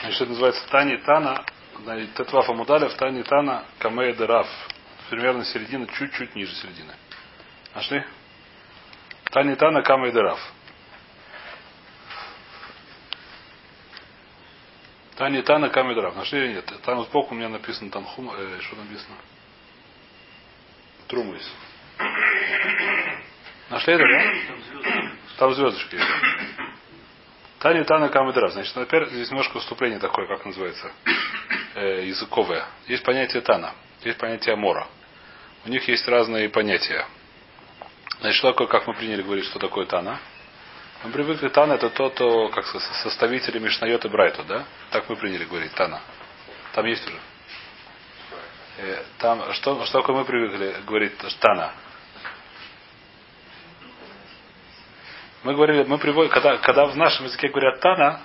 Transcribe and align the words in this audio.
Значит, 0.00 0.22
это 0.22 0.30
называется 0.30 0.68
Тани 0.68 0.96
Тана, 0.98 1.44
Тетваф 2.16 2.48
Амудалев, 2.48 2.94
Тани 2.94 3.22
Тана, 3.22 3.64
Камея 3.78 4.14
Дераф. 4.14 4.46
Примерно 5.10 5.44
середина, 5.44 5.86
чуть-чуть 5.86 6.34
ниже 6.34 6.54
середины. 6.54 6.94
Нашли? 7.74 8.02
Тани 9.24 9.54
Тана, 9.56 9.82
Камея 9.82 10.12
Дераф. 10.12 10.40
Тани 15.16 15.42
Тана, 15.42 15.68
Камея 15.68 15.94
Дераф. 15.94 16.16
Нашли 16.16 16.46
или 16.46 16.52
нет? 16.54 16.72
Там 16.82 17.04
сбоку 17.04 17.34
у 17.34 17.36
меня 17.36 17.50
написано, 17.50 17.90
там 17.90 18.04
хум, 18.04 18.32
э, 18.34 18.60
что 18.62 18.76
написано? 18.76 19.16
Трумус. 21.08 21.52
Нашли 23.68 23.94
это, 23.94 24.04
да? 24.04 25.10
Там 25.36 25.54
звездочки 25.54 25.96
есть. 25.96 26.06
Тани 27.60 27.84
Тана 27.84 28.08
Камедрав. 28.08 28.52
Значит, 28.52 28.74
во-первых, 28.74 29.12
здесь 29.12 29.30
немножко 29.30 29.60
вступление 29.60 29.98
такое, 29.98 30.26
как 30.26 30.46
называется, 30.46 30.90
э, 31.74 32.06
языковое. 32.06 32.64
Есть 32.86 33.04
понятие 33.04 33.42
Тана, 33.42 33.74
есть 34.02 34.16
понятие 34.16 34.54
Амора. 34.54 34.86
У 35.66 35.68
них 35.68 35.86
есть 35.86 36.08
разные 36.08 36.48
понятия. 36.48 37.06
Значит, 38.20 38.38
что 38.38 38.52
такое, 38.52 38.66
как 38.66 38.86
мы 38.86 38.94
приняли 38.94 39.20
говорить, 39.20 39.44
что 39.44 39.58
такое 39.58 39.84
Тана? 39.84 40.18
Мы 41.04 41.10
привыкли, 41.12 41.48
Тана 41.48 41.74
это 41.74 41.90
тот, 41.90 42.14
кто, 42.14 42.48
как 42.48 42.66
составители 42.66 43.58
Мишнайот 43.58 44.06
и 44.06 44.08
Брайту, 44.08 44.42
да? 44.44 44.64
Так 44.90 45.08
мы 45.10 45.16
приняли 45.16 45.44
говорить, 45.44 45.72
Тана. 45.74 46.00
Там 46.72 46.86
есть 46.86 47.06
уже. 47.06 47.18
Э, 48.78 49.02
там, 49.18 49.52
что, 49.52 49.84
что 49.84 50.00
такое 50.00 50.16
мы 50.16 50.24
привыкли 50.24 50.76
говорить, 50.86 51.12
Тана? 51.40 51.74
Мы 55.42 55.54
говорили, 55.54 55.84
мы 55.84 55.96
приводим, 55.96 56.30
когда, 56.30 56.58
когда 56.58 56.84
в 56.86 56.96
нашем 56.96 57.24
языке 57.24 57.48
говорят 57.48 57.80
Тана, 57.80 58.20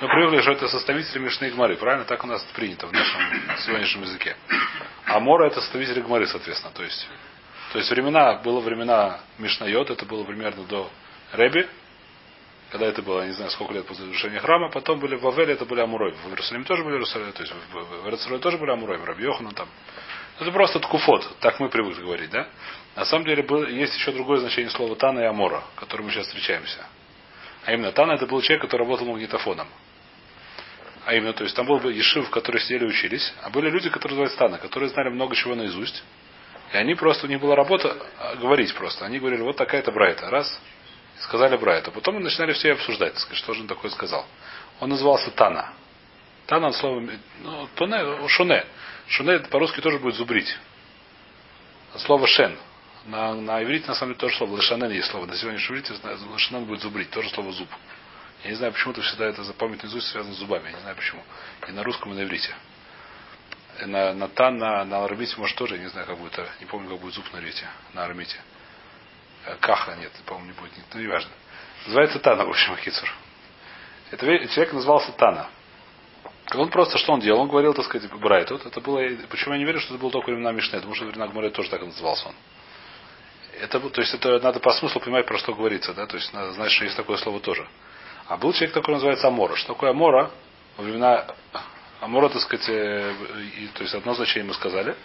мы 0.00 0.08
привыкли, 0.08 0.40
что 0.40 0.52
это 0.52 0.68
составители 0.68 1.18
Мишны 1.18 1.46
и 1.46 1.50
Гмары. 1.50 1.76
Правильно? 1.76 2.06
Так 2.06 2.24
у 2.24 2.26
нас 2.26 2.42
принято 2.54 2.86
в 2.86 2.92
нашем 2.92 3.20
сегодняшнем 3.58 4.02
языке. 4.02 4.34
А 5.04 5.20
Мора 5.20 5.48
это 5.48 5.60
составители 5.60 6.00
Гмары, 6.00 6.26
соответственно. 6.26 6.72
То 6.72 6.82
есть, 6.82 7.06
то 7.72 7.78
есть 7.78 7.90
времена, 7.90 8.40
было 8.42 8.60
времена 8.60 9.20
Мишнайот, 9.38 9.90
это 9.90 10.06
было 10.06 10.24
примерно 10.24 10.64
до 10.64 10.90
Реби, 11.34 11.68
когда 12.70 12.86
это 12.86 13.02
было, 13.02 13.26
не 13.26 13.32
знаю, 13.32 13.50
сколько 13.50 13.74
лет 13.74 13.86
после 13.86 14.04
завершения 14.06 14.40
храма, 14.40 14.70
потом 14.70 15.00
были 15.00 15.16
в 15.16 15.20
Вавеле, 15.20 15.52
это 15.52 15.66
были 15.66 15.80
Амурой. 15.80 16.12
В 16.12 16.28
Иерусалиме 16.28 16.64
тоже 16.64 16.84
были 16.84 16.94
Иерусалим, 16.94 17.32
то 17.32 17.42
есть 17.42 17.52
в 17.52 18.04
Иерусалиме 18.06 18.38
тоже 18.38 18.56
были 18.56 18.70
Амурой, 18.70 18.96
в 18.96 19.04
Рабьехану 19.04 19.52
там. 19.52 19.68
Это 20.40 20.50
просто 20.50 20.80
ткуфот, 20.80 21.38
так 21.40 21.60
мы 21.60 21.68
привыкли 21.68 22.02
говорить, 22.02 22.30
да? 22.30 22.48
На 22.96 23.04
самом 23.04 23.24
деле 23.24 23.44
есть 23.76 23.94
еще 23.94 24.12
другое 24.12 24.38
значение 24.40 24.70
слова 24.70 24.96
Тана 24.96 25.20
и 25.20 25.24
Амора, 25.24 25.62
которым 25.76 26.06
мы 26.06 26.12
сейчас 26.12 26.26
встречаемся. 26.26 26.86
А 27.64 27.72
именно 27.72 27.92
Тана 27.92 28.12
это 28.12 28.26
был 28.26 28.40
человек, 28.40 28.62
который 28.62 28.82
работал 28.82 29.06
магнитофоном. 29.06 29.68
А 31.06 31.14
именно, 31.14 31.32
то 31.32 31.44
есть 31.44 31.54
там 31.54 31.66
был 31.66 31.78
бы 31.78 31.92
Ешив, 31.92 32.26
в 32.26 32.30
который 32.30 32.60
сидели 32.60 32.84
и 32.84 32.88
учились, 32.88 33.32
а 33.42 33.50
были 33.50 33.70
люди, 33.70 33.90
которые 33.90 34.18
называются 34.18 34.38
Тана, 34.38 34.58
которые 34.58 34.88
знали 34.88 35.10
много 35.10 35.34
чего 35.36 35.54
наизусть. 35.54 36.02
И 36.72 36.76
они 36.76 36.94
просто, 36.94 37.26
у 37.26 37.28
них 37.28 37.40
была 37.40 37.54
работа 37.54 37.96
а, 38.18 38.36
говорить 38.36 38.74
просто. 38.74 39.04
Они 39.04 39.18
говорили, 39.18 39.42
вот 39.42 39.56
такая-то 39.56 39.92
Брайта. 39.92 40.30
Раз, 40.30 40.60
и 41.16 41.20
сказали 41.20 41.56
Брайта. 41.56 41.90
Потом 41.90 42.14
мы 42.14 42.20
начинали 42.20 42.52
все 42.52 42.72
обсуждать, 42.72 43.16
сказать, 43.18 43.38
что 43.38 43.54
же 43.54 43.60
он 43.60 43.66
такое 43.68 43.90
сказал. 43.90 44.26
Он 44.80 44.88
назывался 44.88 45.30
Тана. 45.30 45.72
Тана, 46.46 46.68
от 46.68 46.76
слова, 46.76 47.02
ну, 47.42 47.68
тоне, 47.74 48.28
шуне. 48.28 48.64
Шуне 49.08 49.40
по-русски 49.40 49.80
тоже 49.80 49.98
будет 49.98 50.14
зубрить. 50.14 50.56
От 51.94 52.00
слова 52.00 52.26
шен. 52.26 52.56
На, 53.06 53.34
на 53.34 53.62
иврите, 53.62 53.86
на 53.86 53.94
самом 53.94 54.12
деле, 54.12 54.20
тоже 54.20 54.36
слово. 54.36 54.56
Лешанен 54.56 54.90
есть 54.90 55.10
слово. 55.10 55.26
На 55.26 55.36
сегодняшнем 55.36 55.76
иврите 55.76 55.94
лешанен 56.32 56.64
будет 56.64 56.80
зубрить. 56.80 57.10
Тоже 57.10 57.28
слово 57.30 57.52
зуб. 57.52 57.68
Я 58.44 58.50
не 58.50 58.56
знаю, 58.56 58.72
почему-то 58.72 59.00
всегда 59.02 59.26
это 59.26 59.42
запомнить 59.42 59.82
наизусть 59.82 60.08
связано 60.08 60.34
с 60.34 60.38
зубами. 60.38 60.66
Я 60.66 60.72
не 60.72 60.80
знаю 60.80 60.96
почему. 60.96 61.22
И 61.68 61.72
на 61.72 61.82
русском, 61.82 62.12
и 62.12 62.16
на 62.16 62.22
иврите. 62.24 62.54
На, 63.86 64.12
на 64.12 64.28
тан, 64.28 64.58
на, 64.58 64.84
на 64.84 65.04
армите, 65.04 65.34
может, 65.36 65.56
тоже, 65.56 65.76
я 65.76 65.82
не 65.82 65.88
знаю, 65.88 66.06
как 66.06 66.18
будет, 66.18 66.38
не 66.60 66.66
помню, 66.66 66.90
как 66.90 67.00
будет 67.00 67.14
зуб 67.14 67.24
на 67.32 67.38
иврите, 67.38 67.66
на 67.92 68.04
армите. 68.04 68.36
Э, 69.46 69.56
каха 69.60 69.96
нет, 69.96 70.12
по-моему, 70.26 70.52
не 70.52 70.60
будет, 70.60 70.72
ну, 70.92 71.00
не 71.00 71.06
важно. 71.06 71.30
Называется 71.86 72.18
Тана, 72.20 72.44
в 72.44 72.50
общем, 72.50 72.72
Акицур. 72.72 73.08
Это 74.10 74.26
человек 74.48 74.72
назывался 74.72 75.12
Тана. 75.12 75.48
Он 76.54 76.68
просто, 76.68 76.98
что 76.98 77.12
он 77.12 77.20
делал? 77.20 77.40
Он 77.40 77.48
говорил, 77.48 77.74
так 77.74 77.84
сказать, 77.84 78.10
Брайту. 78.12 78.60
Это 78.64 78.80
было, 78.80 79.00
почему 79.28 79.54
я 79.54 79.58
не 79.58 79.64
верю, 79.64 79.80
что 79.80 79.94
это 79.94 80.00
было 80.00 80.10
только 80.10 80.30
времена 80.30 80.52
Мишны, 80.52 80.78
потому 80.78 80.94
что 80.94 81.04
времена 81.04 81.28
Гмаре 81.28 81.50
тоже 81.50 81.70
так 81.70 81.82
назывался 81.82 82.28
он. 82.28 82.34
Это, 83.60 83.80
то 83.80 84.00
есть 84.00 84.12
это 84.14 84.40
надо 84.40 84.60
по 84.60 84.72
смыслу 84.72 85.00
понимать, 85.00 85.26
про 85.26 85.38
что 85.38 85.54
говорится, 85.54 85.94
да, 85.94 86.06
то 86.06 86.16
есть 86.16 86.32
надо 86.32 86.52
знать, 86.52 86.72
что 86.72 86.84
есть 86.84 86.96
такое 86.96 87.16
слово 87.18 87.40
тоже. 87.40 87.66
А 88.26 88.36
был 88.36 88.52
человек 88.52 88.74
такой, 88.74 88.94
называется 88.94 89.28
Амора. 89.28 89.54
Что 89.56 89.74
такое 89.74 89.90
Амора? 89.90 90.30
Во 90.76 90.82
времена 90.84 91.26
Амора, 92.00 92.28
так 92.28 92.42
сказать, 92.42 92.68
э, 92.68 93.12
и, 93.60 93.66
то 93.68 93.82
есть 93.82 93.94
одно 93.94 94.14
значение 94.14 94.48
мы 94.48 94.54
сказали. 94.54 94.96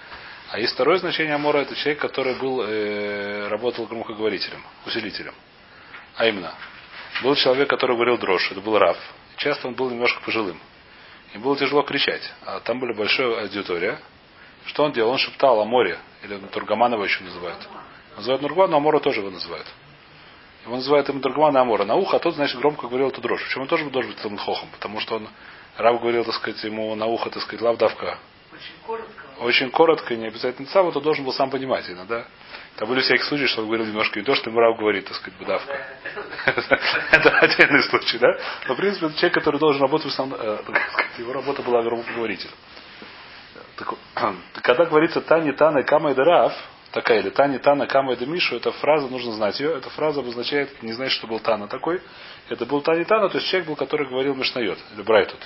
А 0.51 0.59
есть 0.59 0.73
второе 0.73 0.97
значение 0.97 1.35
Амора, 1.35 1.59
это 1.59 1.75
человек, 1.75 1.99
который 1.99 2.33
был, 2.35 2.63
э, 2.63 3.47
работал 3.49 3.85
громкоговорителем, 3.85 4.63
усилителем. 4.85 5.35
А 6.15 6.25
именно, 6.25 6.53
был 7.21 7.35
человек, 7.35 7.69
который 7.69 7.95
говорил 7.95 8.17
дрожь, 8.17 8.51
это 8.51 8.61
был 8.61 8.77
Раф. 8.77 8.97
Часто 9.37 9.67
он 9.67 9.75
был 9.75 9.89
немножко 9.89 10.21
пожилым. 10.21 10.59
Им 11.33 11.41
было 11.41 11.57
тяжело 11.57 11.83
кричать. 11.83 12.23
А 12.45 12.59
там 12.59 12.79
была 12.79 12.93
большая 12.93 13.41
аудитория. 13.41 13.99
Что 14.65 14.83
он 14.83 14.91
делал? 14.91 15.11
Он 15.11 15.17
шептал 15.17 15.59
о 15.59 15.65
море. 15.65 15.99
Или 16.23 16.37
Тургаманова 16.37 17.03
еще 17.03 17.23
называют. 17.23 17.67
Называют 18.17 18.41
Нургман, 18.41 18.71
но 18.71 18.77
Амора 18.77 18.99
тоже 18.99 19.21
его 19.21 19.29
называют. 19.29 19.65
Его 20.65 20.75
называют 20.75 21.07
ему 21.07 21.21
Тургмана 21.21 21.61
Амора 21.61 21.85
на 21.85 21.95
ухо, 21.95 22.17
а 22.17 22.19
тот, 22.19 22.35
значит, 22.35 22.57
громко 22.57 22.87
говорил 22.87 23.07
эту 23.07 23.21
дрожь. 23.21 23.43
Почему 23.43 23.63
он 23.63 23.67
тоже 23.69 23.89
должен 23.89 24.11
быть 24.11 24.21
Талмудхохом? 24.21 24.69
Потому 24.71 24.99
что 24.99 25.15
он, 25.15 25.29
Раб 25.77 26.01
говорил, 26.01 26.25
так 26.25 26.35
сказать, 26.35 26.61
ему 26.63 26.93
на 26.95 27.05
ухо, 27.05 27.29
так 27.29 27.41
сказать, 27.43 27.61
лавдавка. 27.61 28.17
Очень 28.51 28.85
коротко. 28.85 29.23
Очень 29.39 29.71
коротко, 29.71 30.15
не 30.15 30.27
обязательно 30.27 30.67
сам, 30.67 30.91
то 30.91 30.99
должен 30.99 31.23
был 31.23 31.33
сам 31.33 31.49
понимать, 31.49 31.89
иногда. 31.89 32.25
Там 32.79 32.87
были 32.87 33.01
всякие 33.01 33.25
случаи, 33.25 33.45
что 33.47 33.59
он 33.59 33.67
говорил 33.67 33.85
немножко 33.87 34.17
не 34.17 34.25
то, 34.25 34.33
что 34.35 34.49
ему 34.49 34.61
Рав 34.61 34.77
говорит, 34.77 35.03
так 35.03 35.17
сказать, 35.17 35.37
будавка. 35.37 35.85
Это 37.11 37.29
отдельный 37.39 37.83
случай, 37.83 38.17
да? 38.19 38.29
Но, 38.69 38.73
в 38.73 38.77
принципе, 38.77 39.07
это 39.07 39.15
человек, 39.15 39.33
который 39.33 39.59
должен 39.59 39.81
работать, 39.81 40.13
э, 40.17 40.57
его 41.17 41.33
работа 41.33 41.61
была 41.61 41.83
громкоговоритель. 41.83 42.49
Когда 44.61 44.85
говорится 44.85 45.19
Тани, 45.19 45.51
Тана, 45.51 45.83
Кама 45.83 46.11
и 46.11 46.15
Дараф, 46.15 46.53
такая 46.91 47.19
или 47.19 47.29
Тани, 47.31 47.57
Тана, 47.57 47.85
Кама 47.85 48.13
и 48.13 48.25
Мишу, 48.25 48.55
эта 48.55 48.71
фраза, 48.71 49.09
нужно 49.09 49.33
знать 49.33 49.59
ее, 49.59 49.75
эта 49.75 49.89
фраза 49.89 50.21
обозначает, 50.21 50.81
не 50.81 50.93
знать, 50.93 51.11
что 51.11 51.27
был 51.27 51.41
Тана 51.41 51.67
такой, 51.67 52.01
это 52.47 52.65
был 52.65 52.79
Тани 52.79 53.03
Тана, 53.03 53.27
то 53.27 53.39
есть 53.39 53.49
человек 53.49 53.67
был, 53.67 53.75
который 53.75 54.07
говорил 54.07 54.35
Мишнайот, 54.35 54.79
или 54.95 55.01
Брайтут. 55.01 55.45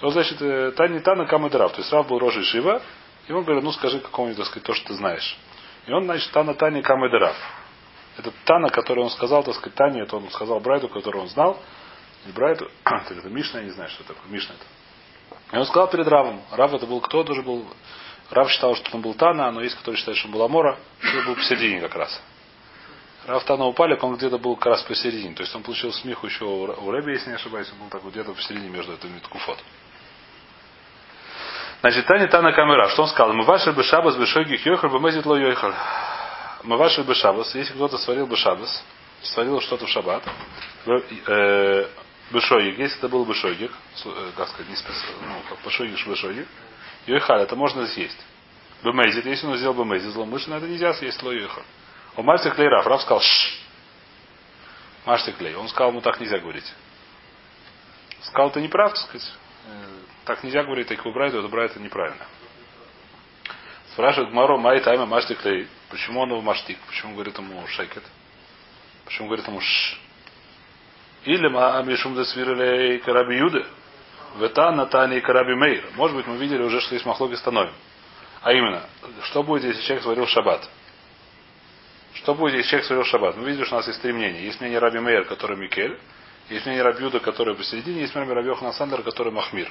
То 0.00 0.10
значит, 0.10 0.42
э, 0.42 0.72
Тани 0.72 1.00
Тана, 1.00 1.24
Кама 1.24 1.48
и 1.48 1.50
Дараф, 1.50 1.72
то 1.72 1.78
есть 1.78 1.90
Рав 1.90 2.06
был 2.06 2.18
Рожи 2.18 2.44
Шива, 2.44 2.82
и 3.28 3.32
он 3.32 3.44
говорит, 3.44 3.64
ну 3.64 3.72
скажи 3.72 3.98
какому-нибудь, 3.98 4.36
так 4.36 4.48
сказать, 4.48 4.66
то, 4.66 4.74
что 4.74 4.88
ты 4.88 4.94
знаешь. 4.94 5.38
И 5.86 5.92
он, 5.92 6.04
значит, 6.04 6.30
Тана 6.32 6.54
Тани 6.54 6.82
Камедераф. 6.82 7.36
Это 8.18 8.32
Тана, 8.44 8.68
который 8.68 9.02
он 9.02 9.10
сказал, 9.10 9.42
так 9.42 9.54
сказать, 9.54 9.74
Тане, 9.74 10.02
это 10.02 10.16
он 10.16 10.30
сказал 10.30 10.60
Брайту, 10.60 10.88
который 10.88 11.20
он 11.20 11.28
знал. 11.28 11.60
И 12.26 12.30
Брайту, 12.30 12.70
это 12.84 13.28
Мишна, 13.28 13.60
я 13.60 13.66
не 13.66 13.72
знаю, 13.72 13.90
что 13.90 14.04
это 14.04 14.14
такое. 14.14 14.30
Мишна 14.30 14.54
это. 14.54 14.64
И 15.52 15.58
он 15.58 15.66
сказал 15.66 15.88
перед 15.88 16.06
Равом. 16.08 16.40
Рав 16.52 16.72
это 16.72 16.86
был 16.86 17.00
кто? 17.00 17.24
Тоже 17.24 17.42
был. 17.42 17.66
Рав 18.30 18.50
считал, 18.50 18.74
что 18.74 18.96
он 18.96 19.02
был 19.02 19.14
Тана, 19.14 19.50
но 19.50 19.60
есть, 19.60 19.76
который 19.76 19.96
считает, 19.96 20.16
что 20.18 20.28
он 20.28 20.34
был 20.34 20.42
Амора, 20.42 20.78
он 21.02 21.26
был 21.26 21.34
посередине 21.34 21.80
как 21.80 21.94
раз. 21.94 22.20
Рав 23.26 23.44
Тана 23.44 23.66
упали, 23.66 23.96
он 24.00 24.16
где-то 24.16 24.38
был 24.38 24.56
как 24.56 24.66
раз 24.66 24.82
посередине. 24.82 25.34
То 25.34 25.42
есть 25.42 25.54
он 25.54 25.62
получил 25.62 25.92
смех 25.92 26.24
еще 26.24 26.44
у 26.44 26.90
Рэби, 26.90 27.12
если 27.12 27.30
не 27.30 27.36
ошибаюсь, 27.36 27.70
он 27.72 27.78
был 27.78 27.88
так 27.88 28.04
где-то 28.04 28.32
посередине 28.32 28.70
между 28.70 28.94
этими 28.94 29.18
ткуфот. 29.18 29.58
Значит, 31.82 32.06
Тани 32.06 32.28
Тана 32.28 32.52
Камера, 32.52 32.88
что 32.90 33.02
он 33.02 33.08
сказал? 33.08 33.32
Мы 33.32 33.44
ваши 33.44 33.72
бы 33.72 33.82
шабас 33.82 34.14
бы 34.16 34.24
шойгих 34.24 34.64
йохар 34.64 34.88
бы 34.88 35.00
мезит 35.00 35.26
ло 35.26 35.36
йохар. 35.36 35.74
Мы 36.62 36.76
ваши 36.76 37.02
бы 37.02 37.12
шабас, 37.14 37.52
если 37.56 37.74
кто-то 37.74 37.98
сварил 37.98 38.28
бы 38.28 38.36
шабас, 38.36 38.84
сварил 39.22 39.60
что-то 39.60 39.86
в 39.86 39.88
шаббат, 39.88 40.22
э, 40.86 41.88
бешойгик, 42.30 42.78
если 42.78 42.98
это 42.98 43.08
был 43.08 43.24
бешойгик, 43.24 43.72
э, 44.04 44.30
как 44.36 44.48
сказать, 44.50 44.68
не 44.68 44.76
специально, 44.76 45.26
ну, 45.26 45.34
как 45.48 45.58
бешойгик, 45.66 46.06
бешойгик, 46.06 46.46
йохар, 47.06 47.38
это 47.38 47.56
можно 47.56 47.84
съесть. 47.88 48.24
Бемезит, 48.84 49.26
если 49.26 49.48
он 49.48 49.56
сделал 49.56 49.74
бемезит, 49.74 50.12
злоумышленно, 50.12 50.58
это 50.58 50.68
нельзя 50.68 50.94
съесть 50.94 51.20
ло 51.20 51.32
йохар. 51.32 51.64
У 52.16 52.22
Мальцы 52.22 52.48
Клей 52.50 52.68
Раф, 52.68 52.86
Раф 52.86 53.02
сказал, 53.02 53.20
шш. 53.20 53.58
Маште 55.04 55.32
Клей. 55.32 55.56
Он 55.56 55.68
сказал, 55.68 55.90
ему 55.90 56.00
так 56.00 56.20
нельзя 56.20 56.38
говорить. 56.38 56.72
Сказал, 58.20 58.50
ты 58.50 58.60
не 58.60 58.68
прав, 58.68 58.92
так 58.92 59.02
сказать. 59.02 59.32
Так 60.24 60.44
нельзя 60.44 60.62
говорить, 60.62 60.88
так 60.88 61.04
это 61.04 61.48
брать 61.48 61.72
это 61.72 61.80
неправильно. 61.80 62.26
Спрашивает 63.92 64.32
Маро, 64.32 64.56
май 64.56 64.80
тайма 64.80 65.04
маштик 65.04 65.44
лей. 65.44 65.68
Почему 65.90 66.20
он 66.20 66.30
его 66.30 66.40
маштик? 66.40 66.78
Почему 66.86 67.14
говорит 67.14 67.36
ему 67.38 67.66
шекет? 67.66 68.02
Почему 69.04 69.28
говорит 69.28 69.46
ему 69.46 69.60
ш? 69.60 69.96
Или 71.24 71.48
да 71.48 72.24
свирили 72.24 72.98
караби 72.98 73.36
юды? 73.36 73.66
Вета 74.38 74.70
натани 74.72 75.20
караби 75.20 75.54
мейр. 75.54 75.84
Может 75.94 76.16
быть, 76.16 76.26
мы 76.26 76.36
видели 76.36 76.62
уже, 76.62 76.80
что 76.80 76.94
есть 76.94 77.04
махлоки 77.04 77.34
становим. 77.34 77.74
А 78.40 78.52
именно, 78.52 78.82
что 79.24 79.42
будет, 79.42 79.64
если 79.64 79.82
человек 79.82 80.02
сварил 80.02 80.26
шаббат? 80.26 80.68
Что 82.14 82.34
будет, 82.34 82.54
если 82.54 82.70
человек 82.70 82.86
сварил 82.86 83.04
шаббат? 83.04 83.36
Мы 83.36 83.44
видели, 83.44 83.64
что 83.64 83.74
у 83.74 83.78
нас 83.78 83.86
есть 83.88 84.00
три 84.00 84.12
мнения. 84.12 84.42
Есть 84.42 84.60
мнение 84.60 84.78
Раби 84.78 85.00
Мейер, 85.00 85.26
который 85.26 85.56
Микель, 85.56 85.98
Есть 86.48 86.66
мнение 86.66 86.82
Рабиуда, 86.82 87.20
который 87.20 87.54
посередине, 87.54 88.00
есть 88.00 88.14
мнение 88.14 88.34
Рабиоха 88.34 88.64
Насандер, 88.64 89.02
который 89.02 89.32
Махмир. 89.32 89.70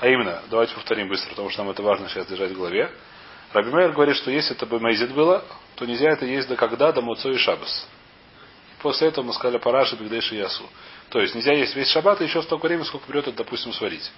А 0.00 0.08
именно, 0.08 0.42
давайте 0.50 0.74
повторим 0.74 1.08
быстро, 1.08 1.30
потому 1.30 1.50
что 1.50 1.62
нам 1.62 1.72
это 1.72 1.82
важно 1.82 2.08
сейчас 2.08 2.26
держать 2.26 2.52
в 2.52 2.56
голове. 2.56 2.90
Раби 3.52 3.70
Мейер 3.70 3.92
говорит, 3.92 4.16
что 4.16 4.30
если 4.30 4.54
это 4.54 4.66
бы 4.66 4.78
Мейзит 4.78 5.12
было, 5.12 5.44
то 5.76 5.86
нельзя 5.86 6.10
это 6.10 6.26
есть 6.26 6.48
до 6.48 6.56
когда, 6.56 6.92
до 6.92 7.00
Муцо 7.00 7.30
и 7.30 7.36
Шабас. 7.36 7.88
После 8.80 9.08
этого 9.08 9.24
мы 9.24 9.32
сказали 9.32 9.58
Параши, 9.58 9.96
Бигдейши 9.96 10.36
и 10.36 10.38
Ясу. 10.38 10.68
То 11.08 11.20
есть 11.20 11.34
нельзя 11.34 11.52
есть 11.52 11.74
весь 11.74 11.88
шаббат 11.88 12.20
и 12.20 12.24
еще 12.24 12.42
столько 12.42 12.66
времени, 12.66 12.84
сколько 12.84 13.06
придет, 13.06 13.28
это, 13.28 13.38
допустим, 13.38 13.72
сварить. 13.72 14.12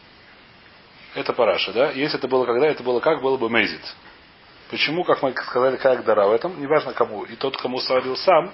Это 1.15 1.33
параша, 1.33 1.73
да? 1.73 1.91
Если 1.91 2.19
это 2.19 2.29
было 2.29 2.45
когда, 2.45 2.67
это 2.67 2.83
было 2.83 3.01
как, 3.01 3.23
было 3.23 3.37
бы 3.37 3.49
мейзит. 3.49 3.83
Почему, 4.71 5.03
как 5.05 5.23
мы 5.23 5.33
сказали, 5.33 5.77
как 5.77 6.05
дара 6.05 6.27
в 6.27 6.33
этом, 6.33 6.61
неважно 6.61 6.93
кому. 6.93 7.25
И 7.25 7.35
тот, 7.35 7.57
кому 7.57 7.81
сварил 7.81 8.17
сам, 8.17 8.53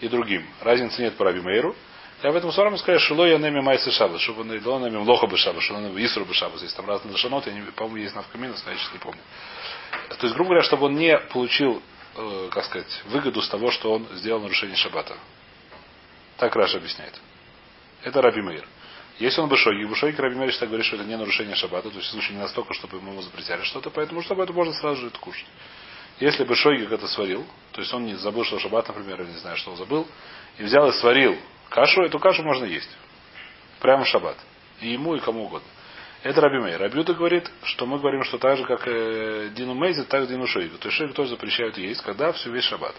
и 0.00 0.08
другим. 0.08 0.46
Разницы 0.60 1.02
нет 1.02 1.16
по 1.16 1.24
Раби 1.24 1.40
Мейру. 1.40 1.74
Я 2.22 2.32
в 2.32 2.36
этом 2.36 2.50
сварам 2.50 2.76
сказать, 2.78 3.02
что 3.02 3.14
ло 3.14 3.26
я 3.26 3.36
неми 3.36 3.60
майсы 3.60 3.90
шабас, 3.90 4.22
чтобы 4.22 4.40
он 4.40 4.50
ло 4.50 4.78
неми 4.78 4.96
лоха 4.96 5.26
бы 5.26 5.36
шабас, 5.36 5.62
что 5.64 5.74
он 5.74 6.02
исру 6.02 6.24
бы 6.24 6.32
шабас. 6.32 6.62
Есть 6.62 6.74
там 6.74 6.86
разные 6.86 7.12
лошанот, 7.12 7.46
я 7.46 7.52
не, 7.52 7.60
по-моему, 7.72 7.98
есть 7.98 8.14
навкаминус, 8.14 8.64
но 8.64 8.72
я 8.72 8.78
сейчас 8.78 8.92
не 8.94 8.98
помню. 8.98 9.20
То 10.08 10.26
есть, 10.26 10.34
грубо 10.34 10.50
говоря, 10.50 10.64
чтобы 10.64 10.86
он 10.86 10.94
не 10.94 11.18
получил, 11.18 11.82
э, 12.16 12.48
как 12.50 12.64
сказать, 12.64 13.02
выгоду 13.06 13.42
с 13.42 13.48
того, 13.48 13.70
что 13.70 13.92
он 13.92 14.06
сделал 14.14 14.40
нарушение 14.40 14.76
шаббата. 14.76 15.16
Так 16.38 16.56
Раша 16.56 16.78
объясняет. 16.78 17.20
Это 18.02 18.22
Раби 18.22 18.40
Мейр. 18.40 18.66
Если 19.18 19.40
он 19.40 19.50
бешоги, 19.50 19.84
бешоги 19.84 20.16
Раби 20.16 20.36
Мейр 20.36 20.52
считает, 20.52 20.70
говорит, 20.70 20.86
что 20.86 20.96
это 20.96 21.04
не 21.04 21.16
нарушение 21.16 21.54
шаббата, 21.54 21.90
то 21.90 21.96
есть 21.96 22.08
в 22.08 22.12
случае 22.12 22.36
не 22.36 22.42
настолько, 22.42 22.72
чтобы 22.72 22.96
ему 22.96 23.20
запретили 23.20 23.62
что-то, 23.64 23.90
поэтому 23.90 24.22
чтобы 24.22 24.42
это 24.42 24.54
можно 24.54 24.72
сразу 24.72 25.02
же 25.02 25.06
это 25.08 25.18
кушать. 25.18 25.46
Если 26.18 26.44
бы 26.44 26.56
Шойгик 26.56 26.90
это 26.90 27.06
сварил, 27.08 27.46
то 27.72 27.82
есть 27.82 27.92
он 27.92 28.06
не 28.06 28.14
забыл, 28.14 28.42
что 28.44 28.58
шаббат, 28.58 28.88
например, 28.88 29.20
или 29.20 29.28
не 29.28 29.36
знаю, 29.36 29.58
что 29.58 29.72
он 29.72 29.76
забыл, 29.76 30.06
и 30.56 30.62
взял 30.62 30.88
и 30.88 30.92
сварил 30.92 31.36
кашу, 31.68 32.02
эту 32.02 32.18
кашу 32.18 32.42
можно 32.42 32.64
есть. 32.64 32.90
Прямо 33.80 34.04
в 34.04 34.08
шаббат. 34.08 34.36
И 34.80 34.88
ему, 34.92 35.14
и 35.14 35.20
кому 35.20 35.44
угодно. 35.44 35.68
Это 36.22 36.40
Раби 36.40 36.58
Мей. 36.58 36.76
Рабиуда 36.76 37.14
говорит, 37.14 37.48
что 37.62 37.86
мы 37.86 37.98
говорим, 37.98 38.24
что 38.24 38.38
так 38.38 38.56
же, 38.56 38.64
как 38.64 38.86
э, 38.88 39.50
Дину 39.54 39.74
Мейзит, 39.74 40.08
так 40.08 40.24
и 40.24 40.26
Дину 40.26 40.46
Шойгу. 40.46 40.76
То 40.78 40.88
есть 40.88 40.98
Шойгу 40.98 41.14
тоже 41.14 41.30
запрещают 41.30 41.78
есть, 41.78 42.02
когда 42.02 42.32
все 42.32 42.50
весь 42.50 42.64
шаббат. 42.64 42.96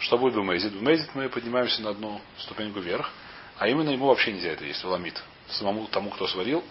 Что 0.00 0.18
будет 0.18 0.34
в 0.34 0.42
Мейзит? 0.42 0.72
В 0.72 0.82
Мейзит 0.82 1.14
мы 1.14 1.28
поднимаемся 1.28 1.82
на 1.82 1.90
одну 1.90 2.20
ступеньку 2.36 2.80
вверх, 2.80 3.10
а 3.56 3.68
именно 3.68 3.90
ему 3.90 4.06
вообще 4.06 4.32
нельзя 4.32 4.50
это 4.50 4.64
есть, 4.64 4.84
ламит. 4.84 5.20
Самому 5.48 5.86
тому, 5.86 6.10
кто 6.10 6.26
сварил. 6.26 6.62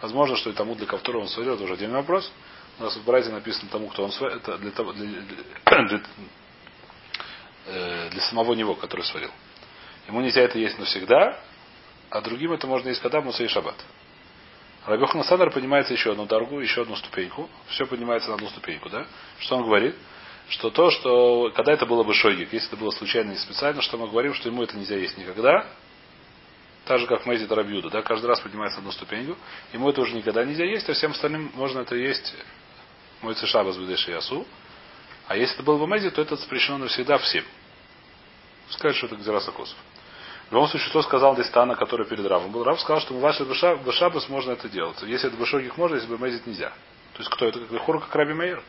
Возможно, 0.00 0.36
что 0.36 0.50
и 0.50 0.52
тому, 0.52 0.74
для 0.74 0.86
которого 0.86 1.22
он 1.22 1.28
сварил, 1.28 1.54
это 1.54 1.64
уже 1.64 1.74
отдельный 1.74 1.96
вопрос. 1.96 2.30
У 2.78 2.82
нас 2.84 2.96
в 2.96 3.04
Брайзе 3.04 3.30
написано 3.30 3.68
тому, 3.70 3.88
кто 3.88 4.04
он 4.04 4.12
сварил, 4.12 4.36
это 4.36 4.56
для, 4.58 4.70
того, 4.70 4.92
для, 4.92 5.06
для, 5.06 5.88
для, 5.88 6.00
э, 7.66 8.10
для 8.10 8.22
самого 8.22 8.52
него, 8.54 8.74
который 8.76 9.04
сварил. 9.04 9.30
Ему 10.08 10.20
нельзя 10.20 10.42
это 10.42 10.58
есть 10.58 10.78
навсегда, 10.78 11.38
а 12.10 12.20
другим 12.20 12.52
это 12.52 12.66
можно 12.66 12.88
есть 12.88 13.00
когда 13.00 13.20
Муса 13.20 13.42
и 13.42 13.48
Шаббат. 13.48 13.76
Рабиохан 14.86 15.24
Садар 15.24 15.50
поднимается 15.50 15.94
еще 15.94 16.12
одну 16.12 16.26
дорогу, 16.26 16.60
еще 16.60 16.82
одну 16.82 16.94
ступеньку. 16.96 17.48
Все 17.68 17.86
поднимается 17.86 18.28
на 18.28 18.34
одну 18.34 18.48
ступеньку, 18.48 18.90
да? 18.90 19.06
Что 19.38 19.56
он 19.56 19.64
говорит? 19.64 19.94
Что 20.50 20.68
то, 20.70 20.90
что 20.90 21.50
когда 21.54 21.72
это 21.72 21.86
было 21.86 22.04
бы 22.04 22.12
шойгик, 22.12 22.52
если 22.52 22.68
это 22.68 22.76
было 22.76 22.90
случайно 22.90 23.32
и 23.32 23.36
специально, 23.36 23.80
что 23.80 23.96
мы 23.96 24.08
говорим, 24.08 24.34
что 24.34 24.48
ему 24.48 24.62
это 24.62 24.76
нельзя 24.76 24.96
есть 24.96 25.16
никогда, 25.16 25.66
так 26.84 27.00
же, 27.00 27.06
как 27.06 27.24
Мэйзи 27.24 27.46
Тарабьюда, 27.46 27.88
да, 27.88 28.02
каждый 28.02 28.26
раз 28.26 28.40
поднимается 28.40 28.76
на 28.76 28.82
одну 28.82 28.92
ступеньку, 28.92 29.38
ему 29.72 29.88
это 29.88 30.02
уже 30.02 30.14
никогда 30.14 30.44
нельзя 30.44 30.66
есть, 30.66 30.86
а 30.90 30.92
всем 30.92 31.12
остальным 31.12 31.50
можно 31.54 31.80
это 31.80 31.96
есть 31.96 32.34
мой 33.22 33.34
цеша 33.34 33.64
с 33.64 34.08
ясу. 34.08 34.46
А 35.26 35.36
если 35.36 35.54
это 35.54 35.64
был 35.64 35.78
бы 35.78 35.86
Мэйзи, 35.86 36.10
то 36.10 36.20
это 36.20 36.36
запрещено 36.36 36.76
навсегда 36.76 37.16
всем. 37.16 37.44
Сказать, 38.68 38.96
что 38.96 39.06
это 39.06 39.16
Гзераса 39.16 39.52
В 40.50 40.52
любом 40.52 40.68
случае, 40.68 40.88
что 40.88 41.02
сказал 41.02 41.34
Дистана, 41.36 41.74
который 41.74 42.06
перед 42.06 42.26
Равом 42.26 42.52
был? 42.52 42.64
Рав 42.64 42.80
сказал, 42.80 43.00
что 43.00 43.14
ваши 43.14 43.44
Башабас 43.44 44.28
можно 44.28 44.52
это 44.52 44.68
делать. 44.68 45.00
Если 45.02 45.28
это 45.28 45.36
Башогих 45.36 45.76
можно, 45.76 45.96
если 45.96 46.08
бы 46.08 46.18
Мэйзит 46.18 46.46
нельзя. 46.46 46.70
То 47.14 47.20
есть 47.20 47.30
кто 47.30 47.46
это? 47.46 47.60
Как 47.60 47.70
Лехур, 47.70 48.00
как 48.00 48.14
Раби 48.14 48.34
Мейер. 48.34 48.62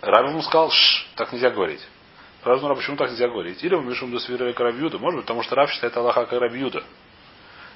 Рав 0.00 0.28
ему 0.30 0.42
сказал, 0.42 0.70
Ш, 0.70 1.06
так 1.16 1.32
нельзя 1.32 1.50
говорить. 1.50 1.86
Рав 2.44 2.60
ну, 2.60 2.74
почему 2.74 2.96
так 2.96 3.10
нельзя 3.10 3.28
говорить? 3.28 3.62
Или 3.62 3.74
мы 3.74 3.84
Мишум 3.84 4.10
Досвира 4.10 4.52
Карабьюда. 4.52 4.98
Может 4.98 5.18
быть, 5.18 5.26
потому 5.26 5.42
что 5.42 5.54
Рав 5.54 5.70
считает 5.70 5.96
Аллаха 5.96 6.26
Карабьюда. 6.26 6.82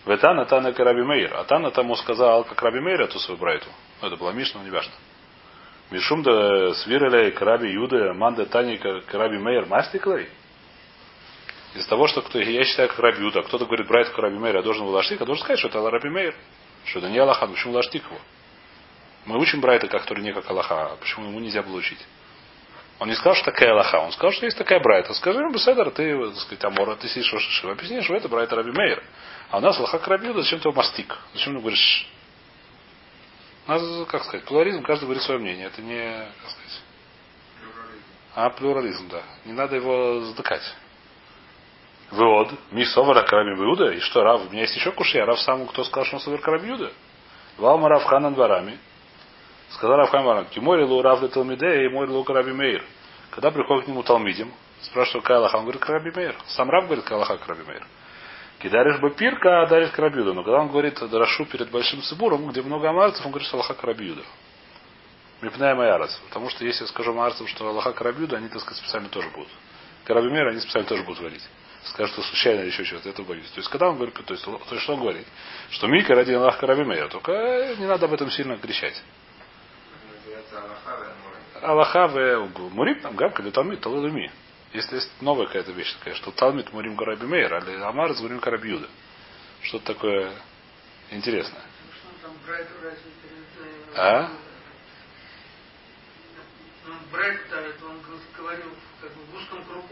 Ветана 0.06 0.44
Тана 0.46 0.72
Караби 0.72 1.02
Мейер. 1.02 1.34
А 1.34 1.44
Тана 1.44 1.70
тому 1.70 1.96
сказал, 1.96 2.44
как 2.44 2.60
Раби 2.62 2.80
Мейер 2.80 3.02
эту 3.02 3.18
свою 3.18 3.38
брайту. 3.38 3.68
Ну, 4.00 4.08
это 4.08 4.16
была 4.16 4.32
Мишна, 4.32 4.60
но 4.60 4.66
не 4.66 4.72
важно. 4.72 4.92
Мишум 5.90 6.22
да 6.22 6.74
свирелей 6.74 7.30
Караби 7.32 7.68
Юда, 7.68 8.12
Манда 8.12 8.46
Тани 8.46 8.76
Караби 8.76 9.38
Мейер 9.38 9.66
Мастиклей. 9.66 10.28
Из 11.74 11.86
того, 11.86 12.06
что 12.06 12.22
кто, 12.22 12.38
я 12.38 12.64
считаю 12.64 12.88
как 12.88 12.98
Раби 12.98 13.22
Юда, 13.22 13.42
кто-то 13.42 13.66
говорит 13.66 13.86
брать 13.86 14.08
как 14.08 14.18
Раби 14.18 14.38
Мейер, 14.38 14.56
я 14.56 14.62
должен 14.62 14.86
был 14.86 14.92
лаштик, 14.92 15.20
а 15.20 15.26
должен 15.26 15.44
сказать, 15.44 15.58
что 15.58 15.68
это 15.68 15.90
Раби 15.90 16.08
Мейер. 16.08 16.34
Что 16.84 17.00
это 17.00 17.10
не 17.10 17.18
Аллаха, 17.18 17.46
почему 17.46 17.74
лаштик 17.74 18.04
его? 18.04 18.18
Мы 19.26 19.38
учим 19.38 19.60
Брайта, 19.60 19.88
который 19.88 20.22
не 20.22 20.32
как 20.32 20.48
Аллаха, 20.50 20.92
а 20.92 20.96
почему 20.96 21.26
ему 21.26 21.40
нельзя 21.40 21.62
было 21.62 21.76
учить? 21.76 22.04
Он 22.98 23.08
не 23.08 23.14
сказал, 23.14 23.34
что 23.34 23.52
такая 23.52 23.72
Аллаха, 23.72 23.96
он 23.96 24.12
сказал, 24.12 24.32
что 24.32 24.46
есть 24.46 24.56
такая 24.56 24.80
Брайта. 24.80 25.12
Скажи 25.14 25.38
ему, 25.38 25.52
Беседер, 25.52 25.90
ты, 25.90 26.18
так 26.30 26.36
сказать, 26.36 26.64
Амора, 26.64 26.96
ты 26.96 27.08
сидишь 27.08 27.32
в 27.32 27.38
Шишива, 27.38 27.72
объясни, 27.72 28.00
что 28.00 28.14
это 28.14 28.28
Брайта 28.28 28.56
Раби 28.56 28.72
Мейер. 28.72 29.02
А 29.50 29.58
у 29.58 29.60
нас 29.60 29.76
Аллаха 29.78 29.98
Крабиуда, 29.98 30.42
зачем 30.42 30.60
ты 30.60 30.68
его 30.68 30.76
мастик? 30.76 31.16
Зачем 31.34 31.54
ты 31.54 31.60
говоришь 31.60 32.08
у 33.68 33.70
нас, 33.70 34.08
как 34.08 34.24
сказать, 34.24 34.46
плурализм, 34.46 34.82
каждый 34.82 35.04
говорит 35.04 35.22
свое 35.22 35.38
мнение. 35.38 35.66
Это 35.66 35.82
не, 35.82 36.00
как 36.40 36.50
сказать, 36.50 36.82
плюрализм. 37.60 38.04
а 38.34 38.50
плюрализм, 38.50 39.08
да. 39.08 39.22
Не 39.44 39.52
надо 39.52 39.76
его 39.76 40.22
затыкать. 40.22 40.62
Вывод. 42.10 42.52
Мисовара 42.70 43.22
Караби 43.22 43.50
Иуда. 43.50 43.92
И 43.92 44.00
что, 44.00 44.22
Рав? 44.22 44.46
У 44.46 44.50
меня 44.50 44.62
есть 44.62 44.74
еще 44.76 44.92
кушья. 44.92 45.26
Рав 45.26 45.40
самому, 45.40 45.66
кто 45.66 45.84
сказал, 45.84 46.04
что 46.06 46.16
он 46.16 46.22
совер 46.22 46.40
Караби 46.40 46.70
Иуда. 46.70 46.92
Валма 47.58 47.88
Рав 47.88 48.04
Ханан 48.04 48.34
Барами. 48.34 48.78
Сказал 49.70 49.96
Рав 49.96 50.10
Ханан 50.10 50.26
Барами. 50.26 50.46
Кимори 50.50 50.84
лу 50.84 51.02
Рав 51.02 51.20
де 51.20 51.28
Талмиде 51.28 51.84
и 51.84 51.88
мой 51.88 52.06
лу 52.06 52.24
Караби 52.24 52.52
Мейр. 52.52 52.82
Когда 53.30 53.50
приходит 53.50 53.84
к 53.84 53.88
нему 53.88 54.02
Талмидим, 54.02 54.52
спрашивает, 54.80 55.22
какая 55.22 55.38
Аллаха, 55.38 55.56
он 55.56 55.62
говорит, 55.62 55.82
Караби 55.82 56.10
Мейр. 56.14 56.34
Сам 56.46 56.70
Рав 56.70 56.86
говорит, 56.86 57.04
какая 57.04 57.16
Аллаха 57.16 57.36
Караби 57.36 57.64
Мейр. 57.64 57.86
Кидаришь 58.58 58.98
бы 59.00 59.10
пирка, 59.10 59.62
а 59.62 59.66
даришь 59.66 59.90
карабиуда. 59.90 60.32
Но 60.32 60.42
когда 60.42 60.60
он 60.60 60.68
говорит 60.68 60.98
Дарашу 60.98 61.46
перед 61.46 61.70
большим 61.70 62.02
цибуром, 62.02 62.48
где 62.48 62.60
много 62.62 62.90
амарцев, 62.90 63.24
он 63.24 63.30
говорит, 63.30 63.46
что 63.46 63.56
Аллаха 63.56 63.74
карабиуда. 63.74 64.22
Мипная 65.40 65.76
Майарец. 65.76 66.20
Потому 66.28 66.50
что 66.50 66.64
если 66.64 66.82
я 66.82 66.88
скажу 66.88 67.12
амарцам, 67.12 67.46
что 67.46 67.68
Аллаха 67.68 67.92
карабиуда, 67.92 68.36
они, 68.36 68.48
так 68.48 68.60
сказать, 68.60 68.78
специально 68.78 69.08
тоже 69.08 69.28
будут. 69.30 69.48
Карабимер, 70.04 70.48
они 70.48 70.58
специально 70.58 70.88
тоже 70.88 71.04
будут 71.04 71.20
говорить. 71.20 71.48
Скажут, 71.84 72.12
что 72.12 72.22
случайно 72.22 72.60
или 72.60 72.68
еще 72.68 72.84
что-то, 72.84 73.08
это 73.08 73.22
боюсь. 73.22 73.48
То 73.50 73.58
есть, 73.58 73.70
когда 73.70 73.88
он 73.88 73.96
говорит, 73.96 74.14
то 74.14 74.34
есть, 74.34 74.44
то 74.44 74.60
есть 74.70 74.82
что 74.82 74.94
он 74.94 75.00
говорит? 75.00 75.26
Что 75.70 75.86
Мика 75.86 76.14
ради 76.14 76.32
Аллаха 76.32 76.58
карабимер, 76.60 77.08
только 77.08 77.32
э, 77.32 77.76
не 77.76 77.86
надо 77.86 78.06
об 78.06 78.12
этом 78.12 78.30
сильно 78.30 78.56
кричать. 78.58 79.00
Аллаха 81.62 82.08
в 82.08 82.48
Мурим, 82.70 83.00
там 83.00 83.16
гавка, 83.16 83.42
или 83.42 83.50
там 83.50 83.74
Талилуми. 83.76 84.30
Если 84.72 84.96
есть 84.96 85.10
новая 85.22 85.46
какая-то 85.46 85.72
вещь 85.72 85.94
такая, 85.94 86.14
что 86.14 86.30
Талмит 86.30 86.72
Мурим 86.72 86.94
Гараби 86.94 87.26
Мейр, 87.26 87.54
а 87.54 87.88
Амар 87.88 88.14
с 88.14 88.20
Мурим 88.20 88.40
Карабиуда. 88.40 88.88
Что-то 89.62 89.94
такое 89.94 90.32
интересное. 91.10 91.62
А? 93.94 94.30
он 97.88 98.00
говорил 98.36 98.70
как 99.00 99.10
бы 99.12 99.22
в 99.24 99.34
узком 99.34 99.64
кругу. 99.64 99.87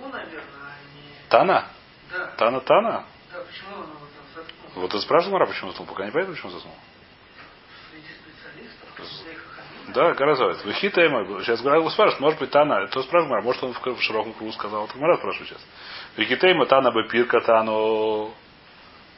Тана? 1.37 1.67
Да. 2.11 2.27
Тана 2.39 2.61
Тана? 2.61 3.05
Да, 3.31 3.41
почему 3.41 3.77
он 3.77 3.87
заткнул? 4.35 4.83
Вот 4.83 4.91
ты 4.91 5.01
спрашивал 5.01 5.35
Мара, 5.35 5.47
почему 5.47 5.71
заснул? 5.71 5.87
Пока 5.87 6.07
не 6.07 6.11
понятно, 6.11 6.35
почему 6.35 6.51
заснул. 6.51 6.75
Да, 9.89 10.15
Гаразовец. 10.15 10.65
Вахита 10.65 11.03
ему. 11.03 11.43
Сейчас 11.43 11.61
Гара 11.61 11.87
спрашивает, 11.91 12.21
может 12.21 12.41
быть, 12.41 12.51
Тана, 12.51 12.87
то 12.89 13.03
спрашивает, 13.03 13.45
может 13.45 13.63
он 13.63 13.75
в 13.75 14.03
широком 14.03 14.33
кругу 14.33 14.53
сказал, 14.53 14.87
это 14.87 14.99
Гара 14.99 15.19
спрашивает 15.19 15.51
сейчас. 15.51 15.67
Вахита 16.17 16.49
ему 16.49 16.65
Тана 16.65 16.91
бы 16.91 17.07
пирка, 17.09 17.41
Тану 17.41 18.33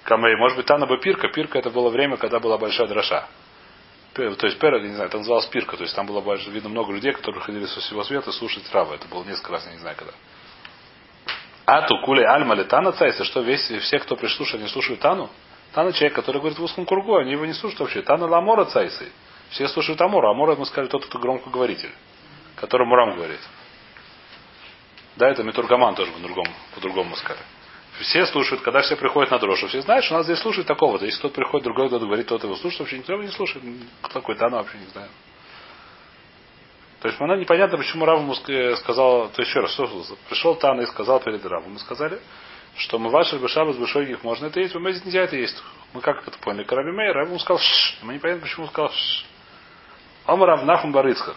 Камей. 0.03 0.35
Может 0.37 0.57
быть, 0.57 0.67
Тана 0.67 0.87
бы 0.87 0.99
пирка. 0.99 1.29
Пирка 1.29 1.61
это 1.61 1.71
было 1.71 1.89
время, 1.89 2.17
когда 2.17 2.41
была 2.41 2.59
большая 2.59 2.89
дроша. 2.89 3.29
То 4.15 4.25
есть 4.25 4.59
Пера, 4.59 4.81
не 4.81 4.89
знаю, 4.89 5.09
это 5.09 5.19
называлось 5.19 5.47
пирка. 5.47 5.77
То 5.77 5.85
есть 5.85 5.95
там 5.95 6.07
было 6.07 6.21
больше, 6.21 6.51
видно 6.51 6.69
много 6.69 6.93
людей, 6.93 7.13
которые 7.13 7.41
ходили 7.43 7.67
со 7.67 7.79
всего 7.79 8.03
света 8.03 8.33
слушать 8.33 8.69
травы. 8.71 8.97
Это 8.97 9.07
было 9.07 9.23
несколько 9.23 9.53
раз, 9.53 9.67
я 9.67 9.73
не 9.73 9.79
знаю 9.79 9.97
когда. 9.97 10.13
А 11.71 11.83
ту 11.83 11.99
куле 12.01 12.27
альма 12.27 12.55
ли 12.55 12.65
Тана 12.65 12.93
цайса, 12.93 13.25
что 13.25 13.43
весь, 13.43 13.61
все, 13.61 13.99
кто 13.99 14.17
прислушали, 14.17 14.63
не 14.63 14.69
слушают 14.69 15.01
Тану? 15.01 15.29
Тана 15.75 15.93
человек, 15.93 16.15
который 16.15 16.39
говорит 16.39 16.59
в 16.59 16.63
узком 16.63 16.87
кругу, 16.87 17.17
они 17.17 17.33
его 17.33 17.45
не 17.45 17.53
слушают 17.53 17.81
вообще. 17.81 18.01
Тана 18.01 18.27
ламора 18.27 18.65
цайсы. 18.65 19.13
Все 19.51 19.69
слушают 19.69 20.01
Амора. 20.01 20.31
Амора, 20.31 20.57
мы 20.57 20.65
сказали, 20.65 20.89
тот, 20.89 21.05
кто 21.05 21.19
громкоговоритель, 21.19 21.93
который 22.57 22.87
Мурам 22.87 23.17
говорит. 23.17 23.41
Да, 25.17 25.29
это 25.29 25.43
Митургаман 25.43 25.95
тоже 25.95 26.11
по-другому, 26.13 26.51
по-другому 26.75 27.15
сказали. 27.17 27.45
Все 28.01 28.25
слушают, 28.25 28.63
когда 28.63 28.81
все 28.81 28.97
приходят 28.97 29.31
на 29.31 29.39
дрожь. 29.39 29.63
Все 29.69 29.83
знают, 29.83 30.07
что 30.07 30.15
нас 30.15 30.25
здесь 30.25 30.39
слушают 30.39 30.67
такого-то. 30.67 31.05
Если 31.05 31.19
кто-то 31.19 31.35
приходит, 31.35 31.65
другой 31.65 31.89
кто-то 31.89 32.07
говорит, 32.07 32.29
тот 32.29 32.45
его 32.45 32.57
слушает, 32.57 32.81
вообще 32.81 32.97
никто 32.97 33.13
его 33.13 33.25
не 33.25 33.31
слушает. 33.31 33.63
Кто 34.01 34.21
такой 34.21 34.37
Тана 34.37 34.57
вообще 34.57 34.79
не 34.79 34.87
знаю. 34.87 35.11
То 37.01 37.09
есть, 37.09 37.21
она 37.21 37.37
непонятно, 37.37 37.79
почему 37.79 38.05
Рав 38.05 38.21
ему 38.21 38.35
сказал, 38.35 39.29
то 39.29 39.43
еще 39.43 39.61
раз, 39.61 39.73
что, 39.73 39.89
пришел 40.29 40.57
Тана 40.57 40.81
и 40.81 40.87
сказал 40.87 41.21
перед 41.21 41.45
Равом. 41.47 41.75
Мы 41.75 41.79
сказали, 41.79 42.19
что 42.77 42.99
мы 42.99 43.11
ваши 43.11 43.39
бешабас 43.39 43.77
бешойгих 43.77 44.25
можно 44.25 44.47
это 44.47 44.59
есть, 44.61 44.75
бемезит 44.75 45.05
нельзя 45.05 45.23
это 45.23 45.37
есть. 45.37 45.63
Мы 45.93 46.01
как 46.01 46.27
это 46.27 46.37
поняли? 46.39 46.65
Караби 46.65 46.91
Мейер, 46.91 47.15
Рав 47.15 47.29
ему 47.29 47.39
сказал, 47.39 47.59
Шш. 47.59 47.99
мы 48.03 48.15
не 48.15 48.19
понятно, 48.19 48.43
почему 48.43 48.65
он 48.65 48.71
сказал, 48.71 48.91
Шш. 48.91 49.25
Ом 50.27 50.43
Равнахум 50.43 50.91
Барыцкак. 50.91 51.37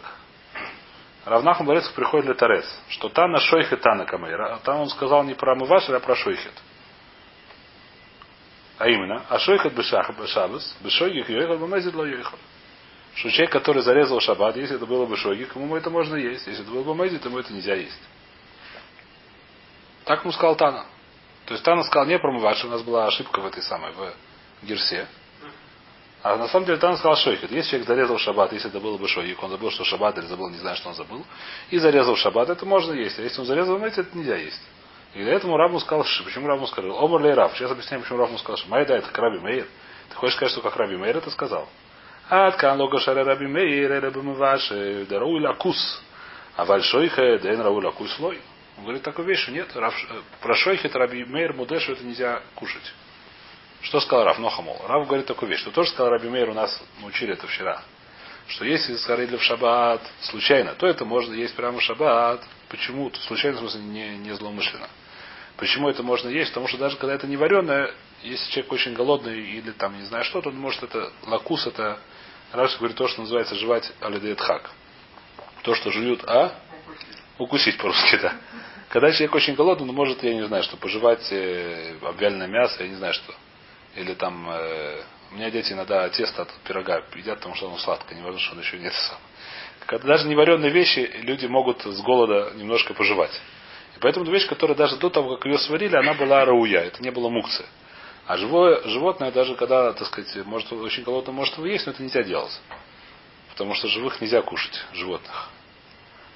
Равнахум 1.25 1.67
Барыцкак 1.67 1.93
приходит 1.93 2.25
для 2.25 2.35
Тарец, 2.35 2.65
что 2.89 3.09
Тана 3.09 3.39
Шойхет 3.39 3.81
Тана 3.81 4.05
Камейр. 4.05 4.57
Там 4.63 4.79
он 4.79 4.89
сказал 4.89 5.23
не 5.23 5.35
про 5.35 5.55
Мывашер, 5.55 5.95
а 5.95 5.99
про 5.99 6.15
Шойхет. 6.15 6.53
А 8.79 8.89
именно, 8.89 9.23
а 9.29 9.37
Шойхет 9.37 9.75
Бешабас, 9.75 10.75
Бешойгих 10.81 11.29
Йойхал, 11.29 11.59
Бемезит 11.59 11.93
Ло 11.93 12.03
Йойхал. 12.03 12.39
Что 13.15 13.29
человек, 13.29 13.51
который 13.51 13.81
зарезал 13.81 14.19
шаббат, 14.19 14.55
если 14.55 14.77
это 14.77 14.85
было 14.85 15.05
бы 15.05 15.17
шоги, 15.17 15.43
кому 15.43 15.75
это 15.75 15.89
можно 15.89 16.15
есть. 16.15 16.47
Если 16.47 16.63
это 16.63 16.71
было 16.71 16.83
бы 16.83 16.95
мейзи, 16.95 17.17
то 17.17 17.29
ему 17.29 17.39
это 17.39 17.53
нельзя 17.53 17.75
есть. 17.75 18.01
Так 20.05 20.21
ему 20.21 20.31
сказал 20.31 20.55
Тана. 20.55 20.85
То 21.45 21.53
есть 21.53 21.65
Тана 21.65 21.83
сказал 21.83 22.07
не 22.07 22.17
промывать, 22.17 22.63
у 22.63 22.69
нас 22.69 22.81
была 22.81 23.07
ошибка 23.07 23.41
в 23.41 23.45
этой 23.45 23.61
самой, 23.63 23.91
в 23.91 24.13
Герсе. 24.65 25.07
А 26.23 26.37
на 26.37 26.47
самом 26.47 26.65
деле 26.65 26.77
Тана 26.77 26.97
сказал 26.97 27.17
шойхет. 27.17 27.51
Если 27.51 27.71
человек 27.71 27.87
зарезал 27.87 28.17
шаббат, 28.17 28.53
если 28.53 28.69
это 28.69 28.79
было 28.79 28.97
бы 28.97 29.07
шойик, 29.07 29.41
он 29.43 29.49
забыл, 29.49 29.71
что 29.71 29.83
шаббат 29.83 30.17
или 30.17 30.25
забыл, 30.25 30.49
не 30.49 30.57
знаю, 30.57 30.77
что 30.77 30.89
он 30.89 30.95
забыл, 30.95 31.25
и 31.69 31.79
зарезал 31.79 32.15
шаббат, 32.15 32.49
это 32.49 32.65
можно 32.65 32.93
есть. 32.93 33.19
А 33.19 33.23
если 33.23 33.41
он 33.41 33.47
зарезал 33.47 33.79
мейзи, 33.79 34.01
это 34.01 34.17
нельзя 34.17 34.37
есть. 34.37 34.61
И 35.13 35.23
для 35.23 35.33
этого 35.33 35.57
Раму 35.57 35.79
сказал, 35.79 36.05
что 36.05 36.23
почему 36.23 36.47
Раму 36.47 36.67
сказал? 36.67 37.03
Омар 37.03 37.21
ли 37.21 37.33
Рав? 37.33 37.57
Сейчас 37.57 37.71
объясняем, 37.71 38.03
почему 38.03 38.19
Раму 38.19 38.37
сказал, 38.37 38.57
что 38.57 38.69
Майда 38.69 38.93
это 38.93 39.09
Краби 39.09 39.39
Мейер. 39.39 39.67
Ты 40.09 40.15
хочешь 40.15 40.35
сказать, 40.35 40.53
что 40.53 40.61
как 40.61 40.75
Раби 40.77 40.95
Мейер 40.95 41.17
это 41.17 41.31
сказал? 41.31 41.67
עד 42.30 42.54
כאן 42.54 42.78
לא 42.78 42.88
גשר 42.92 43.18
רבי 43.18 43.46
מאיר, 43.46 43.96
אלא 43.96 44.10
במובש, 44.10 44.72
דראוי 45.08 45.40
лакус. 45.40 46.02
А 46.56 46.64
вальшойха, 46.64 47.38
дэн 47.38 47.60
рауль 47.60 47.84
лакус 47.84 48.18
лой. 48.18 48.40
Он 48.78 48.84
говорит 48.84 49.02
такую 49.02 49.28
вещь, 49.28 49.40
что 49.40 49.52
нет. 49.52 49.74
Рав, 49.74 49.94
про 50.40 50.54
шойхет 50.54 50.94
Раби 50.96 51.24
Мейр 51.24 51.52
Мудешу 51.52 51.92
это 51.92 52.04
нельзя 52.04 52.42
кушать. 52.54 52.92
Что 53.82 54.00
сказал 54.00 54.24
Рав 54.24 54.38
Нохамол? 54.38 54.80
Рав 54.86 55.06
говорит 55.06 55.26
такую 55.26 55.50
вещь, 55.50 55.60
что 55.60 55.70
тоже 55.70 55.90
сказал 55.90 56.10
Раби 56.10 56.28
Мейр, 56.28 56.50
у 56.50 56.54
нас 56.54 56.82
научили 57.00 57.34
это 57.34 57.46
вчера. 57.46 57.82
Что 58.48 58.64
если 58.64 58.94
сгорели 58.94 59.36
в 59.36 59.42
шаббат 59.42 60.00
случайно, 60.20 60.74
то 60.74 60.86
это 60.86 61.04
можно 61.04 61.34
есть 61.34 61.54
прямо 61.56 61.78
в 61.78 61.82
шаббат. 61.82 62.42
Почему? 62.68 63.10
Случайно, 63.12 63.58
в 63.58 63.60
смысле, 63.60 63.80
не, 63.82 64.18
не 64.18 64.32
злоумышленно. 64.34 64.88
Почему 65.56 65.88
это 65.88 66.02
можно 66.02 66.28
есть? 66.28 66.50
Потому 66.50 66.68
что 66.68 66.78
даже 66.78 66.96
когда 66.96 67.14
это 67.14 67.26
не 67.26 67.36
вареное, 67.36 67.92
если 68.22 68.50
человек 68.50 68.72
очень 68.72 68.94
голодный 68.94 69.40
или 69.40 69.72
там 69.72 69.96
не 69.98 70.04
знаю 70.04 70.24
что, 70.24 70.40
то 70.42 70.50
он 70.50 70.56
может 70.56 70.82
это 70.82 71.12
лакус, 71.26 71.66
это 71.66 71.98
Раши 72.53 72.77
говорит 72.77 72.97
то, 72.97 73.07
что 73.07 73.21
называется 73.21 73.55
жевать 73.55 73.91
алидеет 74.01 74.39
хак. 74.39 74.71
То, 75.63 75.73
что 75.75 75.91
жуют, 75.91 76.23
а? 76.25 76.53
Укусить 77.37 77.77
по-русски, 77.77 78.17
да. 78.17 78.33
Когда 78.89 79.11
человек 79.11 79.35
очень 79.35 79.55
голодный, 79.55 79.87
он 79.87 79.95
может, 79.95 80.21
я 80.21 80.33
не 80.33 80.45
знаю, 80.45 80.63
что, 80.63 80.75
пожевать 80.75 81.25
э, 81.31 81.95
обвяленное 82.01 82.47
мясо, 82.47 82.83
я 82.83 82.89
не 82.89 82.95
знаю 82.95 83.13
что. 83.13 83.33
Или 83.95 84.13
там, 84.15 84.49
э, 84.49 85.03
у 85.31 85.35
меня 85.35 85.49
дети 85.49 85.71
иногда 85.71 86.09
тесто 86.09 86.41
от 86.41 86.51
пирога 86.65 87.01
едят, 87.15 87.37
потому 87.37 87.55
что 87.55 87.67
оно 87.67 87.77
сладкое, 87.77 88.17
не 88.17 88.23
важно, 88.23 88.39
что 88.39 88.51
оно 88.51 88.61
еще 88.61 88.77
нет 88.79 88.93
сам. 88.93 89.17
Когда 89.85 90.09
даже 90.09 90.27
невареные 90.27 90.71
вещи 90.71 91.09
люди 91.21 91.45
могут 91.45 91.81
с 91.83 92.01
голода 92.01 92.51
немножко 92.55 92.93
пожевать. 92.93 93.39
И 93.95 93.99
поэтому 94.01 94.29
вещь, 94.29 94.47
которая 94.47 94.77
даже 94.77 94.97
до 94.97 95.09
того, 95.09 95.37
как 95.37 95.45
ее 95.45 95.57
сварили, 95.57 95.95
она 95.95 96.13
была 96.13 96.43
рауя, 96.43 96.81
это 96.81 97.01
не 97.01 97.11
было 97.11 97.29
мукция. 97.29 97.67
А 98.27 98.37
живое 98.37 98.81
животное, 98.87 99.31
даже 99.31 99.55
когда, 99.55 99.93
так 99.93 100.07
сказать, 100.07 100.45
может 100.45 100.71
очень 100.71 101.03
голодно, 101.03 101.33
может 101.33 101.57
его 101.57 101.65
есть, 101.65 101.85
но 101.85 101.91
это 101.91 102.03
нельзя 102.03 102.23
делать. 102.23 102.59
Потому 103.49 103.73
что 103.73 103.87
живых 103.87 104.21
нельзя 104.21 104.41
кушать, 104.41 104.85
животных. 104.93 105.49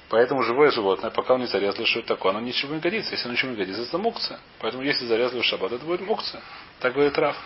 Поэтому 0.08 0.42
живое 0.42 0.70
животное, 0.70 1.10
пока 1.10 1.34
он 1.34 1.40
не 1.40 1.46
зарезали, 1.46 1.84
что 1.84 1.98
это 1.98 2.08
такое, 2.08 2.30
оно 2.30 2.40
ничего 2.40 2.74
не 2.74 2.80
годится. 2.80 3.12
Если 3.12 3.24
оно 3.24 3.34
ничего 3.34 3.50
не 3.50 3.56
годится, 3.56 3.82
это 3.82 3.98
мукция. 3.98 4.38
Поэтому 4.60 4.84
если 4.84 5.04
зарезали 5.06 5.40
в 5.40 5.44
шаббат, 5.44 5.72
это 5.72 5.84
будет 5.84 6.00
мукция. 6.00 6.42
Так 6.80 6.92
говорит 6.92 7.16
Раф. 7.18 7.36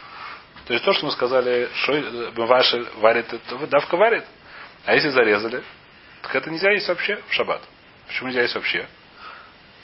То 0.66 0.74
есть 0.74 0.84
то, 0.84 0.92
что 0.92 1.06
мы 1.06 1.12
сказали, 1.12 1.70
что 1.74 2.32
ваши 2.46 2.86
варит, 2.96 3.32
это 3.32 3.66
давка 3.66 3.96
варит. 3.96 4.24
А 4.84 4.94
если 4.94 5.08
зарезали, 5.08 5.62
так 6.22 6.34
это 6.34 6.50
нельзя 6.50 6.70
есть 6.70 6.88
вообще 6.88 7.22
в 7.28 7.32
шаббат. 7.32 7.62
Почему 8.08 8.28
нельзя 8.28 8.42
есть 8.42 8.54
вообще? 8.54 8.86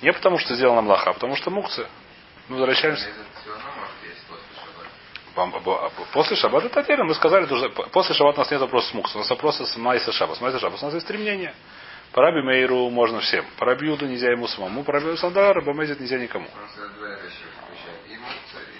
Не 0.02 0.12
потому, 0.12 0.38
что 0.38 0.54
сделано 0.54 0.82
млаха, 0.82 1.10
а 1.10 1.12
потому 1.14 1.36
что 1.36 1.50
мукция. 1.50 1.88
Мы 2.48 2.58
возвращаемся. 2.58 3.08
После 6.12 6.36
шаббата 6.36 6.66
это 6.66 6.80
отдельно. 6.80 7.04
Мы 7.04 7.14
сказали, 7.14 7.46
что 7.46 7.68
после 7.92 8.14
шаббата 8.14 8.40
у 8.40 8.42
нас 8.42 8.50
нет 8.50 8.60
вопроса 8.60 8.88
с 8.88 8.94
мукс. 8.94 9.14
У 9.14 9.18
нас 9.18 9.28
вопрос 9.30 9.60
с 9.60 9.76
майса 9.76 10.12
шаббат. 10.12 10.38
С 10.38 10.40
майса 10.40 10.58
шаббат 10.58 10.82
у 10.82 10.84
нас 10.86 10.94
есть 10.94 11.06
стремление. 11.06 11.54
По 12.12 12.22
Раби 12.22 12.40
Мейру 12.40 12.88
можно 12.88 13.20
всем. 13.20 13.44
По 13.58 13.66
Раби 13.66 13.86
Юду 13.86 14.06
нельзя 14.06 14.30
ему 14.30 14.46
самому. 14.46 14.84
По 14.84 14.92
Раби 14.92 15.14
Сандара 15.16 15.62
Бамезит 15.62 16.00
нельзя 16.00 16.18
никому. 16.18 16.46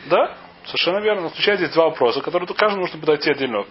Да, 0.07 0.37
совершенно 0.65 0.99
верно. 1.01 1.23
Но 1.23 1.29
включает 1.29 1.61
здесь 1.61 1.73
два 1.73 1.87
вопроса, 1.87 2.23
которые 2.23 2.47
каждому 2.49 2.83
нужно 2.83 2.99
подойти 2.99 3.31
отдельно. 3.31 3.67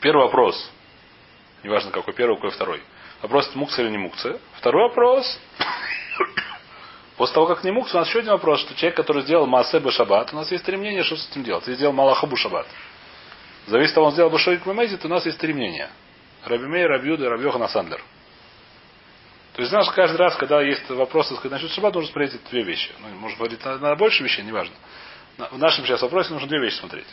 Первый 0.00 0.24
вопрос. 0.24 0.70
Неважно, 1.62 1.92
какой 1.92 2.12
первый, 2.14 2.34
какой 2.36 2.50
второй. 2.50 2.82
Вопрос, 3.22 3.54
мукция 3.54 3.84
или 3.84 3.92
не 3.92 3.98
мукция. 3.98 4.38
Второй 4.58 4.88
вопрос. 4.88 5.38
После 7.16 7.34
того, 7.34 7.46
как 7.46 7.62
не 7.62 7.70
мукс, 7.70 7.94
у 7.94 7.98
нас 7.98 8.08
еще 8.08 8.20
один 8.20 8.32
вопрос, 8.32 8.60
что 8.60 8.74
человек, 8.74 8.96
который 8.96 9.22
сделал 9.22 9.46
Маасебе 9.46 9.90
Шаббат, 9.90 10.32
у 10.32 10.36
нас 10.36 10.50
есть 10.50 10.64
три 10.64 10.76
мнения, 10.76 11.04
что 11.04 11.16
с 11.16 11.30
этим 11.30 11.44
делать. 11.44 11.62
Если 11.62 11.76
сделал 11.76 11.92
Малахабу 11.92 12.36
Шаббат. 12.36 12.66
Зависит 13.66 13.92
от 13.92 13.94
того, 13.94 14.06
он 14.08 14.12
сделал 14.12 14.30
Башойк 14.30 14.66
Мемезит, 14.66 15.04
у 15.04 15.08
нас 15.08 15.24
есть 15.24 15.38
три 15.38 15.54
мнения. 15.54 15.90
Раби 16.44 16.64
Мей, 16.64 16.86
Раби 16.86 17.08
Юда 17.08 17.30
Раби 17.30 17.44
Йохана 17.44 17.68
Сандер. 17.68 18.02
То 19.54 19.60
есть, 19.60 19.70
знаешь, 19.70 19.88
каждый 19.90 20.16
раз, 20.16 20.34
когда 20.36 20.60
есть 20.60 20.90
вопросы 20.90 21.34
сказать, 21.36 21.52
насчет 21.52 21.70
Шаббат, 21.70 21.94
нужно 21.94 22.10
смотреть 22.10 22.32
две 22.50 22.64
вещи. 22.64 22.90
Ну, 22.98 23.08
может 23.16 23.38
говорить 23.38 23.64
на 23.64 23.94
больше 23.94 24.24
вещей, 24.24 24.42
неважно. 24.42 24.74
В 25.52 25.58
нашем 25.58 25.84
сейчас 25.86 26.02
вопросе 26.02 26.32
нужно 26.32 26.48
две 26.48 26.60
вещи 26.60 26.74
смотреть. 26.74 27.06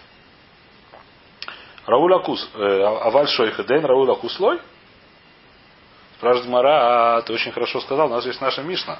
Рауль 1.86 2.14
Акус, 2.16 2.50
э, 2.56 2.84
Аваль 2.84 3.28
Шойха 3.28 3.64
Дэн, 3.64 3.86
Рауль 3.86 4.12
Акус 4.12 4.40
Лой. 4.40 4.60
Спрашивает 6.18 6.50
Мара, 6.50 7.18
а 7.18 7.22
ты 7.22 7.34
очень 7.34 7.52
хорошо 7.52 7.82
сказал, 7.82 8.08
у 8.08 8.10
нас 8.12 8.26
есть 8.26 8.42
наша 8.42 8.64
Мишна. 8.64 9.00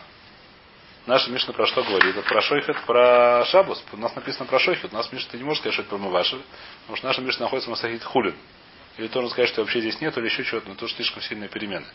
Наша 1.08 1.32
Мишна 1.32 1.54
про 1.54 1.66
что 1.66 1.84
говорит? 1.84 2.16
Это 2.16 2.28
про 2.28 2.42
Шойхет, 2.42 2.78
про 2.86 3.44
Шабус. 3.46 3.84
У 3.92 3.98
нас 3.98 4.16
написано 4.16 4.46
про 4.46 4.60
Шойхет. 4.60 4.94
У 4.94 4.96
нас 4.96 5.12
Мишна 5.12 5.32
ты 5.32 5.38
не 5.38 5.44
можешь 5.44 5.60
сказать, 5.60 5.74
что 5.74 5.82
это 5.82 5.90
про 5.90 5.98
Маваши. 5.98 6.40
Потому 6.82 6.98
что 6.98 7.08
наша 7.08 7.22
Мишна 7.22 7.46
находится 7.46 7.70
в 7.70 7.72
Масахит 7.72 8.04
Хулин. 8.04 8.36
Или 8.98 9.08
тоже 9.08 9.30
сказать, 9.30 9.50
что 9.50 9.62
вообще 9.62 9.82
здесь 9.82 10.00
нет, 10.00 10.16
или 10.18 10.26
еще 10.26 10.44
чего-то, 10.44 10.70
но 10.70 10.76
то 10.76 10.88
слишком 10.88 11.24
сильные 11.24 11.50
перемены. 11.50 11.88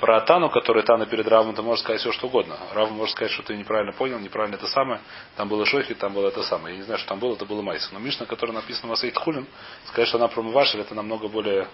Про 0.00 0.20
Тану, 0.20 0.50
который 0.50 0.82
Тана 0.82 1.06
перед 1.06 1.26
Равом, 1.26 1.54
ты 1.54 1.62
можешь 1.62 1.82
сказать 1.82 2.00
все, 2.00 2.12
что 2.12 2.26
угодно. 2.26 2.56
Рав 2.74 2.90
может 2.90 3.14
сказать, 3.14 3.32
что 3.32 3.42
ты 3.42 3.56
неправильно 3.56 3.92
понял, 3.92 4.18
неправильно 4.18 4.56
это 4.56 4.66
самое. 4.66 5.00
Там 5.36 5.48
было 5.48 5.66
Шойхет, 5.66 5.98
там 5.98 6.12
было 6.12 6.28
это 6.28 6.42
самое. 6.42 6.74
Я 6.74 6.80
не 6.80 6.84
знаю, 6.84 6.98
что 6.98 7.08
там 7.08 7.18
было, 7.18 7.34
это 7.34 7.44
было 7.44 7.60
Майс. 7.60 7.88
Но 7.92 7.98
Мишна, 7.98 8.26
которая 8.26 8.54
написана 8.54 8.88
в 8.88 8.90
Масахит 8.90 9.16
Хулин, 9.16 9.46
сказать, 9.86 10.08
что 10.08 10.18
она 10.18 10.28
про 10.28 10.42
Маваши, 10.42 10.78
это 10.78 10.94
намного 10.94 11.28
более, 11.28 11.68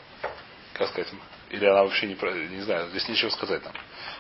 как 0.75 0.89
сказать, 0.89 1.13
или 1.51 1.67
она 1.67 1.83
вообще 1.83 2.07
не, 2.07 2.15
не 2.49 2.63
знаю, 2.63 2.89
здесь 2.91 3.09
нечего 3.09 3.29
сказать 3.31 3.63
там. 3.63 3.73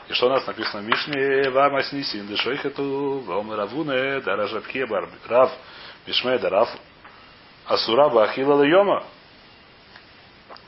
И 0.08 0.12
что 0.12 0.26
у 0.26 0.30
нас 0.30 0.46
написано 0.46 0.82
в 0.82 1.50
вам 1.50 1.82
снисин, 1.82 2.26
дешойхету, 2.26 3.20
вам 3.20 3.52
равуне, 3.52 4.20
даражабхе, 4.20 4.84
рав, 5.26 5.52
мишме, 6.06 6.38
дарав, 6.38 6.68
асура, 7.66 8.08
бахила 8.08 8.62
йома. 8.62 9.04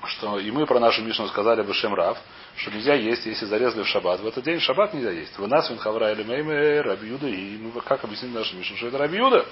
Что 0.07 0.39
и 0.39 0.51
мы 0.51 0.67
про 0.67 0.81
нашу 0.81 1.03
Мишну 1.03 1.27
сказали 1.29 1.63
бы 1.63 1.73
Шем 1.73 1.95
Рав, 1.95 2.19
что 2.57 2.71
нельзя 2.71 2.95
есть, 2.95 3.25
если 3.25 3.47
зарезали 3.47 3.83
в 3.83 3.89
шаббат. 3.89 4.21
В 4.21 4.27
этот 4.27 4.45
день 4.45 4.59
в 4.59 4.63
шаббат 4.63 4.93
нельзя 4.93 5.11
есть. 5.11 5.39
В 5.39 5.47
нас 5.49 5.71
хавра 5.79 6.13
или 6.13 6.23
мейме 6.23 6.83
рабиуда. 6.83 7.27
И 7.27 7.57
мы 7.57 7.81
как 7.81 8.05
объяснили 8.05 8.35
нашу 8.35 8.57
Мишну, 8.57 8.77
что 8.77 8.89
это 8.89 8.99
рабиуда. 8.99 9.47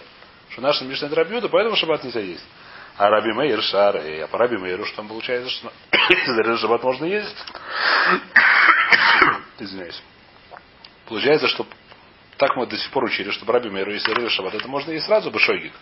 Что 0.50 0.60
наша 0.60 0.84
Мишна 0.84 1.06
это 1.06 1.16
рабиуда, 1.16 1.48
поэтому 1.48 1.76
шаббат 1.76 2.04
нельзя 2.04 2.20
есть. 2.20 2.44
А 2.96 3.08
Раби 3.08 3.32
Мейер 3.32 3.62
Шаре, 3.62 4.24
а 4.24 4.28
по 4.28 4.38
Раби 4.38 4.58
Мейеру 4.58 4.84
что 4.84 4.96
там 4.96 5.08
получается, 5.08 5.50
что 5.50 5.72
зарезали 6.26 6.56
шаббат 6.56 6.82
можно 6.82 7.04
есть. 7.04 7.36
Извиняюсь. 9.58 10.02
Получается, 11.06 11.48
что 11.48 11.66
так 12.36 12.56
мы 12.56 12.66
до 12.66 12.76
сих 12.76 12.90
пор 12.90 13.04
учили, 13.04 13.30
что 13.30 13.50
Раби 13.50 13.70
Мейру, 13.70 13.92
если 13.92 14.08
зарезали 14.08 14.28
шаббат, 14.28 14.54
это 14.54 14.68
можно 14.68 14.90
и 14.90 15.00
сразу 15.00 15.30
бы 15.30 15.38
шойгик. 15.38 15.72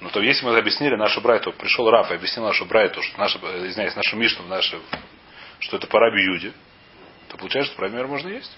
Ну, 0.00 0.10
то 0.10 0.20
если 0.20 0.44
мы 0.44 0.58
объяснили 0.58 0.96
нашу 0.96 1.22
брайту, 1.22 1.52
пришел 1.52 1.88
Раф 1.88 2.10
и 2.10 2.14
объяснил 2.14 2.44
нашу 2.44 2.66
брайту, 2.66 3.00
что 3.00 3.18
наша, 3.18 3.38
извиняюсь, 3.66 3.96
нашу 3.96 4.16
Мишну, 4.16 4.46
нашу, 4.46 4.78
что 5.60 5.78
это 5.78 5.86
по 5.86 5.98
Раби 5.98 6.22
Юде, 6.22 6.52
то 7.28 7.38
получается, 7.38 7.72
что 7.72 7.80
Раби 7.80 7.96
можно 8.02 8.28
есть. 8.28 8.54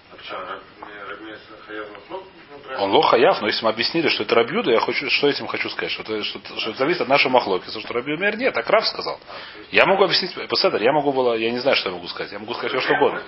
Он 2.79 2.91
лох 2.91 3.11
хаяв, 3.11 3.41
но 3.41 3.47
если 3.47 3.65
мы 3.65 3.71
объяснили, 3.71 4.09
что 4.09 4.25
это 4.25 4.35
рабьюда, 4.35 4.73
я 4.73 4.81
хочу, 4.81 5.09
что 5.11 5.29
этим 5.29 5.47
хочу 5.47 5.71
сказать, 5.71 5.93
что 5.93 6.03
это, 6.03 6.23
что, 6.25 6.41
что 6.59 6.71
это 6.71 6.79
зависит 6.79 7.03
от 7.03 7.09
нашего 7.09 7.33
махлоки, 7.33 7.69
что 7.69 7.95
рабью 7.95 8.19
мер 8.19 8.37
нет, 8.37 8.55
так 8.55 8.69
Рав 8.69 8.87
сказал. 8.87 9.21
Я 9.71 9.87
могу 9.87 10.05
объяснить, 10.05 10.35
посмотри, 10.49 10.85
я 10.85 10.93
могу 10.93 11.13
было, 11.13 11.35
я 11.35 11.51
не 11.51 11.59
знаю, 11.59 11.77
что 11.77 11.91
я 11.91 11.95
могу 11.95 12.09
сказать, 12.09 12.33
я 12.33 12.39
могу 12.39 12.55
сказать 12.55 12.73
все, 12.73 12.81
что 12.81 12.95
угодно. 12.95 13.23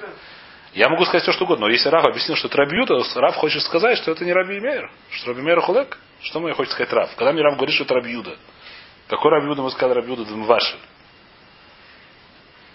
Я 0.74 0.88
могу 0.88 1.04
сказать 1.04 1.22
все, 1.22 1.32
что 1.32 1.44
угодно, 1.44 1.66
но 1.66 1.72
если 1.72 1.88
Рав 1.88 2.04
объяснил, 2.04 2.36
что 2.36 2.48
это 2.48 2.58
рабьюда, 2.58 3.02
Рав 3.16 3.36
хочет 3.36 3.62
сказать, 3.62 3.98
что 3.98 4.12
это 4.12 4.24
не 4.24 4.32
раби 4.32 4.60
мер, 4.60 4.90
что 5.10 5.28
раби 5.28 5.42
мер 5.42 5.60
хулек. 5.60 5.98
Что 6.20 6.40
мне 6.40 6.52
хочет 6.52 6.72
сказать 6.72 6.92
Рав? 6.92 7.14
Когда 7.14 7.32
мне 7.32 7.42
Рав 7.42 7.54
говорит, 7.56 7.74
что 7.74 7.84
это 7.84 7.94
рабьюда. 7.94 8.36
Какой 9.06 9.30
рабьюда 9.30 9.62
мы 9.62 9.70
сказали 9.70 9.94
рабьюда 9.98 10.24
ваши? 10.34 10.76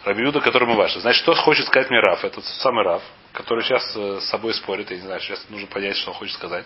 Рабиуда, 0.06 0.42
который 0.42 0.68
мы 0.68 0.76
ваши. 0.76 1.00
Значит, 1.00 1.22
что 1.22 1.34
хочет 1.34 1.66
сказать 1.68 1.90
мне 1.90 2.00
Раф? 2.00 2.24
Это 2.26 2.36
тот 2.36 2.46
самый 2.46 2.84
Раф, 2.84 3.02
который 3.32 3.64
сейчас 3.64 3.96
э, 3.96 4.20
с 4.20 4.26
собой 4.26 4.54
спорит. 4.54 4.92
Я 4.92 4.98
не 4.98 5.04
знаю, 5.04 5.22
сейчас 5.22 5.46
нужно 5.50 5.68
понять, 5.68 5.96
что 5.98 6.12
он 6.12 6.18
хочет 6.18 6.36
сказать. 6.36 6.66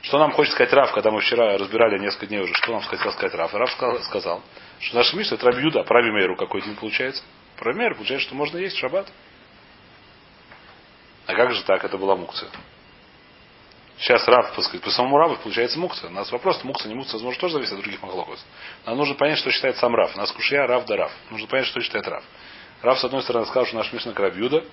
Что 0.00 0.18
нам 0.18 0.32
хочет 0.32 0.54
сказать 0.54 0.72
Раф, 0.72 0.92
когда 0.92 1.10
мы 1.10 1.20
вчера 1.20 1.58
разбирали 1.58 1.98
несколько 1.98 2.26
дней 2.26 2.40
уже, 2.40 2.54
что 2.54 2.72
нам 2.72 2.80
хотел 2.80 3.12
сказать 3.12 3.34
Раф? 3.34 3.52
Раф 3.52 3.70
сказал, 4.04 4.42
что 4.80 4.96
наш 4.96 5.12
Миша 5.12 5.34
это 5.34 5.44
Рабиуда, 5.46 5.80
а 5.80 5.84
Раби 5.84 6.10
Мейру 6.10 6.36
какой 6.36 6.62
день 6.62 6.76
получается? 6.76 7.22
По 7.58 7.66
Раби 7.66 7.80
Мейру 7.80 7.96
получается, 7.96 8.28
что 8.28 8.34
можно 8.34 8.56
есть 8.56 8.76
шаббат. 8.76 9.08
А 11.26 11.34
как 11.34 11.52
же 11.52 11.62
так? 11.64 11.84
Это 11.84 11.98
была 11.98 12.16
мукция. 12.16 12.48
Сейчас 13.98 14.26
Рав, 14.28 14.52
сказать, 14.52 14.80
по 14.80 14.90
самому 14.90 15.18
Раву 15.18 15.36
получается 15.36 15.78
мукция. 15.78 16.08
У 16.08 16.12
нас 16.12 16.30
вопрос, 16.30 16.62
мукция, 16.62 16.88
не 16.88 16.94
мукция, 16.94 17.14
возможно, 17.14 17.40
тоже 17.40 17.54
зависит 17.54 17.72
от 17.72 17.80
других 17.80 18.00
махлоков. 18.00 18.38
Нам 18.86 18.96
нужно 18.96 19.16
понять, 19.16 19.38
что 19.38 19.50
считает 19.50 19.76
сам 19.76 19.94
Рав. 19.94 20.14
У 20.14 20.18
нас 20.18 20.30
кушья 20.30 20.66
Рав 20.66 20.84
да 20.86 20.96
Рав. 20.96 21.12
Нужно 21.30 21.48
понять, 21.48 21.66
что 21.66 21.80
считает 21.80 22.06
Рав. 22.06 22.22
Рав, 22.82 22.98
с 22.98 23.04
одной 23.04 23.22
стороны, 23.22 23.46
сказал, 23.46 23.66
что 23.66 23.76
наш 23.76 23.92
Мишна 23.92 24.12
Крабьюда. 24.12 24.64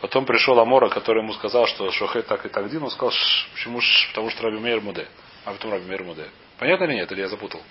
Потом 0.00 0.26
пришел 0.26 0.58
Амора, 0.58 0.88
который 0.88 1.22
ему 1.22 1.32
сказал, 1.34 1.66
что 1.68 1.88
Шохет 1.92 2.26
так 2.26 2.44
и 2.44 2.48
так 2.48 2.68
дин. 2.68 2.82
Он 2.82 2.90
сказал, 2.90 3.12
почему? 3.54 3.80
Потому 4.08 4.30
что 4.30 4.42
Раби 4.42 4.58
Мейр 4.58 4.80
Муде. 4.80 5.06
А 5.44 5.52
потом 5.52 5.70
Раби 5.70 5.86
Мейр 5.86 6.02
Муде. 6.02 6.28
Понятно 6.58 6.84
или 6.84 6.94
нет? 6.94 7.12
Или 7.12 7.20
я 7.20 7.28
запутал? 7.28 7.62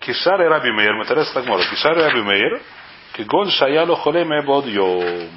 Кишар 0.00 0.42
и 0.42 0.44
Раби 0.44 0.70
Мейр, 0.72 0.92
Матерес 0.96 1.32
Тагмора. 1.32 1.64
Кишар 1.64 1.98
и 1.98 2.02
Раби 2.02 2.20
Мейр, 2.20 2.62
Кигон 3.14 3.48
Шаяло 3.48 3.94
Холеме 3.94 4.42
Йом. 4.42 5.30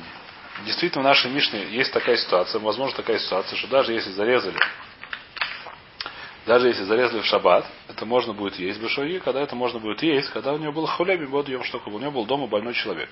Действительно, 0.65 1.03
в 1.03 1.05
нашей 1.05 1.29
Мишне 1.29 1.63
есть 1.69 1.93
такая 1.93 2.17
ситуация, 2.17 2.59
возможно 2.59 2.97
такая 2.97 3.19
ситуация, 3.19 3.55
что 3.55 3.67
даже 3.67 3.93
если 3.93 4.09
зарезали, 4.13 4.57
даже 6.47 6.69
если 6.69 6.85
зарезали 6.85 7.21
в 7.21 7.25
шаббат, 7.25 7.67
это 7.87 8.03
можно 8.07 8.33
будет 8.33 8.57
есть 8.57 8.81
бешоги, 8.81 9.19
когда 9.19 9.41
это 9.41 9.55
можно 9.55 9.77
будет 9.77 10.01
есть, 10.01 10.29
когда 10.29 10.53
у 10.53 10.57
него 10.57 10.71
был 10.71 10.85
bod 10.87 11.47
йом 11.47 11.63
что 11.65 11.79
у 11.85 11.99
него 11.99 12.09
был 12.09 12.25
дома 12.25 12.47
больной 12.47 12.73
человек, 12.73 13.11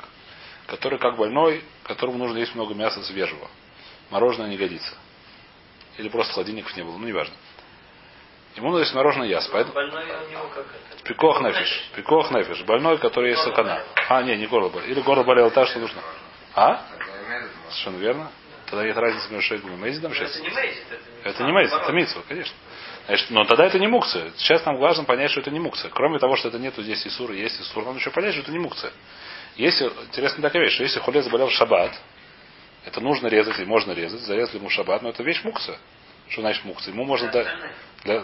который 0.65 0.97
как 0.97 1.15
больной, 1.15 1.63
которому 1.83 2.17
нужно 2.17 2.39
есть 2.39 2.55
много 2.55 2.73
мяса 2.73 3.03
свежего. 3.03 3.47
Мороженое 4.09 4.49
не 4.49 4.57
годится. 4.57 4.95
Или 5.99 6.09
просто 6.09 6.33
холодильников 6.33 6.75
не 6.75 6.83
было, 6.83 6.97
ну 6.97 7.05
неважно. 7.05 7.35
Ему 8.55 8.69
надо 8.69 8.79
есть 8.81 8.93
мороженое 8.93 9.27
яс. 9.27 9.47
Поэтому... 9.49 9.73
Больной 9.73 10.03
у 10.03 10.31
него 10.31 10.47
как 10.53 10.65
это? 10.65 11.03
Пикох 11.03 11.41
нефиш. 11.41 11.89
Пикох 11.95 12.31
нефиш. 12.31 12.63
Больной, 12.63 12.97
который 12.97 13.31
есть 13.31 13.43
сатана. 13.43 13.83
А, 14.09 14.23
не, 14.23 14.35
не 14.37 14.47
горло 14.47 14.69
болело. 14.69 14.87
Или 14.87 15.01
горло 15.01 15.23
болело 15.23 15.51
так, 15.51 15.67
что 15.67 15.79
нужно. 15.79 16.01
А? 16.55 16.81
Совершенно 17.69 17.97
верно. 17.97 18.31
Тогда 18.67 18.85
есть 18.85 18.97
разница 18.97 19.31
между 19.31 19.47
шейгом 19.47 19.73
и 19.73 19.77
мейзидом 19.77 20.13
сейчас. 20.13 20.35
Это 20.35 20.43
не 20.43 20.55
мейзит, 20.55 20.83
это 20.89 21.29
Это 21.29 21.43
не 21.43 21.51
мейзид, 21.51 21.79
это 21.81 21.91
митсва, 21.91 22.21
конечно. 22.27 22.55
Значит, 23.05 23.29
но 23.29 23.45
тогда 23.45 23.65
это 23.65 23.77
не 23.77 23.87
мукция. 23.87 24.31
Сейчас 24.37 24.65
нам 24.65 24.77
важно 24.77 25.03
понять, 25.03 25.29
что 25.31 25.41
это 25.41 25.51
не 25.51 25.59
мукция. 25.59 25.91
Кроме 25.91 26.17
того, 26.17 26.35
что 26.35 26.47
это 26.47 26.57
нету 26.57 26.81
здесь 26.81 27.05
Исура, 27.05 27.33
есть 27.33 27.61
Исур, 27.61 27.85
нам 27.85 27.97
еще 27.97 28.09
понять, 28.09 28.33
что 28.33 28.41
это 28.41 28.51
не 28.51 28.57
мукция. 28.57 28.91
Если, 29.55 29.85
интересно 29.85 30.41
такая 30.41 30.63
вещь, 30.63 30.73
что 30.73 30.83
если 30.83 30.99
хуле 30.99 31.21
заболел 31.21 31.47
в 31.47 31.51
шаббат, 31.51 31.93
это 32.83 33.01
нужно 33.01 33.27
резать 33.27 33.59
и 33.59 33.65
можно 33.65 33.91
резать, 33.91 34.21
зарезали 34.21 34.57
ему 34.57 34.69
в 34.69 34.71
шаббат, 34.71 35.03
но 35.03 35.09
это 35.09 35.21
вещь 35.21 35.43
мукция. 35.43 35.77
Что 36.29 36.41
значит 36.41 36.63
мукция? 36.65 36.93
Ему 36.93 37.05
можно 37.05 37.31
дать... 37.31 37.47
Для, 38.03 38.23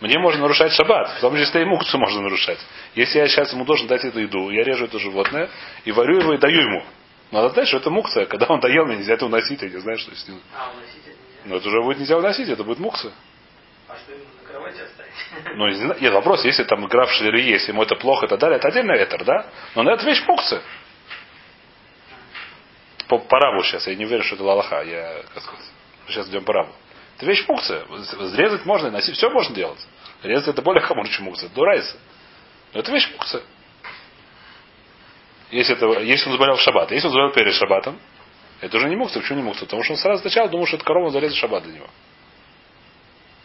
мне 0.00 0.18
можно 0.18 0.42
нарушать 0.42 0.72
шаббат, 0.72 1.08
в 1.16 1.20
том 1.20 1.34
числе 1.34 1.62
и 1.62 1.64
мукцию 1.64 2.00
можно 2.00 2.20
нарушать. 2.20 2.58
Если 2.94 3.18
я 3.18 3.28
сейчас 3.28 3.50
ему 3.52 3.64
должен 3.64 3.86
дать 3.86 4.04
эту 4.04 4.20
еду, 4.20 4.50
я 4.50 4.62
режу 4.62 4.84
это 4.84 4.98
животное 4.98 5.48
и 5.84 5.92
варю 5.92 6.18
его 6.18 6.34
и 6.34 6.38
даю 6.38 6.60
ему. 6.60 6.84
Надо 7.30 7.48
знать, 7.50 7.68
что 7.68 7.78
это 7.78 7.90
мукция. 7.90 8.26
Когда 8.26 8.46
он 8.46 8.60
доел, 8.60 8.84
мне 8.86 8.96
нельзя 8.96 9.14
это 9.14 9.24
уносить, 9.24 9.62
я 9.62 9.68
не 9.68 9.78
знаю, 9.78 9.98
что 9.98 10.14
с 10.14 10.28
ним. 10.28 10.40
А, 10.54 10.70
уносить 10.70 11.00
это 11.06 11.16
нельзя. 11.16 11.44
Но 11.46 11.56
это 11.56 11.68
уже 11.68 11.82
будет 11.82 11.98
нельзя 11.98 12.18
уносить, 12.18 12.48
это 12.48 12.62
будет 12.62 12.78
мукция. 12.78 13.12
А 13.88 13.96
что 13.96 14.12
ему 14.12 14.24
на 14.42 14.48
кровати 14.48 14.80
оставить? 14.80 15.10
Ну. 15.56 15.94
Нет, 16.00 16.12
вопрос, 16.12 16.44
если 16.44 16.64
там 16.64 16.86
игра 16.86 17.06
в 17.06 17.12
шлере 17.12 17.42
есть, 17.42 17.68
ему 17.68 17.82
это 17.82 17.94
плохо 17.94 18.26
и 18.26 18.28
так 18.28 18.38
далее, 18.38 18.58
это 18.58 18.68
отдельный 18.68 18.98
ветер, 18.98 19.24
да? 19.24 19.46
Но 19.74 19.82
на 19.82 19.90
это 19.90 20.04
вещь 20.04 20.22
мукция. 20.26 20.60
По, 23.08 23.18
по 23.18 23.62
сейчас, 23.62 23.86
я 23.86 23.94
не 23.94 24.04
уверен, 24.04 24.24
что 24.24 24.34
это 24.34 24.44
лалаха, 24.44 24.82
я, 24.82 25.22
как 25.34 25.42
сказать, 25.42 25.66
сейчас 26.08 26.28
идем 26.28 26.44
по 26.44 26.52
рабу. 26.52 26.72
Это 27.20 27.26
вещь 27.26 27.46
мукция. 27.48 27.84
Срезать 28.30 28.64
можно 28.64 28.86
и 28.86 28.90
носить, 28.90 29.14
все 29.14 29.28
можно 29.28 29.54
делать. 29.54 29.78
Резать 30.22 30.48
это 30.48 30.62
более 30.62 30.80
хамур, 30.80 31.06
чем 31.06 31.26
мукция. 31.26 31.50
Дурайся. 31.50 31.94
Но 32.72 32.80
это 32.80 32.90
вещь 32.90 33.10
мукция. 33.12 33.42
Если, 35.50 35.76
это, 35.76 36.00
если 36.00 36.30
он 36.30 36.32
заболел 36.32 36.56
в 36.56 36.62
шаббат, 36.62 36.90
если 36.92 37.08
он 37.08 37.12
заболел 37.12 37.34
перед 37.34 37.52
шаббатом, 37.52 38.00
это 38.62 38.74
уже 38.74 38.88
не 38.88 38.96
мукция. 38.96 39.20
Почему 39.20 39.40
не 39.40 39.44
мукция? 39.44 39.66
Потому 39.66 39.82
что 39.82 39.92
он 39.92 39.98
сразу 39.98 40.22
сначала 40.22 40.48
думал, 40.48 40.64
что 40.64 40.76
это 40.76 40.84
корова 40.86 41.10
зарезать 41.10 41.36
шаббат 41.36 41.64
для 41.64 41.74
него. 41.74 41.90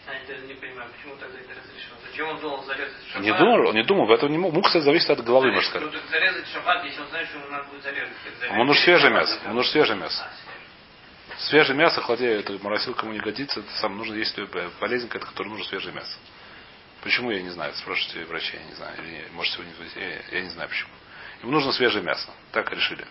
А, 0.08 0.14
я 0.14 0.38
не 0.48 0.54
понимаю, 0.54 0.90
почему 0.96 1.16
тогда 1.18 1.38
это 1.38 1.60
разрешено? 1.60 1.96
Зачем 2.10 2.30
он 2.30 2.40
думал 2.40 2.64
зарезать 2.64 2.96
шаббат? 3.12 3.24
Не 3.24 3.34
думал, 3.34 3.68
он 3.68 3.76
не 3.76 3.84
думал, 3.84 4.06
в 4.06 4.12
этом 4.12 4.32
не. 4.32 4.38
Мукция 4.38 4.82
зависит 4.84 5.10
от 5.10 5.22
головы, 5.22 5.52
можно 5.52 5.70
сказать. 5.70 5.92
Ну, 5.92 6.00
так 6.00 6.10
зарезать 6.10 6.48
шаббат, 6.48 6.86
если 6.86 7.02
он 7.02 7.08
знает, 7.10 7.28
что 7.28 7.40
ему 7.40 7.50
надо 7.50 7.66
будет 7.66 7.84
зарезать. 7.84 8.14
зарезать. 8.40 8.78
Свежее 8.86 9.12
мясо. 9.12 9.40
Ему 9.44 9.54
нужно 9.56 9.72
свежее 9.74 9.98
мясо. 9.98 10.24
А, 10.24 10.45
свежее. 11.40 11.78
Мясо, 11.78 12.02
холодея, 12.02 12.40
это 12.40 12.58
морозилкому 12.62 13.14
не 13.14 13.20
годится, 13.20 13.60
это 13.60 13.72
сам 13.80 13.98
нужно 13.98 14.16
есть 14.16 14.36
полезненькое, 14.80 15.22
это 15.22 15.32
которое 15.32 15.50
нужно 15.50 15.66
свежее 15.66 15.94
мясо. 15.94 16.18
Почему, 17.02 17.32
я 17.32 17.42
не 17.42 17.50
знаю. 17.50 17.74
Спрашивайте 17.76 18.26
врачей, 18.26 18.60
я 18.60 18.66
не 18.66 18.74
знаю. 18.74 18.98
Или, 19.04 19.28
может, 19.34 19.54
сегодня 19.54 19.74
я, 19.96 20.38
я 20.38 20.42
не 20.42 20.50
знаю 20.50 20.70
почему. 20.70 20.92
Ему 21.42 21.52
нужно 21.52 21.72
свежее 21.72 22.04
мясо. 22.04 22.30
Так 22.52 22.72
решили. 22.72 23.06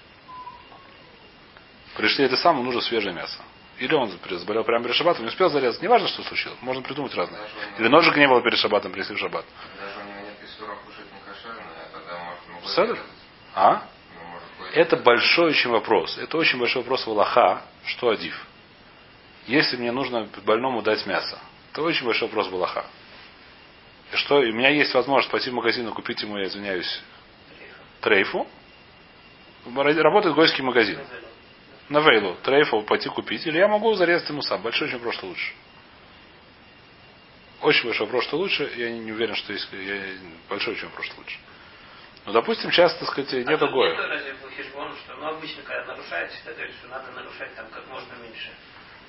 Пришли 1.97 2.25
это 2.25 2.37
самое, 2.37 2.65
нужно 2.65 2.81
свежее 2.81 3.15
мясо. 3.15 3.41
Или 3.79 3.95
он 3.95 4.11
заболел 4.11 4.65
прямо 4.65 4.85
перед 4.85 4.97
шаббатом, 4.97 5.23
не 5.23 5.29
успел 5.29 5.49
зарезать. 5.51 5.83
Неважно, 5.83 6.09
что 6.09 6.23
случилось. 6.23 6.59
Можно 6.61 6.83
придумать 6.83 7.15
разное. 7.15 7.41
Или 7.79 7.89
ножик 7.89 8.17
не 8.17 8.27
было 8.27 8.43
перед 8.43 8.59
шаббатом, 8.59 8.93
принесли 8.93 9.15
в 9.15 9.19
шаббат. 9.19 9.45
Даже 9.81 10.01
у 10.01 10.09
него 10.09 10.27
нет 10.27 10.39
писура 10.39 10.75
кушать 10.85 11.07
не 11.13 11.33
кошерное, 11.33 11.65
а 11.65 11.97
тогда 11.97 12.19
может. 12.53 12.99
А? 13.55 13.89
Это 14.75 14.97
большой 14.97 15.51
очень 15.51 15.71
вопрос. 15.71 16.19
Это 16.19 16.37
очень 16.37 16.59
большой 16.59 16.83
вопрос 16.83 17.07
в 17.07 17.09
Аллаха, 17.09 17.63
что 17.85 18.11
адив. 18.11 18.35
Если 19.47 19.77
мне 19.77 19.93
нужно 19.93 20.29
больному 20.45 20.83
дать 20.83 21.07
мясо, 21.07 21.39
это 21.71 21.83
очень 21.83 22.05
большой 22.05 22.27
вопрос 22.27 22.49
в 22.49 22.55
Аллаха. 22.55 22.85
Что, 24.15 24.39
у 24.39 24.53
меня 24.53 24.71
есть 24.71 24.93
возможность 24.93 25.31
пойти 25.31 25.51
в 25.51 25.55
магазин 25.55 25.87
и 25.87 25.93
купить 25.93 26.21
ему, 26.23 26.39
я 26.39 26.47
извиняюсь, 26.47 27.03
трейфу. 28.01 28.49
Работает 29.65 30.35
гойский 30.35 30.65
магазин. 30.65 30.99
На 31.89 32.01
Вейлу. 32.01 32.35
Трейфу 32.43 32.83
пойти 32.83 33.09
купить. 33.09 33.47
Или 33.47 33.59
я 33.59 33.69
могу 33.69 33.95
зарезать 33.95 34.29
ему 34.29 34.43
сам. 34.43 34.61
Большой 34.61 34.89
очень 34.89 34.97
вопрос, 34.97 35.15
что 35.15 35.27
лучше. 35.27 35.53
Очень 37.61 37.85
большой 37.85 38.07
вопрос, 38.07 38.25
что 38.25 38.39
лучше. 38.39 38.73
Я 38.77 38.91
не 38.91 39.13
уверен, 39.13 39.37
что 39.37 39.53
есть... 39.53 39.69
Я... 39.73 40.03
Большой 40.49 40.75
очень 40.75 40.87
вопрос, 40.87 41.07
что 41.07 41.19
лучше. 41.19 41.39
Ну, 42.27 42.33
допустим, 42.33 42.71
часто, 42.71 43.01
так 43.01 43.09
сказать, 43.11 43.33
нет 43.33 43.49
а 43.49 43.59
тут 43.59 43.71
гоя. 43.73 43.91
нету 43.91 44.09
разве 44.09 44.35
по 44.35 44.49
что, 44.49 45.17
ну, 45.21 45.27
обычно, 45.27 45.63
когда 45.63 45.85
нарушают, 45.93 46.33
всегда 46.33 46.53
говорят, 46.53 46.75
что 46.77 46.89
надо 46.89 47.11
нарушать 47.13 47.55
там 47.55 47.67
как 47.71 47.87
можно 47.89 48.13
меньше. 48.23 48.51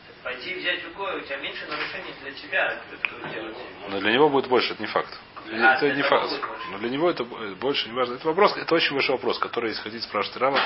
Так 0.08 0.16
пойти 0.24 0.56
взять 0.56 0.86
у 0.86 0.98
гоя, 0.98 1.16
у 1.16 1.22
тебя 1.22 1.38
меньше 1.38 1.66
нарушений 1.68 2.14
для 2.22 2.32
тебя 2.32 2.82
этого 2.92 3.30
делать. 3.30 3.58
Но 3.90 4.00
для 4.00 4.12
него 4.12 4.30
будет 4.30 4.48
больше, 4.48 4.74
это 4.74 4.82
не 4.82 4.88
факт. 4.88 5.18
А, 5.50 5.76
это 5.76 5.86
для 5.86 5.96
не 5.96 6.04
факт. 6.04 6.30
Но 6.72 6.78
для 6.80 6.90
него 6.90 7.10
это 7.10 7.24
больше, 7.24 7.88
не 7.88 7.96
важно. 7.96 8.16
Это 8.16 8.28
вопрос, 8.28 8.58
это 8.58 8.76
очень 8.76 8.94
большой 8.94 9.16
вопрос, 9.16 9.40
который, 9.40 9.70
если 9.70 9.84
хотите 9.84 10.04
спрашивать 10.04 10.38
Рава, 10.38 10.60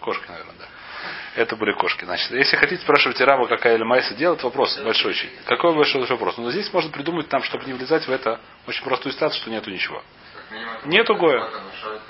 кошки, 0.00 0.28
наверное, 0.28 0.56
да. 0.58 0.66
Это 1.36 1.54
были 1.54 1.72
кошки. 1.72 2.04
Значит, 2.04 2.32
если 2.32 2.56
хотите 2.56 2.82
спрашивать 2.82 3.20
Рава, 3.20 3.46
какая 3.46 3.76
или 3.76 3.84
Майса 3.84 4.14
делает, 4.14 4.42
вопрос 4.42 4.76
большой 4.80 5.12
очень. 5.12 5.30
Какой 5.46 5.74
большой 5.74 6.04
вопрос? 6.06 6.36
Но 6.38 6.50
здесь 6.50 6.72
можно 6.72 6.90
придумать 6.90 7.28
там, 7.28 7.42
чтобы 7.44 7.64
не 7.66 7.72
влезать 7.72 8.06
в 8.06 8.10
это 8.10 8.40
очень 8.66 8.82
простую 8.82 9.12
ситуацию, 9.12 9.40
что 9.40 9.50
нету 9.50 9.70
ничего. 9.70 10.02
это 10.50 10.88
Нету 10.88 11.14
гоя. 11.14 11.48
э? 11.48 12.00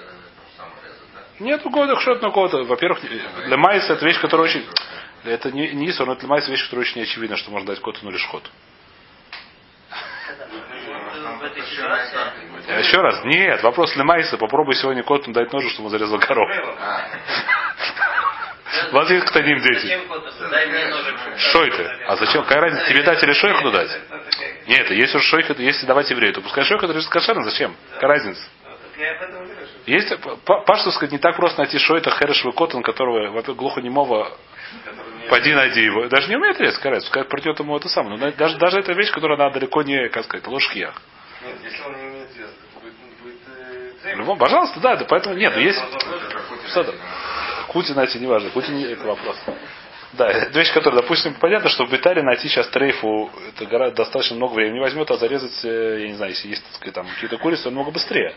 Нету 1.40 1.68
года 1.70 1.98
что-то 2.00 2.26
на 2.26 2.32
кого-то. 2.32 2.64
Во-первых, 2.64 3.00
для 3.46 3.56
Майса 3.56 3.92
это 3.92 4.04
вещь, 4.04 4.20
которая 4.20 4.46
очень... 4.46 4.66
Это 5.24 5.50
не, 5.50 5.68
не 5.72 5.90
Исур, 5.90 6.06
но 6.06 6.14
для 6.14 6.26
Майса 6.26 6.50
вещь, 6.50 6.64
которая 6.64 6.86
очень 6.86 7.02
очевидна, 7.02 7.36
что 7.36 7.50
можно 7.50 7.66
дать 7.66 7.80
коту 7.80 8.04
ситуации... 8.06 8.50
карта 12.12 12.40
будет. 12.46 12.68
А 12.68 12.78
Еще 12.78 12.96
раз, 12.98 13.24
нет, 13.24 13.62
вопрос 13.62 13.92
для 13.94 14.04
Майса. 14.04 14.38
Попробуй 14.38 14.74
сегодня 14.74 15.02
коту 15.02 15.32
дать 15.32 15.52
ножу, 15.52 15.68
чтобы 15.70 15.86
он 15.86 15.90
зарезал 15.90 16.18
корову. 16.18 16.50
Вас 18.92 19.10
есть 19.10 19.26
кто 19.26 19.40
ним 19.40 19.58
дети? 19.60 19.98
Шойты. 21.52 21.76
зарезать. 21.76 22.08
А 22.08 22.16
зачем? 22.16 22.42
Какая 22.42 22.60
разница, 22.60 22.86
тебе 22.88 23.02
дать 23.02 23.22
или 23.22 23.32
шойху 23.32 23.70
дать? 23.70 23.90
Ну, 24.10 24.16
Нет, 24.66 24.90
если 24.90 25.16
уж 25.18 25.24
шойха, 25.24 25.54
если 25.58 25.86
давать 25.86 26.10
еврею, 26.10 26.34
то 26.34 26.40
пускай 26.40 26.64
шойха 26.64 26.86
это 26.86 27.00
кошерно. 27.08 27.44
Зачем? 27.44 27.74
Какая 27.94 28.08
разница? 28.08 28.42
ну, 29.32 29.46
что 29.46 29.90
Есть, 29.90 30.12
па- 30.44 30.60
Пашту 30.60 30.92
сказать, 30.92 31.12
не 31.12 31.18
так 31.18 31.36
просто 31.36 31.58
найти 31.60 31.78
шойта 31.78 32.10
Херешевый 32.10 32.54
Коттон, 32.54 32.82
которого, 32.82 33.30
во-первых, 33.30 33.56
глухонемого, 33.56 34.36
поди 35.30 35.54
найди 35.54 35.82
его. 35.82 36.06
Даже 36.08 36.28
не 36.28 36.36
умеет 36.36 36.60
резать, 36.60 36.76
разница, 36.84 37.06
пускай 37.06 37.24
придет 37.24 37.58
ему 37.58 37.76
это 37.76 37.88
самое. 37.88 38.18
Но 38.18 38.30
даже, 38.32 38.58
даже 38.58 38.80
это 38.80 38.92
вещь, 38.92 39.10
которая 39.10 39.38
она 39.38 39.50
далеко 39.50 39.82
не, 39.82 40.08
как 40.10 40.24
сказать, 40.24 40.46
ложкиях. 40.46 40.94
Нет, 41.42 41.56
если 41.64 41.82
он 41.82 41.96
не 41.96 42.08
умеет 42.08 42.28
резать, 42.36 42.54
это 42.54 42.80
будет, 42.80 42.94
будет 43.22 43.38
э, 43.48 43.92
цель. 44.02 44.16
любом, 44.18 44.38
пожалуйста, 44.38 44.78
да, 44.80 44.96
да, 44.96 45.04
поэтому 45.06 45.34
нет, 45.34 45.54
но 45.54 45.60
есть. 45.60 45.80
это 46.76 46.94
Кути, 47.70 47.92
знаете, 47.92 48.18
неважно. 48.18 48.50
Кути 48.50 48.72
не 48.72 48.82
это 48.82 49.04
вопрос. 49.04 49.36
Да, 50.14 50.28
это 50.28 50.58
вещь, 50.58 50.72
которая, 50.72 51.02
допустим, 51.02 51.34
понятно, 51.34 51.68
что 51.68 51.86
в 51.86 51.90
Битаре 51.90 52.20
найти 52.22 52.48
сейчас 52.48 52.66
трейфу 52.68 53.30
это 53.48 53.64
гора- 53.66 53.92
достаточно 53.92 54.34
много 54.34 54.54
времени 54.54 54.80
возьмет, 54.80 55.08
а 55.12 55.16
зарезать, 55.16 55.64
э, 55.64 55.98
я 56.00 56.08
не 56.08 56.14
знаю, 56.14 56.32
если 56.32 56.48
есть 56.48 56.64
так 56.64 56.74
сказать, 56.74 56.94
там 56.94 57.06
какие-то 57.06 57.38
курицы, 57.38 57.66
намного 57.66 57.92
быстрее. 57.92 58.34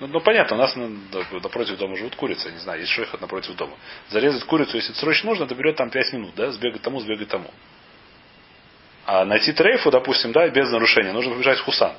Ну, 0.00 0.06
ну, 0.08 0.20
понятно, 0.20 0.56
у 0.56 0.58
нас 0.58 0.76
ну, 0.76 0.90
напротив 1.42 1.78
дома 1.78 1.96
живут 1.96 2.14
курицы, 2.16 2.52
не 2.52 2.58
знаю, 2.58 2.80
есть 2.80 2.92
шойхот 2.92 3.22
напротив 3.22 3.56
дома. 3.56 3.72
Зарезать 4.10 4.44
курицу, 4.44 4.76
если 4.76 4.92
срочно 4.92 5.30
нужно, 5.30 5.44
это 5.44 5.54
берет 5.54 5.76
там 5.76 5.88
5 5.88 6.12
минут, 6.12 6.34
да, 6.36 6.50
сбегать 6.50 6.82
тому, 6.82 7.00
сбегать 7.00 7.28
тому. 7.28 7.50
А 9.06 9.24
найти 9.24 9.52
трейфу, 9.52 9.90
допустим, 9.90 10.32
да, 10.32 10.46
без 10.48 10.70
нарушения, 10.70 11.12
нужно 11.12 11.32
побежать 11.32 11.58
в 11.58 11.64
Хусан. 11.64 11.94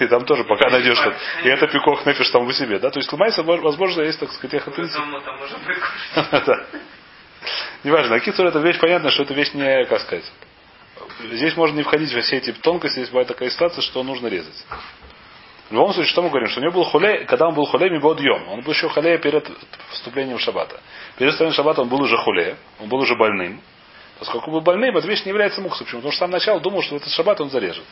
И 0.00 0.06
там 0.06 0.24
тоже, 0.24 0.44
пока 0.44 0.70
найдешь 0.70 0.96
что 0.96 1.14
И 1.44 1.48
это 1.48 1.66
пикох 1.68 2.06
нефиш 2.06 2.30
там 2.30 2.46
в 2.46 2.52
себе, 2.54 2.78
да. 2.78 2.90
То 2.90 2.98
есть 2.98 3.12
Лмайса, 3.12 3.42
возможно, 3.42 4.00
есть, 4.00 4.18
так 4.18 4.32
сказать, 4.32 4.64
По 4.64 4.70
выкушать. 4.70 6.42
Да. 6.46 6.64
Неважно, 7.84 8.16
Акицур 8.16 8.46
это 8.46 8.58
вещь, 8.60 8.78
понятно, 8.78 9.10
что 9.10 9.22
это 9.22 9.34
вещь 9.34 9.52
не, 9.52 9.84
как 9.84 10.00
сказать. 10.00 10.24
Здесь 11.32 11.54
можно 11.56 11.76
не 11.76 11.82
входить 11.82 12.12
во 12.14 12.20
все 12.22 12.38
эти 12.38 12.52
тонкости, 12.52 12.96
здесь 12.96 13.10
бывает 13.10 13.28
такая 13.28 13.50
ситуация, 13.50 13.82
что 13.82 14.02
нужно 14.02 14.28
резать. 14.28 14.66
В 15.68 15.72
любом 15.72 15.92
случае, 15.92 16.10
что 16.10 16.22
мы 16.22 16.30
говорим, 16.30 16.48
что 16.48 16.60
у 16.60 16.62
него 16.62 16.72
был 16.72 16.84
хулей, 16.84 17.26
когда 17.26 17.46
он 17.46 17.54
был 17.54 17.66
хулей, 17.66 17.90
мибод 17.90 18.20
йом. 18.20 18.48
Он 18.48 18.62
был 18.62 18.72
еще 18.72 18.88
хулей 18.88 19.18
перед 19.18 19.48
вступлением 19.90 20.38
в 20.38 20.40
шаббата. 20.40 20.80
Перед 21.16 21.32
вступлением 21.32 21.52
в 21.52 21.56
шаббата 21.56 21.82
он 21.82 21.88
был 21.88 22.00
уже 22.00 22.16
хулей, 22.16 22.56
он 22.80 22.88
был 22.88 22.98
уже 22.98 23.14
больным. 23.16 23.60
Поскольку 24.18 24.50
был 24.50 24.62
больным, 24.62 24.96
эта 24.96 25.06
вещь 25.06 25.24
не 25.24 25.28
является 25.28 25.60
муксом. 25.60 25.84
Почему? 25.84 26.00
Потому 26.00 26.12
что 26.12 26.20
сам 26.20 26.30
начал 26.30 26.58
думал, 26.60 26.82
что 26.82 26.94
в 26.94 27.02
этот 27.02 27.12
шаббат 27.12 27.40
он 27.40 27.50
зарежет. 27.50 27.84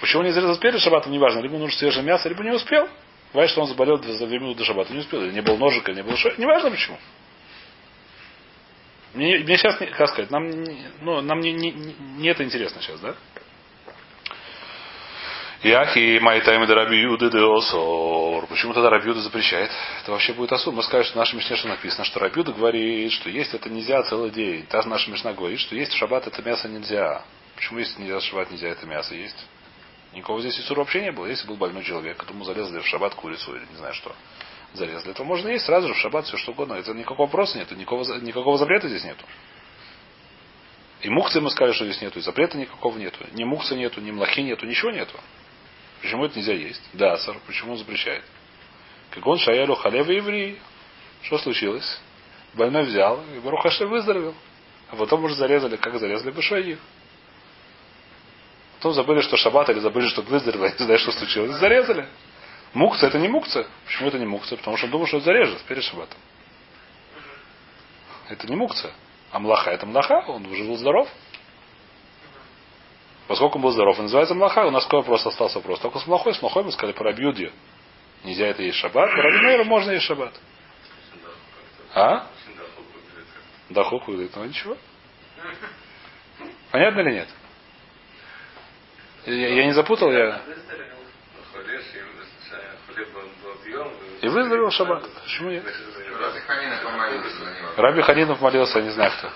Почему 0.00 0.22
не 0.22 0.32
зарезал 0.32 0.58
перед 0.58 0.80
шаббатом, 0.80 1.12
неважно. 1.12 1.40
Либо 1.40 1.56
нужно 1.56 1.76
свежее 1.78 2.04
мясо, 2.04 2.28
либо 2.28 2.42
не 2.42 2.50
успел. 2.50 2.88
Бывает, 3.32 3.50
что 3.50 3.62
он 3.62 3.68
заболел 3.68 4.02
за 4.02 4.26
две 4.26 4.38
минуты 4.38 4.58
до 4.58 4.64
шаббата. 4.64 4.92
Не 4.92 5.00
успел. 5.00 5.20
Не 5.22 5.40
был 5.40 5.56
ножика, 5.56 5.92
не 5.92 6.02
был 6.02 6.16
шо. 6.16 6.30
Неважно 6.36 6.70
почему. 6.70 6.98
Мне, 9.14 9.38
мне 9.38 9.56
сейчас, 9.56 9.80
не, 9.80 9.86
как 9.86 10.08
сказать, 10.08 10.30
нам, 10.30 10.50
ну, 11.00 11.20
нам 11.20 11.38
не, 11.40 11.52
не, 11.52 11.70
не- 11.70 12.28
это 12.28 12.42
интересно 12.42 12.82
сейчас, 12.82 12.98
да? 13.00 13.14
אי 15.62 15.81
הכי 15.81 16.18
מאי 16.20 16.38
טעמא 16.38 16.62
רבי 16.64 16.98
יהודה 17.00 17.30
דאסר. 17.30 18.46
Почему 18.48 18.74
тогда 18.74 18.90
Раби 18.90 19.08
Юда 19.08 19.20
запрещает? 19.20 19.70
Это 20.02 20.10
вообще 20.12 20.34
будет 20.34 20.52
осуд. 20.52 20.74
Мы 20.74 20.82
скажем, 20.82 21.04
что 21.04 21.14
в 21.14 21.16
нашей 21.16 21.36
Мишне 21.36 21.56
что 21.56 21.68
написано, 21.68 22.04
что 22.04 22.20
Раби 22.20 22.40
Юда 22.40 22.52
говорит, 22.52 23.12
что 23.12 23.30
есть 23.30 23.54
это 23.54 23.70
нельзя 23.70 24.02
целый 24.02 24.30
день. 24.30 24.66
Та 24.66 24.82
же 24.82 24.88
наша 24.88 25.10
Мишна 25.10 25.32
говорит, 25.32 25.60
что 25.60 25.74
есть 25.74 25.92
в 25.92 25.96
шаббат 25.96 26.26
это 26.26 26.42
мясо 26.42 26.68
нельзя. 26.68 27.22
Почему 27.56 27.78
если 27.78 28.02
нельзя 28.02 28.18
в 28.18 28.22
шаббат 28.24 28.50
нельзя 28.50 28.68
это 28.68 28.84
мясо 28.86 29.14
есть? 29.14 29.46
Никого 30.14 30.40
здесь 30.40 30.58
איסור 30.60 30.77
а 30.77 30.80
вообще 30.80 31.02
не 31.02 31.12
было. 31.12 31.26
Если 31.26 31.46
был 31.46 31.56
больной 31.56 31.82
человек, 31.82 32.16
которому 32.16 32.44
зарезали 32.44 32.78
в 32.78 32.86
шаббат 32.86 33.14
курицу 33.14 33.56
или 33.56 33.66
не 33.70 33.76
знаю 33.76 33.94
что, 33.94 34.14
зарезали, 34.72 35.12
то 35.12 35.24
можно 35.24 35.48
есть 35.48 35.64
сразу 35.64 35.88
же 35.88 35.94
в 35.94 35.98
шаббат 35.98 36.26
все 36.26 36.36
что 36.36 36.52
угодно. 36.52 36.74
Это 36.74 36.94
никакого 36.94 37.26
вопроса 37.26 37.58
нет, 37.58 37.70
никакого, 37.72 38.04
никакого 38.20 38.56
запрета 38.56 38.88
здесь 38.88 39.04
нету. 39.04 39.24
И 41.02 41.08
мукцы 41.10 41.40
мы 41.40 41.50
сказали, 41.50 41.74
что 41.74 41.84
здесь 41.84 42.00
нету, 42.00 42.18
и 42.18 42.22
запрета 42.22 42.56
никакого 42.56 42.96
нету. 42.96 43.26
Ни 43.32 43.44
мукцы 43.44 43.74
нету, 43.76 44.00
ни 44.00 44.10
млахи 44.10 44.40
нету, 44.40 44.66
ничего 44.66 44.90
нету. 44.90 45.18
Почему 46.00 46.24
это 46.24 46.38
нельзя 46.38 46.54
есть? 46.54 46.82
Да, 46.92 47.16
сэр, 47.18 47.36
почему 47.46 47.72
он 47.72 47.78
запрещает? 47.78 48.24
Как 49.10 49.26
он 49.26 49.38
шаялю 49.38 49.74
халева 49.74 50.12
евреи. 50.12 50.60
Что 51.22 51.38
случилось? 51.38 52.00
Больной 52.54 52.84
взял, 52.84 53.22
и 53.34 53.40
Барухаши 53.40 53.86
выздоровел. 53.86 54.34
А 54.90 54.96
потом 54.96 55.24
уже 55.24 55.34
зарезали, 55.34 55.76
как 55.76 55.98
зарезали 55.98 56.30
бы 56.30 56.40
шаи. 56.40 56.78
Потом 58.84 58.92
забыли, 58.92 59.22
что 59.22 59.38
шаббат, 59.38 59.70
или 59.70 59.78
забыли, 59.78 60.08
что 60.08 60.20
выздоровел, 60.20 60.66
не 60.66 60.84
знаю, 60.84 60.98
что 60.98 61.10
случилось. 61.12 61.52
Зарезали. 61.52 62.06
Мукца 62.74 63.06
это 63.06 63.18
не 63.18 63.28
мукца. 63.28 63.66
Почему 63.86 64.08
это 64.08 64.18
не 64.18 64.26
мукца? 64.26 64.58
Потому 64.58 64.76
что 64.76 64.84
он 64.84 64.92
думал, 64.92 65.06
что 65.06 65.16
это 65.16 65.24
зарежет 65.24 65.62
перед 65.62 65.82
шаббатом. 65.82 66.18
Это 68.28 68.46
не 68.46 68.56
мукца. 68.56 68.92
А 69.32 69.38
млаха 69.38 69.70
это 69.70 69.86
млаха, 69.86 70.22
он 70.28 70.44
уже 70.44 70.64
был 70.64 70.76
здоров. 70.76 71.08
Поскольку 73.26 73.56
он 73.56 73.62
был 73.62 73.70
здоров, 73.70 73.96
он 73.98 74.04
называется 74.04 74.34
млаха. 74.34 74.66
У 74.66 74.70
нас 74.70 74.84
какой 74.84 74.98
вопрос 74.98 75.24
остался 75.24 75.60
вопрос? 75.60 75.80
Только 75.80 75.98
с 75.98 76.06
млахой, 76.06 76.34
с 76.34 76.42
млахой 76.42 76.64
мы 76.64 76.70
сказали 76.70 76.92
про 76.92 77.10
бьюдью. 77.14 77.52
Нельзя 78.22 78.48
это 78.48 78.62
есть 78.62 78.76
шаббат. 78.76 79.10
Про 79.12 79.30
Мейра 79.44 79.64
можно 79.64 79.92
есть 79.92 80.04
шаббат. 80.04 80.38
А? 81.94 82.26
Дахок 83.70 84.06
выглядит. 84.08 84.36
Ну 84.36 84.44
ничего. 84.44 84.76
Понятно 86.70 87.00
или 87.00 87.12
нет? 87.12 87.28
Я, 89.26 89.48
я 89.48 89.64
не 89.66 89.72
запутал, 89.72 90.12
я... 90.12 90.40
И 94.22 94.28
выздоровел 94.28 94.70
в 94.70 94.72
шаббат. 94.72 95.04
Почему 95.22 95.50
нет? 95.50 95.64
Раби 97.76 98.02
Ханинов 98.02 98.40
молился, 98.40 98.78
я 98.78 98.84
не 98.84 98.90
знаю 98.90 99.12
кто. 99.18 99.28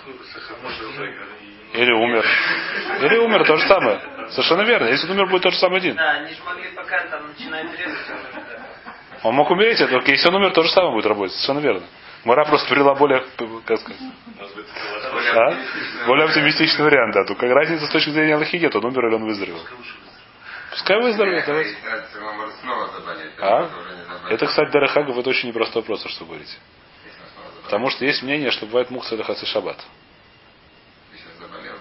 Или 1.74 1.92
умер. 1.92 2.24
Или 3.02 3.16
умер, 3.18 3.44
то 3.44 3.56
же 3.56 3.68
самое. 3.68 4.00
Совершенно 4.30 4.62
верно. 4.62 4.86
Если 4.86 5.06
он 5.10 5.18
умер, 5.18 5.30
будет 5.30 5.42
тот 5.42 5.52
же 5.52 5.58
самый 5.58 5.80
день. 5.80 5.94
Да, 5.94 6.10
они 6.12 6.32
же 6.32 6.42
могли 6.44 6.70
пока 6.70 7.06
там 7.08 7.28
начинают 7.28 7.78
резать. 7.78 7.98
он 9.22 9.34
мог 9.34 9.50
умереть, 9.50 9.78
только 9.90 10.10
если 10.10 10.28
он 10.28 10.36
умер, 10.36 10.52
то 10.52 10.62
же 10.62 10.70
самое 10.70 10.92
будет 10.92 11.06
работать. 11.06 11.32
Совершенно 11.32 11.58
верно. 11.58 11.82
Мара 12.24 12.44
просто 12.44 12.68
привела 12.68 12.94
более, 12.94 13.24
как 13.64 13.78
сказать, 13.80 14.00
а? 15.38 16.06
более 16.06 16.26
оптимистичный 16.26 16.84
вариант, 16.84 17.14
да. 17.14 17.24
Только 17.24 17.46
разница 17.46 17.86
с 17.86 17.90
точки 17.90 18.10
зрения 18.10 18.34
Аллахи 18.34 18.56
нет, 18.56 18.74
он 18.74 18.84
умер 18.84 19.06
или 19.06 19.14
он 19.14 19.24
выздоровел. 19.24 19.60
Пускай 20.70 21.00
выздоровеет, 21.00 21.46
давайте. 21.46 21.76
А? 23.40 23.62
не. 24.28 24.34
Это, 24.34 24.46
кстати, 24.46 24.70
Дарахагов, 24.70 25.16
это 25.16 25.30
очень 25.30 25.48
непростой 25.48 25.82
вопрос, 25.82 26.04
что 26.06 26.24
вы 26.24 26.30
говорите. 26.30 26.56
Потому 27.64 27.90
что 27.90 28.04
есть 28.04 28.22
мнение, 28.22 28.50
что 28.50 28.66
бывает 28.66 28.90
мукса 28.90 29.14
это 29.14 29.24
хаци 29.24 29.44
шаббат. 29.44 29.76
Выздоровел, 31.12 31.74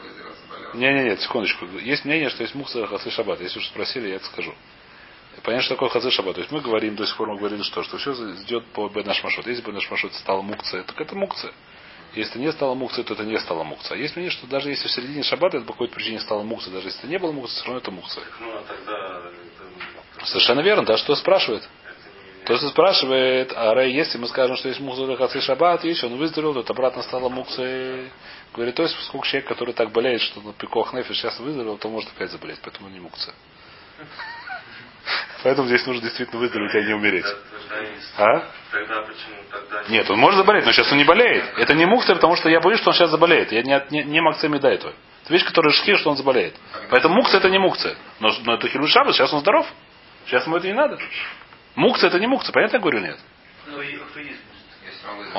заболел. 0.50 0.74
Не-не-не, 0.74 1.17
секундочку. 1.17 1.65
Есть 1.80 2.06
мнение, 2.06 2.30
что 2.30 2.43
есть 2.43 2.56
мукса 2.56 2.86
хаци 2.88 3.10
шаббат. 3.10 3.39
Если 3.39 3.60
уж 3.60 3.67
спросили, 3.67 4.10
я 4.10 4.15
это 4.15 4.26
скажу. 4.26 4.54
Понятно, 5.43 5.63
что 5.63 5.76
такое 5.76 5.89
хаци 5.89 6.12
шаббат. 6.12 6.36
То 6.36 6.41
есть 6.41 6.52
мы 6.52 6.62
говорим, 6.62 6.96
до 6.96 7.06
сих 7.06 7.15
пор 7.15 7.30
мы 7.30 7.38
говорили, 7.38 7.62
что, 7.62 7.84
что 7.84 7.98
все 7.98 8.12
идет 8.12 8.65
по 8.74 8.89
бенаш 8.89 9.24
машот. 9.24 9.48
Если 9.48 9.63
бенаш 9.63 9.89
машот 9.89 10.13
стало 10.15 10.41
мукция, 10.41 10.84
так 10.84 11.00
это 11.00 11.15
мукция. 11.15 11.54
Если 12.17 12.39
не 12.39 12.51
стало 12.51 12.73
мукция, 12.73 13.03
то 13.03 13.13
это 13.13 13.23
не 13.23 13.38
стало 13.38 13.63
мукция. 13.63 13.95
А 13.95 13.99
есть 13.99 14.15
мнение, 14.15 14.32
что 14.32 14.47
даже 14.47 14.69
если 14.69 14.88
в 14.88 14.91
середине 14.91 15.21
шаббата 15.21 15.58
это 15.58 15.67
по 15.67 15.73
какой-то 15.73 15.93
причине 15.93 16.19
стало 16.19 16.41
мукция, 16.41 16.73
даже 16.73 16.88
если 16.88 17.06
не 17.06 17.19
было 17.19 17.32
мукция, 17.32 17.56
все 17.58 17.65
равно 17.65 17.80
это 17.80 17.91
мукция. 17.91 18.23
Ну, 18.39 18.58
а 18.58 18.63
тогда 18.63 19.21
Совершенно 20.25 20.62
верно, 20.62 20.84
да, 20.84 20.97
что 20.97 21.15
спрашивает? 21.15 21.67
То, 22.45 22.58
что 22.58 22.69
спрашивает, 22.69 23.53
а 23.56 23.73
Рэй, 23.73 23.93
если 23.93 24.17
мы 24.17 24.27
скажем, 24.27 24.56
что 24.56 24.69
есть 24.69 24.80
мукция 24.80 25.15
хаци 25.15 25.41
шаббат, 25.41 25.86
и 25.86 25.89
если 25.89 26.08
он 26.08 26.17
выздоровел, 26.17 26.53
то 26.56 26.62
это 26.62 26.73
обратно 26.73 27.03
стало 27.03 27.30
мукцией. 27.30 28.10
Говорит, 28.53 28.75
то 28.75 28.84
есть, 28.84 28.95
поскольку 28.95 29.27
человек, 29.27 29.49
который 29.49 29.73
так 29.73 29.91
болеет, 29.91 30.21
что 30.21 30.41
на 30.41 30.53
пикох 30.53 30.93
нефиш 30.93 31.17
сейчас 31.17 31.39
выздоровел, 31.39 31.77
то 31.77 31.89
может 31.89 32.10
опять 32.10 32.32
заболеть, 32.32 32.60
поэтому 32.63 32.89
не 32.89 32.99
мукция. 32.99 33.36
Поэтому 35.47 35.69
здесь 35.69 35.86
нужно 35.86 36.01
действительно 36.01 36.41
выздороветь, 36.41 36.75
а 36.75 36.81
не 36.81 36.93
умереть. 36.93 37.25
А? 38.17 38.43
Нет, 39.88 40.10
он 40.10 40.19
может 40.19 40.39
заболеть, 40.39 40.65
но 40.65 40.73
сейчас 40.73 40.91
он 40.91 40.97
не 40.97 41.05
болеет. 41.05 41.45
Это 41.57 41.73
не 41.73 41.86
мукция, 41.86 42.15
потому 42.15 42.36
что 42.36 42.49
я 42.49 42.60
боюсь, 42.60 42.81
что 42.81 42.89
он 42.89 42.95
сейчас 42.95 43.10
заболеет. 43.12 43.53
Я 43.53 43.62
не, 43.63 43.71
от- 43.71 43.89
не, 43.89 44.03
не 44.03 44.19
макция 44.19 44.49
медайту. 44.49 44.89
Это 45.23 45.33
вещь, 45.33 45.45
которая 45.45 45.71
шхи, 45.71 45.95
что 45.95 46.10
он 46.10 46.17
заболеет. 46.17 46.53
Поэтому 46.89 47.15
мукция 47.15 47.38
это 47.38 47.49
не 47.49 47.60
мукция. 47.60 47.95
Но, 48.19 48.29
но 48.43 48.55
это 48.55 48.67
шаббат, 48.89 49.15
сейчас 49.15 49.31
он 49.31 49.39
здоров. 49.39 49.65
Сейчас 50.25 50.45
ему 50.45 50.57
это 50.57 50.67
не 50.67 50.73
надо. 50.73 50.99
Мукция 51.75 52.10
это 52.10 52.19
не 52.19 52.27
мукция, 52.27 52.51
понятно 52.51 52.75
я 52.75 52.81
говорю 52.81 52.99
нет? 52.99 53.17
Ну, 53.67 53.79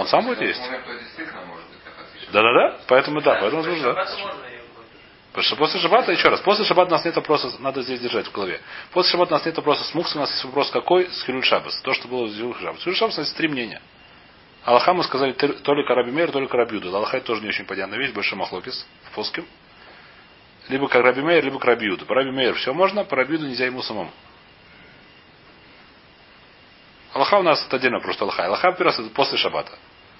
он 0.00 0.06
сам 0.06 0.24
будет 0.24 0.40
есть? 0.40 0.62
Да-да-да. 2.32 2.78
Поэтому 2.86 3.20
да, 3.20 3.34
поэтому 3.42 3.62
нужно, 3.62 3.92
да. 3.92 4.06
шаббата 4.06 4.22
можно 4.22 4.46
ее 4.46 4.62
будет. 4.74 5.27
Потому 5.38 5.46
что 5.46 5.56
после 5.56 5.80
шаббата, 5.80 6.10
еще 6.10 6.28
раз, 6.30 6.40
после 6.40 6.64
шаббата 6.64 6.88
у 6.88 6.96
нас 6.96 7.04
нет 7.04 7.14
вопроса, 7.14 7.52
надо 7.60 7.80
здесь 7.82 8.00
держать 8.00 8.26
в 8.26 8.32
голове. 8.32 8.60
После 8.90 9.12
шаббата 9.12 9.34
у 9.34 9.38
нас 9.38 9.46
нет 9.46 9.56
вопроса 9.56 9.84
с 9.84 9.94
муксой, 9.94 10.16
у 10.16 10.20
нас 10.22 10.32
есть 10.32 10.44
вопрос 10.44 10.68
какой 10.72 11.08
с 11.08 11.22
Хилюль 11.22 11.44
Шаббас. 11.44 11.80
То, 11.82 11.94
что 11.94 12.08
было 12.08 12.26
в 12.26 12.34
Хилюль 12.34 12.56
Шаббас. 12.56 12.82
Хилюль 12.82 12.96
Шаббас 12.96 13.14
у 13.14 13.20
нас 13.20 13.28
есть 13.28 13.36
три 13.36 13.46
мнения. 13.46 13.80
Аллаха 14.64 14.92
мы 14.94 15.04
сказали 15.04 15.30
то 15.30 15.74
ли 15.74 15.86
Караби 15.86 16.10
Мейр, 16.10 16.32
то 16.32 16.40
ли 16.40 16.48
Карабиуда. 16.48 16.88
Аллаха 16.88 17.18
это 17.18 17.26
тоже 17.26 17.42
не 17.42 17.50
очень 17.50 17.66
понятная 17.66 18.00
вещь, 18.00 18.12
большой 18.12 18.36
махлокис 18.36 18.84
в 19.04 19.14
плоским. 19.14 19.46
Либо 20.68 20.88
Караби 20.88 21.20
Мейр, 21.20 21.44
либо 21.44 21.60
Карабиуда. 21.60 22.04
По 22.04 22.16
Раби 22.16 22.32
Мейр 22.32 22.54
все 22.54 22.74
можно, 22.74 23.04
по 23.04 23.14
Рабиуду 23.14 23.46
нельзя 23.46 23.66
ему 23.66 23.80
самому. 23.82 24.10
Аллаха 27.14 27.36
у 27.36 27.42
нас 27.44 27.64
это 27.64 27.76
отдельно 27.76 28.00
просто 28.00 28.24
Аллаха. 28.24 28.46
Аллаха 28.46 28.72
первый 28.72 28.86
раз 28.86 28.98
это 28.98 29.10
после 29.10 29.38
шаббата. 29.38 29.70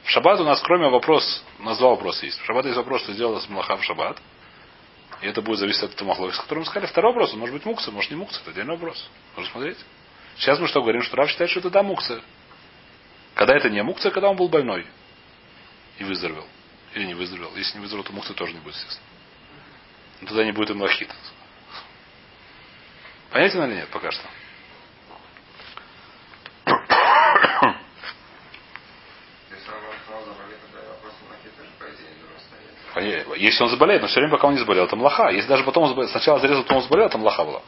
В 0.05 0.11
шаббат 0.11 0.39
у 0.39 0.45
нас, 0.45 0.61
кроме 0.61 0.89
вопрос, 0.89 1.45
у 1.59 1.65
нас 1.65 1.77
два 1.79 1.89
вопроса 1.89 2.25
есть. 2.25 2.39
В 2.39 2.45
шаббат 2.45 2.67
есть 2.67 2.77
вопрос, 2.77 3.03
что 3.03 3.13
сделала 3.13 3.41
с 3.41 3.49
Малаха 3.49 3.77
в 3.77 3.83
шаббат. 3.83 4.17
И 5.21 5.27
это 5.27 5.43
будет 5.43 5.59
зависеть 5.59 5.83
от 5.83 5.97
Тамахлови, 5.97 6.33
с 6.33 6.39
которым 6.39 6.61
мы 6.61 6.67
сказали. 6.67 6.87
Второй 6.87 7.13
вопрос, 7.13 7.35
может 7.35 7.55
быть 7.55 7.65
мукса, 7.65 7.91
может 7.91 8.11
не 8.11 8.17
мукса, 8.17 8.41
это 8.41 8.51
отдельный 8.51 8.75
вопрос. 8.75 9.09
Можно 9.35 9.51
смотреть. 9.51 9.79
Сейчас 10.37 10.61
мы 10.61 10.69
что 10.69 10.81
говорим, 10.81 11.03
что 11.03 11.17
Рав 11.17 11.29
считает, 11.29 11.51
что 11.51 11.59
это 11.61 11.71
да 11.71 11.83
мукса. 11.83 12.23
Когда 13.35 13.57
это 13.57 13.69
не 13.69 13.83
мукса, 13.83 14.11
когда 14.11 14.31
он 14.31 14.37
был 14.37 14.49
больной. 14.49 14.87
И 15.99 16.05
выздоровел. 16.05 16.47
Или 16.95 17.07
не 17.07 17.15
выздоровел. 17.15 17.55
Если 17.57 17.77
не 17.77 17.83
выздоровел, 17.83 18.07
то 18.07 18.13
мукса 18.13 18.35
тоже 18.35 18.53
не 18.53 18.61
будет, 18.61 18.77
естественно. 18.77 19.07
Но 20.21 20.29
тогда 20.29 20.45
не 20.45 20.53
будет 20.53 20.71
и 20.71 20.75
млахит. 20.75 21.11
Понятно 23.31 23.65
или 23.65 23.75
нет 23.75 23.89
пока 23.91 24.11
что? 24.11 24.23
Если 29.51 29.71
он 29.71 29.81
снова 30.07 30.25
заболеет, 30.25 30.61
тогда 30.61 30.89
вопрос 30.89 31.15
не 33.01 33.25
Если 33.39 33.63
он 33.63 33.71
заболеет, 33.71 34.03
но 34.03 34.09
все 34.09 34.21
время, 34.21 34.33
пока 34.33 34.49
он 34.49 34.55
не 34.55 34.59
заболел, 34.59 34.85
это 34.85 34.97
млаха. 34.97 35.29
Если 35.31 35.49
даже 35.49 35.63
потом 35.63 35.87
заболел, 35.87 36.11
сначала 36.11 36.41
зарезал, 36.41 36.65
потом 36.65 36.83
заболел, 36.83 37.07
это 37.07 37.19
млаха 37.19 37.45
была. 37.45 37.63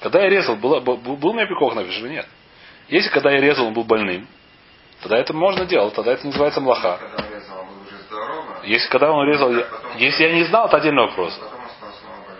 Когда 0.00 0.22
я 0.22 0.28
резал, 0.28 0.56
было, 0.56 0.80
был, 0.80 0.96
был 0.96 1.30
у 1.30 1.32
меня 1.32 1.46
пикох 1.46 1.74
на 1.74 1.80
или 1.80 2.08
нет? 2.08 2.28
Если 2.88 3.08
когда 3.08 3.30
я 3.30 3.40
резал, 3.40 3.66
он 3.66 3.72
был 3.72 3.84
больным, 3.84 4.28
тогда 5.00 5.16
это 5.16 5.32
можно 5.32 5.64
делать, 5.64 5.94
тогда 5.94 6.12
это 6.12 6.26
называется 6.26 6.60
млаха. 6.60 7.00
Здоровый. 8.06 8.68
Если 8.68 8.88
когда 8.90 9.10
он 9.12 9.26
резал, 9.26 9.50
я- 9.52 9.66
если 9.96 10.24
я 10.24 10.34
не 10.34 10.44
знал, 10.44 10.66
это 10.66 10.76
отдельный 10.76 11.06
вопрос. 11.06 11.40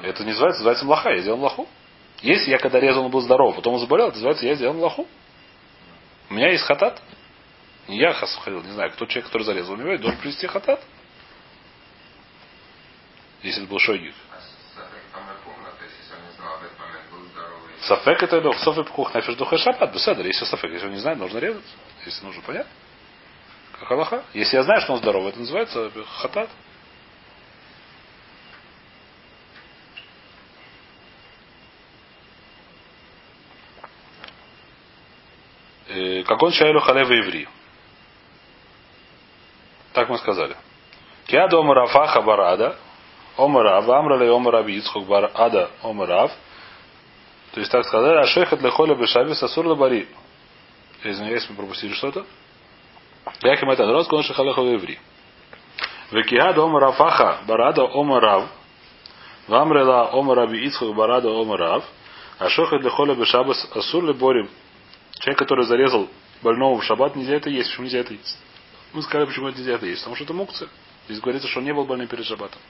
Это 0.03 0.23
не 0.23 0.31
называется, 0.31 0.61
называется 0.61 0.85
млаха, 0.85 1.11
я 1.11 1.20
сделал 1.20 1.38
млаху. 1.38 1.66
Если 2.20 2.51
я 2.51 2.59
когда 2.59 2.81
резал, 2.81 3.05
он 3.05 3.11
был 3.11 3.23
здоров, 3.23 3.57
потом 3.57 3.75
он 3.75 3.81
заболел, 3.81 4.09
это 4.09 4.16
называется, 4.16 4.47
я 4.47 4.55
сделал 4.55 4.75
млаху. 4.75 5.07
У 6.29 6.35
меня 6.35 6.51
есть 6.51 6.64
хатат. 6.64 7.01
Не 7.88 7.99
я 7.99 8.12
хас 8.12 8.35
ходил, 8.42 8.62
не 8.62 8.73
знаю, 8.73 8.90
кто 8.92 9.07
человек, 9.07 9.27
который 9.27 9.42
зарезал, 9.44 9.75
у 9.75 9.77
него 9.77 9.97
должен 9.97 10.18
привести 10.20 10.47
хатат. 10.47 10.81
Если 10.81 10.83
это 10.83 10.83
был 10.83 10.83
шойгик. 10.83 10.92
А 13.34 13.34
Сафек 13.34 13.34
там 13.34 13.34
и 13.34 13.34
помню, 13.34 13.34
то 13.34 13.34
есть 13.34 13.34
если 13.34 13.34
он 13.34 13.34
не 13.34 13.34
знал 13.34 13.34
в 13.34 13.34
этот 16.65 16.79
момент, 16.79 17.11
был 17.11 17.25
здоровый. 17.27 17.73
Сафек 17.81 18.23
это 18.23 18.39
лег, 18.39 18.57
софи 18.59 18.83
пкух 18.83 19.15
нафиш 19.15 19.35
духе 19.37 19.59
шаббат, 19.59 19.93
беседер. 19.93 20.27
Если 20.27 20.45
сафек, 20.45 20.71
если 20.71 20.87
он 20.87 20.93
не 20.93 20.99
знает, 20.99 21.19
нужно 21.19 21.39
резать. 21.39 21.65
Если 22.05 22.25
нужно, 22.25 22.43
понятно? 22.43 22.71
Как 23.79 23.91
Аллаха. 23.91 24.25
Если 24.33 24.57
я 24.57 24.63
знаю, 24.63 24.81
что 24.81 24.93
он 24.95 24.99
здоровый, 24.99 25.31
это 25.31 25.41
называется 25.41 25.91
хатат. 26.19 26.49
Э, 35.89 36.23
Как 36.25 36.43
он 36.43 36.53
шаэлю 36.53 36.81
халева 36.81 37.21
иври. 37.21 37.49
Так 39.93 40.09
мы 40.09 40.19
сказали. 40.19 40.57
Киада 41.27 41.59
омарафаха 41.59 42.21
барада, 42.21 42.77
омарав, 43.37 43.88
амрале 43.88 44.31
омарав 44.31 44.68
Ицхук 44.68 45.07
барада 45.07 45.70
омарав, 45.83 46.33
то 47.53 47.61
есть 47.61 47.70
так 47.70 47.85
сказали, 47.85 48.18
а 48.18 48.27
шейхат 48.27 48.59
для 48.59 48.70
холя 48.70 48.94
бешаби 48.94 49.33
сасур 49.35 49.66
лабари. 49.66 50.09
Я 51.05 51.12
извиняюсь, 51.12 51.49
мы 51.49 51.57
пропустили 51.57 51.92
что-то. 51.92 52.25
Яким 53.42 53.70
это 53.70 53.87
рос, 53.87 54.12
он 54.12 54.23
шихалеха 54.23 54.61
в 54.61 54.75
иври. 54.75 54.99
Векиад 56.11 56.59
омарав 56.59 57.01
аха 57.01 57.38
барада 57.47 57.85
омарав, 57.85 58.49
вамрела 59.47 60.11
омараби 60.12 60.66
Ицхук 60.66 60.97
барада 60.97 61.29
омарав, 61.29 61.85
а 62.38 62.49
шейхат 62.49 62.81
для 62.81 62.90
холя 62.90 63.14
бешаби 63.14 63.53
асур 63.75 64.05
лабари. 64.05 64.49
Человек, 65.20 65.38
который 65.38 65.64
зарезал 65.64 66.09
больного 66.42 66.79
в 66.79 66.85
шаббат, 66.85 67.16
нельзя 67.16 67.37
это 67.37 67.51
есть. 67.51 67.70
Почему 67.70 67.85
нельзя 67.85 68.01
это 68.01 68.14
есть? 68.14 68.38
Мы 68.92 69.03
сказали, 69.03 69.27
почему 69.27 69.49
это 69.49 69.59
нельзя 69.59 69.75
это 69.75 69.87
есть. 69.87 70.01
Потому 70.01 70.16
что 70.16 70.25
это 70.25 70.35
мукция. 70.35 70.68
Здесь 71.07 71.20
говорится, 71.20 71.49
что 71.49 71.61
он 71.61 71.66
не 71.66 71.73
был 71.73 71.85
больным 71.85 72.09
перед 72.09 72.27
шаббатом. 72.27 72.61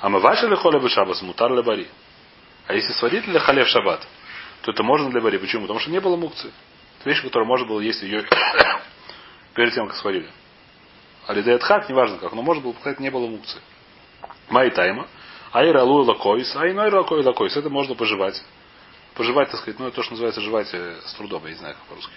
А 0.00 0.08
мы 0.08 0.20
ваши 0.20 0.46
ли 0.46 0.56
холя 0.56 0.78
бы 0.78 0.88
шаббат, 0.88 1.20
мутар 1.22 1.52
ли 1.52 1.62
бари. 1.62 1.88
А 2.66 2.74
если 2.74 2.92
сварить 2.92 3.24
для 3.24 3.40
хале 3.40 3.64
в 3.64 3.68
шаббат, 3.68 4.06
то 4.62 4.70
это 4.70 4.82
можно 4.82 5.10
для 5.10 5.20
бари. 5.20 5.38
Почему? 5.38 5.62
Потому 5.62 5.80
что 5.80 5.90
не 5.90 6.00
было 6.00 6.16
мукции. 6.16 6.52
Это 7.00 7.08
вещь, 7.08 7.22
которую 7.22 7.46
можно 7.46 7.66
было 7.66 7.80
есть 7.80 8.02
ее 8.02 8.24
перед 9.54 9.74
тем, 9.74 9.86
как 9.86 9.96
сварили. 9.96 10.30
А 11.26 11.34
лидеет 11.34 11.62
хак, 11.62 11.88
неважно 11.88 12.18
как, 12.18 12.32
но 12.32 12.42
можно 12.42 12.62
было 12.62 12.72
сказать, 12.74 13.00
не 13.00 13.10
было 13.10 13.26
мукции. 13.26 13.60
מאי 14.48 14.70
טעמא. 14.70 15.06
הראוי 15.52 15.82
לכוס, 15.82 16.54
אינו 16.56 16.90
ראוי 16.90 17.22
לכוס. 17.22 17.56
Это 17.56 17.70
можно 17.70 17.94
пожевать. 17.94 18.42
Пожевать, 19.14 19.50
так 19.50 19.60
сказать, 19.60 19.80
ну, 19.80 19.90
то, 19.90 20.02
что 20.02 20.12
называется 20.12 20.40
жевать 20.40 20.68
э, 20.72 21.00
с 21.04 21.14
трудом, 21.14 21.44
я 21.44 21.50
не 21.50 21.58
знаю, 21.58 21.74
как 21.74 21.84
по-русски. 21.84 22.12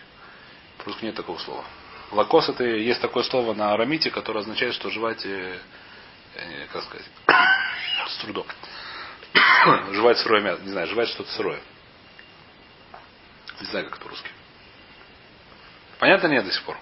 По-русски 0.77 1.05
нет 1.05 1.15
такого 1.15 1.37
слова. 1.39 1.63
לכוס 2.11 2.49
это 2.49 2.63
есть 2.63 3.01
такое 3.01 3.23
слово 3.23 3.53
на 3.53 3.73
арамите, 3.73 4.11
которое 4.11 4.41
означает, 4.41 4.73
что 4.75 4.89
жевать, 4.89 5.25
э, 5.25 5.59
как 6.71 6.83
сказать, 6.83 7.05
с 8.07 8.17
трудом. 8.17 8.45
жевать 9.93 10.17
сырое 10.19 10.41
мясо, 10.41 10.61
не 10.63 10.71
знаю, 10.71 10.87
жевать 10.87 11.09
что-то 11.09 11.31
сырое. 11.31 11.61
Не 13.59 13.67
знаю, 13.67 13.85
как 13.85 13.95
это 13.95 14.03
по-русски. 14.03 14.29
Понятно 15.99 16.27
нет 16.27 16.45
до 16.45 16.51
сих 16.51 16.63
пор? 16.63 16.77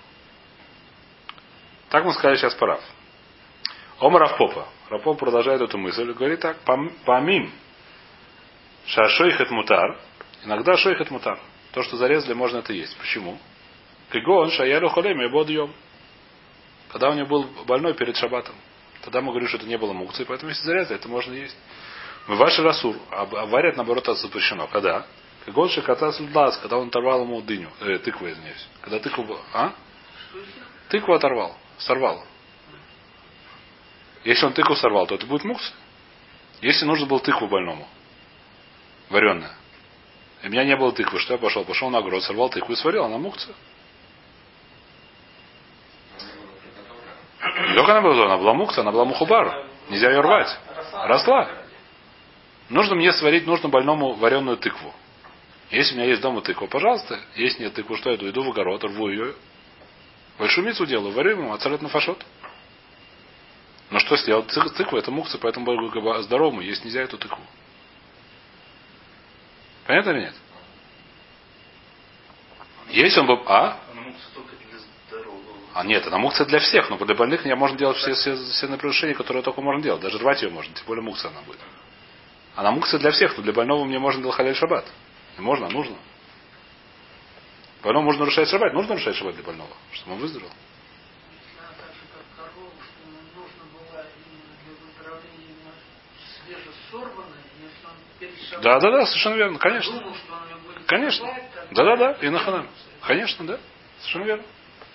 Так 1.89 2.05
мы 2.05 2.13
сказали 2.13 2.37
сейчас 2.37 2.53
пора. 2.55 2.79
Ома 3.99 4.19
Равпопа. 4.19 4.69
Равпоп 4.89 5.19
продолжает 5.19 5.61
эту 5.61 5.77
мысль. 5.77 6.13
Говорит 6.13 6.39
так. 6.39 6.57
«Пам- 6.63 6.93
Помим. 7.03 7.51
Шашойхет 8.85 9.51
мутар. 9.51 9.99
Иногда 10.45 10.77
шойхет 10.77 11.11
мутар. 11.11 11.39
То, 11.73 11.83
что 11.83 11.97
зарезали, 11.97 12.33
можно 12.33 12.59
это 12.59 12.71
есть. 12.71 12.95
Почему? 12.97 13.37
Кигон 14.11 14.51
шаялю 14.51 14.87
холем 14.89 15.21
и 15.21 15.27
бодьем. 15.29 15.73
Когда 16.91 17.09
у 17.09 17.13
него 17.13 17.27
был 17.27 17.43
больной 17.65 17.93
перед 17.93 18.15
шабатом. 18.15 18.55
Тогда 19.09 19.21
мы 19.21 19.31
говорим, 19.31 19.47
что 19.47 19.57
это 19.57 19.65
не 19.65 19.75
было 19.75 19.91
мукции, 19.91 20.23
поэтому 20.23 20.51
если 20.51 20.63
зарезали, 20.65 20.99
это 20.99 21.09
можно 21.09 21.33
есть. 21.33 21.57
Мы 22.27 22.35
ваши 22.35 22.61
расур, 22.61 22.95
а 23.09 23.25
варят, 23.25 23.75
наоборот, 23.75 24.03
это 24.03 24.13
запрещено. 24.13 24.67
Когда? 24.67 25.07
Кигон 25.47 25.67
шиката 25.69 26.11
сульдас, 26.11 26.57
когда 26.57 26.77
он 26.77 26.89
оторвал 26.89 27.23
ему 27.23 27.41
дыню, 27.41 27.71
э, 27.79 27.97
тыкву, 27.97 28.29
извиняюсь. 28.29 28.67
Когда 28.81 28.99
тыкву, 28.99 29.35
а? 29.51 29.73
Тыкву 30.89 31.13
оторвал, 31.13 31.57
сорвал. 31.79 32.23
Если 34.25 34.45
он 34.45 34.53
тыкву 34.53 34.75
сорвал, 34.75 35.07
то 35.07 35.15
это 35.15 35.25
будет 35.25 35.43
мукция. 35.43 35.73
Если 36.61 36.85
нужно 36.85 37.07
было 37.07 37.19
тыкву 37.19 37.47
больному, 37.47 37.87
вареная. 39.09 39.55
И 40.43 40.47
у 40.49 40.51
меня 40.51 40.65
не 40.65 40.75
было 40.75 40.91
тыквы, 40.91 41.17
что 41.17 41.33
я 41.33 41.39
пошел? 41.39 41.65
Пошел 41.65 41.89
на 41.89 41.97
огород, 41.97 42.21
сорвал 42.21 42.51
тыкву 42.51 42.73
и 42.73 42.75
сварил, 42.75 43.05
она 43.05 43.17
мукция. 43.17 43.55
Не 47.41 47.68
только 47.79 47.93
она 47.93 48.01
была, 48.01 48.25
она 48.25 48.37
была 48.37 48.53
мукция, 48.53 48.81
она 48.81 48.91
была 48.91 49.05
мухубар. 49.05 49.65
Нельзя 49.89 50.09
ее 50.09 50.19
рвать. 50.19 50.53
Росла. 50.91 51.49
Нужно 52.67 52.95
мне 52.95 53.13
сварить, 53.13 53.47
нужно 53.47 53.69
больному 53.69 54.15
вареную 54.15 54.57
тыкву. 54.57 54.93
Если 55.71 55.93
у 55.93 55.97
меня 55.97 56.09
есть 56.09 56.21
дома 56.21 56.41
тыква, 56.41 56.67
пожалуйста. 56.67 57.17
Если 57.35 57.63
нет 57.63 57.73
тыквы, 57.73 57.95
что 57.95 58.09
я 58.09 58.17
иду? 58.17 58.29
Иду 58.29 58.43
в 58.43 58.49
огород, 58.49 58.83
рву 58.83 59.07
ее. 59.07 59.33
Большую 60.37 60.67
мицу 60.67 60.85
делаю, 60.85 61.13
варю 61.13 61.31
ему, 61.31 61.53
на 61.81 61.87
фашот. 61.87 62.25
Но 63.91 63.99
что 63.99 64.17
сделал? 64.17 64.41
Цик- 64.43 64.71
Тыква 64.75 64.97
это 64.97 65.09
мукция, 65.11 65.39
поэтому 65.39 65.65
здоровому 66.21 66.59
есть 66.59 66.83
нельзя 66.83 67.03
эту 67.03 67.17
тыкву. 67.17 67.41
Понятно 69.87 70.09
или 70.09 70.19
нет? 70.19 70.35
Если 72.89 73.21
он 73.21 73.27
бы... 73.27 73.41
А? 73.45 73.79
Она 73.93 74.01
мукса 74.01 74.27
только 74.35 74.51
для 74.69 74.79
здорового. 75.07 75.43
А 75.79 75.83
нет, 75.85 76.05
она 76.05 76.17
мукция 76.17 76.45
для 76.45 76.59
всех, 76.59 76.89
но 76.89 76.97
для 76.97 77.15
больных 77.15 77.45
я 77.45 77.55
можно 77.55 77.77
делать 77.77 77.95
все, 77.95 78.13
все, 78.13 78.35
все 78.35 78.67
нарушения, 78.67 79.13
которые 79.13 79.41
только 79.43 79.61
можно 79.61 79.81
делать. 79.81 80.01
Даже 80.01 80.17
рвать 80.17 80.41
ее 80.41 80.49
можно, 80.49 80.73
тем 80.73 80.85
более 80.85 81.01
мукция 81.01 81.31
она 81.31 81.39
будет. 81.43 81.61
Она 82.57 82.71
мукция 82.71 82.99
для 82.99 83.11
всех, 83.11 83.37
но 83.37 83.43
для 83.43 83.53
больного 83.53 83.85
мне 83.85 83.97
можно 83.97 84.19
делать 84.21 84.35
халяль 84.35 84.57
шаббат. 84.57 84.85
Не 85.37 85.41
можно, 85.41 85.67
а 85.67 85.69
нужно. 85.69 85.95
Больному 87.81 88.07
можно 88.07 88.19
нарушать 88.25 88.49
шаббат, 88.49 88.73
нужно 88.73 88.89
нарушать 88.89 89.15
шаббат 89.15 89.35
для 89.35 89.43
больного, 89.45 89.71
чтобы 89.93 90.15
он 90.15 90.19
выздоровел. 90.19 90.51
Да, 98.61 98.79
да, 98.81 98.91
да, 98.91 99.05
совершенно 99.05 99.35
верно, 99.35 99.59
конечно. 99.59 99.97
думал, 99.97 100.13
Конечно. 100.87 101.25
Да, 101.71 101.85
да, 101.85 101.95
да, 101.95 102.11
и 102.19 102.27
на 102.27 102.39
ханам. 102.39 102.67
Конечно, 102.99 103.47
да. 103.47 103.59
Совершенно 103.99 104.25
верно. 104.25 104.43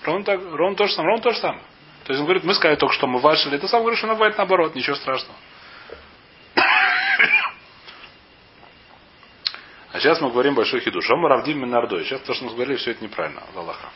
Ровно, 0.05 0.25
так, 0.25 0.40
ровно 0.53 0.77
то 0.77 0.87
же 0.87 0.93
самое. 0.93 1.09
Ровно 1.11 1.23
то 1.23 1.33
же 1.33 1.38
самое. 1.38 1.62
То 2.05 2.12
есть 2.12 2.21
он 2.21 2.27
говорит, 2.27 2.45
мы 2.45 2.55
сказали 2.55 2.77
только, 2.77 2.95
что 2.95 3.07
мы 3.07 3.19
вашили. 3.21 3.57
Это 3.57 3.67
сам 3.69 3.81
говорит, 3.81 3.99
что 3.99 4.07
она 4.07 4.14
бывает 4.14 4.37
наоборот, 4.37 4.75
ничего 4.75 4.95
страшного. 4.97 5.38
А 9.93 10.01
сейчас 10.01 10.21
мы 10.21 10.31
говорим 10.31 10.55
большой 10.55 10.81
хидуш. 10.81 11.09
Омар 11.11 11.33
Авдим 11.35 11.61
Минардой. 11.61 12.05
Сейчас 12.05 12.21
то, 12.23 12.35
что 12.35 12.45
мы 12.45 12.53
говорили, 12.53 12.77
все 12.77 12.90
это 12.90 13.05
неправильно. 13.05 13.43
Аллаха. 13.55 13.88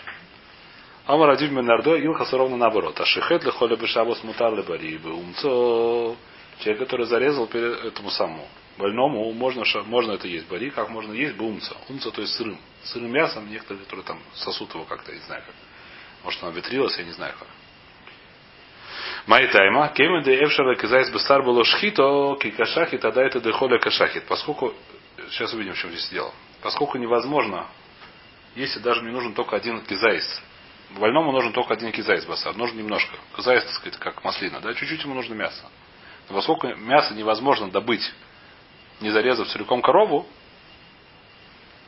Омар 1.07 1.31
Авдим 1.31 1.55
Минардой, 1.55 2.01
Илхаса 2.03 2.39
ровно 2.39 2.57
наоборот. 2.57 2.99
А 3.01 3.05
шихет 3.05 3.45
ли 3.45 3.51
холя 3.51 3.77
бешабос 3.77 4.23
мутар 4.23 4.55
ли 4.55 4.63
бари 4.63 4.97
умцо. 5.05 6.17
Человек, 6.61 6.83
который 6.85 7.07
зарезал 7.07 7.47
перед 7.47 7.85
этому 7.85 8.11
самому 8.11 8.47
больному, 8.79 9.33
можно, 9.33 9.65
можно 9.87 10.13
это 10.13 10.29
есть. 10.29 10.49
Бари, 10.49 10.71
как 10.71 10.89
можно 10.89 11.13
есть, 11.13 11.35
бы 11.35 11.45
умца. 11.47 11.77
Умца, 11.89 12.11
то 12.11 12.21
есть 12.23 12.35
сырым. 12.35 12.59
Сырым 12.85 13.13
мясом, 13.13 13.51
некоторые, 13.51 13.83
которые 13.85 14.07
там 14.07 14.21
сосут 14.35 14.73
его 14.75 14.85
как-то, 14.85 15.13
не 15.13 15.19
знаю 15.21 15.43
как. 15.45 15.55
Может, 16.25 16.43
она 16.43 16.53
ветрилась, 16.53 16.97
я 16.99 17.05
не 17.05 17.13
знаю 17.13 17.35
как. 17.39 17.49
Майтайма, 19.27 19.89
кемен 19.89 20.23
де 20.23 20.43
эвшара 20.43 20.75
кизайс 20.75 21.11
бестар 21.11 21.43
было 21.43 21.65
шхито, 21.65 22.37
кикашахит, 22.41 23.05
а 23.05 23.09
это 23.09 23.41
дехоля 23.41 23.79
кашахит. 23.79 24.25
Поскольку, 24.27 24.75
сейчас 25.31 25.53
увидим, 25.53 25.75
в 25.75 25.79
чем 25.79 25.91
здесь 25.91 26.09
дело. 26.09 26.33
Поскольку 26.63 26.99
невозможно, 26.99 27.67
если 28.55 28.81
даже 28.81 29.03
мне 29.03 29.13
нужен 29.13 29.35
только 29.35 29.57
один 29.57 29.83
кизайс, 29.83 30.43
больному 30.91 31.33
нужен 31.33 31.53
только 31.53 31.75
один 31.75 31.93
кизайс 31.93 32.25
басар, 32.25 32.57
нужно 32.57 32.79
немножко. 32.79 33.17
Кизайс, 33.37 33.65
так 33.65 33.75
сказать, 33.75 33.99
как 33.99 34.25
маслина, 34.25 34.61
да, 34.61 34.73
чуть-чуть 34.75 35.03
ему 35.05 35.15
нужно 35.15 35.35
мясо. 35.35 35.69
Но 36.29 36.35
поскольку 36.35 36.69
мясо 36.69 37.15
невозможно 37.15 37.71
добыть, 37.71 38.13
не 39.01 39.11
зарезав 39.11 39.49
целиком 39.49 39.83
корову, 39.83 40.27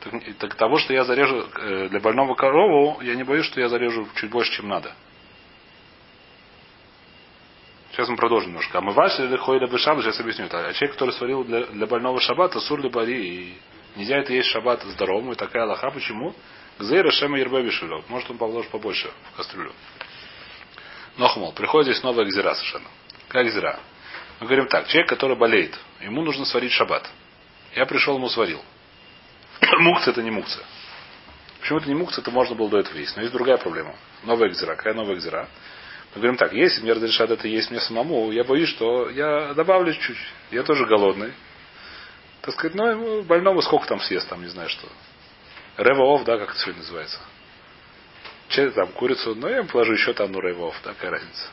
так, 0.01 0.13
так 0.39 0.55
того, 0.55 0.77
что 0.79 0.93
я 0.93 1.03
зарежу 1.03 1.45
э, 1.59 1.89
для 1.89 1.99
больного 1.99 2.33
корову, 2.35 2.99
я 3.01 3.15
не 3.15 3.23
боюсь, 3.23 3.45
что 3.45 3.61
я 3.61 3.69
зарежу 3.69 4.07
чуть 4.15 4.31
больше, 4.31 4.51
чем 4.53 4.67
надо. 4.67 4.93
Сейчас 7.91 8.07
мы 8.07 8.15
продолжим 8.15 8.49
немножко. 8.49 8.77
А 8.77 8.81
мы 8.81 8.93
ваши 8.93 9.23
или 9.23 9.35
хойда 9.35 9.67
бы 9.67 9.77
шаббат, 9.77 10.03
сейчас 10.03 10.19
объясню. 10.19 10.45
А 10.45 10.73
человек, 10.73 10.93
который 10.93 11.11
сварил 11.11 11.43
для, 11.43 11.65
для 11.65 11.85
больного 11.85 12.19
шаббата, 12.19 12.59
сур 12.59 12.79
ли 12.81 12.89
бари, 12.89 13.25
и 13.25 13.57
нельзя 13.95 14.17
это 14.17 14.33
есть 14.33 14.49
шаббат 14.49 14.81
здоровому, 14.83 15.33
и 15.33 15.35
такая 15.35 15.65
лоха. 15.65 15.91
Почему? 15.91 16.33
Гзейра 16.79 17.11
шема 17.11 17.37
ербе 17.37 17.63
бишулев. 17.63 18.09
Может 18.09 18.31
он 18.31 18.37
положит 18.37 18.71
побольше 18.71 19.11
в 19.33 19.37
кастрюлю. 19.37 19.73
Нохмол. 21.17 21.51
Приходит 21.51 21.91
здесь 21.91 22.03
новая 22.03 22.25
гзира 22.25 22.53
совершенно. 22.53 22.87
Как 23.27 23.45
гзира? 23.45 23.79
Мы 24.39 24.47
говорим 24.47 24.67
так. 24.67 24.87
Человек, 24.87 25.09
который 25.09 25.35
болеет, 25.35 25.77
ему 25.99 26.23
нужно 26.23 26.45
сварить 26.45 26.71
шаббат. 26.71 27.07
Я 27.75 27.85
пришел, 27.85 28.15
ему 28.15 28.29
сварил. 28.29 28.61
мукция 29.79 30.11
это 30.11 30.23
не 30.23 30.31
мукция. 30.31 30.63
Почему 31.59 31.79
это 31.79 31.87
не 31.87 31.95
мукция, 31.95 32.21
это 32.21 32.31
можно 32.31 32.55
было 32.55 32.69
до 32.69 32.79
этого 32.79 32.97
есть. 32.97 33.15
Но 33.15 33.21
есть 33.21 33.33
другая 33.33 33.57
проблема. 33.57 33.95
Новая 34.23 34.49
гзира. 34.49 34.75
Какая 34.75 34.93
новая 34.93 35.15
гзира? 35.15 35.47
Мы 36.13 36.21
говорим 36.21 36.37
так, 36.37 36.51
если 36.53 36.81
мне 36.81 36.93
разрешат 36.93 37.29
это 37.29 37.47
есть 37.47 37.71
мне 37.71 37.79
самому, 37.79 38.31
я 38.31 38.43
боюсь, 38.43 38.69
что 38.69 39.09
я 39.09 39.53
добавлю 39.53 39.93
чуть-чуть. 39.93 40.17
Я 40.49 40.63
тоже 40.63 40.85
голодный. 40.85 41.33
Так 42.41 42.55
сказать, 42.55 42.75
ну, 42.75 43.21
больному 43.21 43.61
сколько 43.61 43.87
там 43.87 44.01
съест, 44.01 44.27
там, 44.27 44.41
не 44.41 44.49
знаю 44.49 44.67
что. 44.67 44.87
Реваов, 45.77 46.23
да, 46.25 46.37
как 46.37 46.49
это 46.49 46.59
сегодня 46.59 46.81
называется. 46.81 47.19
Че, 48.49 48.71
там, 48.71 48.87
курицу, 48.89 49.35
ну, 49.35 49.47
я 49.47 49.57
ему 49.57 49.67
положу 49.69 49.93
еще 49.93 50.11
там, 50.13 50.31
ну, 50.31 50.41
реваов, 50.41 50.75
такая 50.83 51.11
разница. 51.11 51.49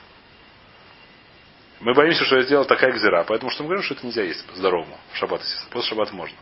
Мы 1.80 1.94
боимся, 1.94 2.24
что 2.24 2.36
я 2.36 2.42
сделал 2.42 2.64
такая 2.64 2.92
гзира, 2.92 3.22
поэтому 3.24 3.50
что 3.50 3.62
мы 3.62 3.68
говорим, 3.68 3.84
что 3.84 3.94
это 3.94 4.06
нельзя 4.06 4.22
есть 4.22 4.44
здоровому. 4.56 4.98
В 5.12 5.16
шаббат, 5.16 5.42
естественно. 5.42 5.70
После 5.70 5.90
шаббата 5.90 6.14
можно. 6.14 6.36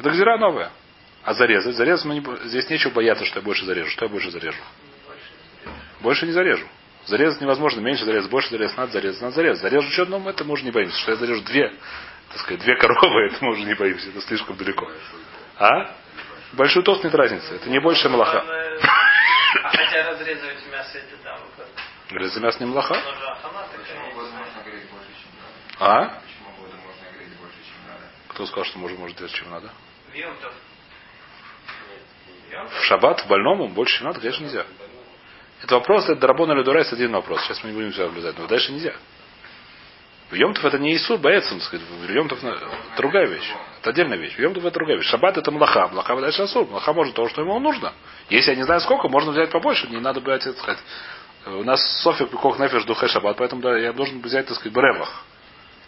Это 0.00 0.10
гзира 0.10 0.38
новая. 0.38 0.72
А 1.24 1.34
зарезать? 1.34 1.76
Зарезать 1.76 2.06
мы 2.06 2.14
не... 2.14 2.48
Здесь 2.48 2.70
нечего 2.70 2.90
бояться, 2.92 3.26
что 3.26 3.40
я 3.40 3.44
больше 3.44 3.66
зарежу. 3.66 3.90
Что 3.90 4.06
я 4.06 4.10
больше 4.10 4.30
зарежу? 4.30 4.62
Больше 6.00 6.24
не 6.24 6.32
зарежу. 6.32 6.66
Зарезать 7.04 7.42
невозможно, 7.42 7.80
меньше 7.80 8.06
зарезать, 8.06 8.30
больше 8.30 8.48
зарезать, 8.48 8.78
надо 8.78 8.92
зарезать, 8.92 9.20
надо 9.20 9.34
зарезать. 9.34 9.60
Зарежу 9.60 9.90
что 9.90 10.02
одном, 10.04 10.26
это 10.26 10.42
мы 10.44 10.54
уже 10.54 10.64
не 10.64 10.70
боимся. 10.70 10.98
Что 11.00 11.10
я 11.10 11.16
зарежу 11.18 11.42
две, 11.42 11.70
так 12.30 12.38
сказать, 12.38 12.60
две 12.62 12.76
коровы, 12.76 13.26
это 13.30 13.44
мы 13.44 13.52
уже 13.52 13.64
не 13.64 13.74
боимся, 13.74 14.08
это 14.08 14.22
слишком 14.22 14.56
далеко. 14.56 14.90
А? 15.58 15.94
Большой 16.52 16.82
тост 16.82 17.04
нет 17.04 17.14
разницы, 17.14 17.54
это 17.54 17.68
не 17.68 17.78
больше 17.78 18.08
малаха. 18.08 18.42
А 19.62 19.68
хотя 19.68 20.10
разрезать 20.10 20.66
мясо 20.72 20.96
это 20.96 21.16
не 22.60 22.66
малаха? 22.66 22.94
Можно? 22.94 24.46
А? 25.78 26.00
Можно? 26.00 26.20
Кто 28.28 28.46
сказал, 28.46 28.64
что 28.64 28.78
может, 28.78 28.98
может 28.98 29.18
делать, 29.18 29.32
чем 29.32 29.50
надо? 29.50 29.70
В 30.10 30.14
Йомтов. 30.14 30.52
В 32.50 32.84
шаббат 32.84 33.26
больному 33.28 33.68
больше, 33.68 33.98
чем 33.98 34.08
надо, 34.08 34.20
конечно, 34.20 34.42
нельзя. 34.42 34.66
Это 35.62 35.74
вопрос, 35.74 36.04
это 36.04 36.16
Дарабон 36.16 36.50
или 36.52 36.62
Дурайс, 36.62 36.92
один 36.92 37.12
вопрос. 37.12 37.42
Сейчас 37.42 37.62
мы 37.62 37.70
не 37.70 37.76
будем 37.76 37.92
все 37.92 38.06
облизать, 38.06 38.36
но 38.38 38.46
дальше 38.46 38.72
нельзя. 38.72 38.94
В 40.30 40.34
Йомтов 40.34 40.64
это 40.64 40.78
не 40.78 40.96
Исур, 40.96 41.18
боец, 41.18 41.48
так 41.48 41.60
сказать. 41.62 41.86
В 41.86 42.10
Йомтов 42.10 42.38
другая 42.96 43.26
вещь. 43.26 43.52
Это 43.80 43.90
отдельная 43.90 44.16
вещь. 44.16 44.34
В 44.34 44.38
Йомтов 44.38 44.64
это 44.64 44.74
другая 44.74 44.96
вещь. 44.96 45.06
Шаббат 45.06 45.36
это 45.36 45.50
млаха. 45.50 45.88
Млаха 45.88 46.16
дальше 46.20 46.42
Асур. 46.42 46.66
Млаха 46.68 46.92
может 46.92 47.14
то, 47.14 47.28
что 47.28 47.42
ему 47.42 47.58
нужно. 47.58 47.92
Если 48.30 48.50
я 48.50 48.56
не 48.56 48.62
знаю 48.62 48.80
сколько, 48.80 49.08
можно 49.08 49.32
взять 49.32 49.50
побольше. 49.50 49.88
Не 49.88 49.98
надо 49.98 50.20
брать, 50.20 50.44
так 50.44 50.56
сказать. 50.56 50.78
У 51.46 51.64
нас 51.64 51.80
Софик 52.02 52.30
Кох 52.30 52.58
Нефиш 52.58 52.84
Духе 52.84 53.08
Шаббат, 53.08 53.36
поэтому 53.36 53.62
да, 53.62 53.76
я 53.76 53.92
должен 53.92 54.20
взять, 54.20 54.46
так 54.46 54.56
сказать, 54.56 54.72
бревах. 54.72 55.24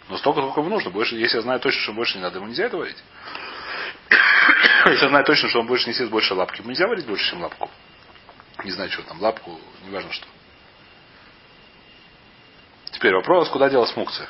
Но 0.09 0.17
столько, 0.17 0.41
сколько 0.41 0.59
ему 0.59 0.69
нужно. 0.69 0.91
Больше, 0.91 1.15
если 1.15 1.37
я 1.37 1.41
знаю 1.41 1.59
точно, 1.59 1.81
что 1.81 1.93
больше 1.93 2.17
не 2.17 2.23
надо, 2.23 2.39
ему 2.39 2.47
нельзя 2.47 2.65
это 2.65 2.77
варить. 2.77 3.01
Если 4.85 5.07
знаю 5.07 5.25
точно, 5.25 5.49
что 5.49 5.59
он 5.59 5.67
больше 5.67 5.87
не 5.87 5.93
съест 5.93 6.11
больше 6.11 6.33
лапки, 6.33 6.59
ему 6.59 6.69
нельзя 6.69 6.87
варить 6.87 7.05
больше, 7.05 7.29
чем 7.29 7.41
лапку. 7.41 7.69
Не 8.63 8.71
знаю, 8.71 8.91
что 8.91 9.03
там, 9.03 9.21
лапку, 9.21 9.59
неважно 9.85 10.11
что. 10.11 10.27
Теперь 12.91 13.13
вопрос, 13.13 13.49
куда 13.49 13.69
делась 13.69 13.95
мукция? 13.95 14.27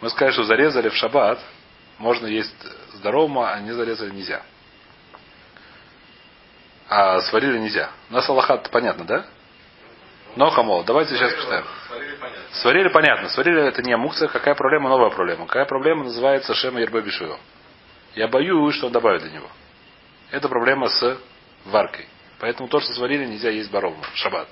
Мы 0.00 0.10
сказали, 0.10 0.32
что 0.32 0.44
зарезали 0.44 0.88
в 0.88 0.94
шаббат, 0.94 1.40
можно 1.98 2.26
есть 2.26 2.54
здоровому, 2.94 3.44
а 3.44 3.58
не 3.60 3.72
зарезали 3.72 4.10
нельзя. 4.10 4.42
А 6.88 7.20
сварили 7.22 7.58
нельзя. 7.58 7.90
У 8.10 8.14
нас 8.14 8.28
Аллахат 8.28 8.70
понятно, 8.70 9.04
да? 9.04 9.26
Но 10.36 10.50
хамол, 10.50 10.84
давайте 10.84 11.16
сейчас 11.16 11.32
почитаем. 11.34 11.64
Понятно. 11.88 12.28
Сварили 12.52 12.88
понятно. 12.88 13.28
Сварили 13.28 13.66
это 13.66 13.82
не 13.82 13.96
мукция. 13.96 14.28
Какая 14.28 14.54
проблема? 14.54 14.88
Новая 14.88 15.10
проблема. 15.10 15.46
Какая 15.46 15.64
проблема 15.64 16.04
называется 16.04 16.54
Шема 16.54 16.80
Ербе. 16.80 17.02
Я 18.14 18.28
боюсь, 18.28 18.74
что 18.74 18.86
он 18.86 18.92
добавит 18.92 19.22
для 19.22 19.30
него. 19.32 19.48
Это 20.30 20.48
проблема 20.48 20.88
с 20.88 21.18
варкой. 21.64 22.06
Поэтому 22.38 22.68
то, 22.68 22.80
что 22.80 22.92
сварили, 22.92 23.26
нельзя 23.26 23.50
есть 23.50 23.70
баровну. 23.70 24.02
Шаббат. 24.14 24.48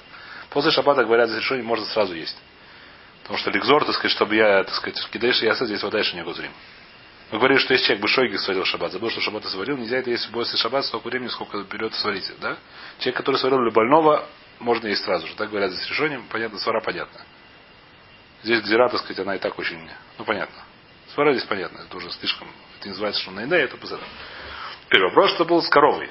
После 0.51 0.71
шаббата, 0.71 1.05
говорят, 1.05 1.29
разрешение 1.29 1.65
можно 1.65 1.85
сразу 1.87 2.15
есть. 2.15 2.37
Потому 3.23 3.39
что 3.39 3.51
ликзор, 3.51 3.85
так 3.85 3.95
сказать, 3.95 4.13
чтобы 4.13 4.37
я, 4.37 4.63
так 4.65 4.75
сказать, 4.75 5.09
кидаешь 5.11 5.43
я 5.43 5.55
здесь 5.55 5.83
вода 5.83 5.99
еще 5.99 6.17
не 6.17 6.23
гузрим. 6.23 6.53
Мы 7.33 7.39
говорили, 7.39 7.59
что 7.59 7.73
если 7.73 7.87
человек 7.87 8.03
бы 8.03 8.09
шойги 8.09 8.39
сварил 8.39 8.65
шаббат, 8.65 8.93
забыл, 8.93 9.11
что 9.11 9.21
шаббат 9.21 9.45
сварил, 9.47 9.77
нельзя 9.77 9.99
это 9.99 10.11
есть 10.11 10.31
после 10.31 10.57
шаббат 10.59 10.85
столько 10.85 11.09
времени, 11.09 11.29
сколько 11.29 11.59
берет 11.65 11.93
сварить. 11.95 12.31
Да? 12.41 12.57
Человек, 12.99 13.17
который 13.17 13.37
сварил 13.37 13.59
для 13.63 13.73
больного, 13.73 14.29
можно 14.61 14.87
есть 14.87 15.05
сразу 15.05 15.27
же. 15.27 15.35
Так 15.35 15.51
говорят 15.51 15.73
здесь 15.73 15.89
решением, 15.89 16.25
понятно, 16.31 16.59
свара 16.59 16.81
понятно. 16.81 17.21
Здесь 18.45 18.61
гзира, 18.63 18.89
так 18.89 19.01
сказать, 19.01 19.19
она 19.19 19.35
и 19.35 19.39
так 19.39 19.59
очень, 19.59 19.91
ну 20.19 20.25
понятно. 20.25 20.63
Свара 21.17 21.33
здесь 21.33 21.47
понятно, 21.49 21.79
это 21.79 21.97
уже 21.97 22.11
слишком, 22.11 22.47
это 22.77 22.85
не 22.85 22.91
называется, 22.91 23.23
что 23.23 23.31
на 23.31 23.41
это 23.41 23.79
позади. 23.79 24.03
Теперь 24.85 25.01
вопрос, 25.01 25.31
что 25.31 25.47
был 25.47 25.63
с 25.63 25.69
коровой. 25.71 26.11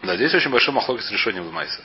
Да, 0.00 0.14
здесь 0.14 0.32
очень 0.32 0.52
большой 0.52 0.72
махлок 0.72 1.02
с 1.02 1.10
решением 1.10 1.42
в 1.42 1.52
Майсе. 1.52 1.82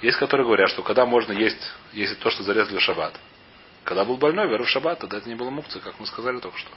Есть, 0.00 0.16
которые 0.18 0.46
говорят, 0.46 0.70
что 0.70 0.84
когда 0.84 1.04
можно 1.04 1.32
есть, 1.32 1.60
если 1.92 2.14
то, 2.14 2.30
что 2.30 2.44
зарезали 2.44 2.78
в 2.78 2.80
шаббат. 2.80 3.18
Когда 3.82 4.04
был 4.04 4.18
больной, 4.18 4.46
веру 4.46 4.62
в 4.62 4.68
шаббат, 4.68 5.00
тогда 5.00 5.16
это 5.18 5.28
не 5.28 5.34
было 5.34 5.50
мукции, 5.50 5.80
как 5.80 5.98
мы 5.98 6.06
сказали 6.06 6.38
только 6.38 6.58
что. 6.58 6.70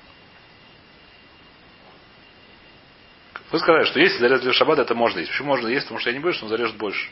Вы 3.52 3.60
сказали, 3.60 3.84
что 3.86 4.00
если 4.00 4.18
зарезали 4.18 4.50
в 4.50 4.56
шаббат, 4.56 4.80
это 4.80 4.96
можно 4.96 5.20
есть. 5.20 5.30
Почему 5.30 5.50
можно 5.50 5.68
есть? 5.68 5.86
Потому 5.86 6.00
что 6.00 6.10
я 6.10 6.18
не 6.18 6.24
боюсь, 6.24 6.38
что 6.38 6.46
он 6.46 6.50
зарежет 6.50 6.76
больше. 6.78 7.08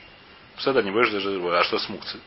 Всегда 0.56 0.82
не 0.82 0.90
боюсь, 0.90 1.12
даже 1.12 1.40
а 1.56 1.64
что 1.66 1.78
с 1.78 1.88
мукцией? 1.88 2.24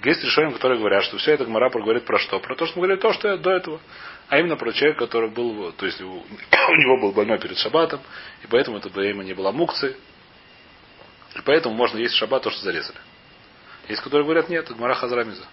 Так 0.00 0.06
есть 0.06 0.24
решения, 0.24 0.50
которые 0.54 0.78
говорят, 0.78 1.04
что 1.04 1.18
все 1.18 1.32
это 1.32 1.44
Гмара 1.44 1.68
говорит 1.68 2.06
про 2.06 2.18
что? 2.18 2.40
Про 2.40 2.56
то, 2.56 2.64
что 2.64 2.78
мы 2.78 2.86
говорили 2.86 3.02
то, 3.02 3.12
что 3.12 3.28
я 3.28 3.36
до 3.36 3.50
этого. 3.50 3.82
А 4.30 4.38
именно 4.38 4.56
про 4.56 4.72
человека, 4.72 5.00
который 5.00 5.28
был, 5.28 5.72
то 5.72 5.84
есть 5.84 6.00
у, 6.00 6.06
у 6.08 6.74
него 6.74 7.02
был 7.02 7.12
больной 7.12 7.38
перед 7.38 7.58
шаббатом, 7.58 8.00
и 8.42 8.46
поэтому 8.46 8.78
это 8.78 8.88
время 8.88 9.22
не 9.24 9.34
было 9.34 9.52
мукции. 9.52 9.94
И 11.36 11.42
поэтому 11.44 11.74
можно 11.74 11.98
есть 11.98 12.14
в 12.14 12.16
шаббат 12.16 12.42
то, 12.42 12.50
что 12.50 12.62
зарезали. 12.62 12.96
Есть, 13.90 14.00
которые 14.00 14.24
говорят, 14.24 14.48
нет, 14.48 14.64
это 14.64 14.72
Гмара 14.72 14.94
Хазрамиза. 14.94 15.44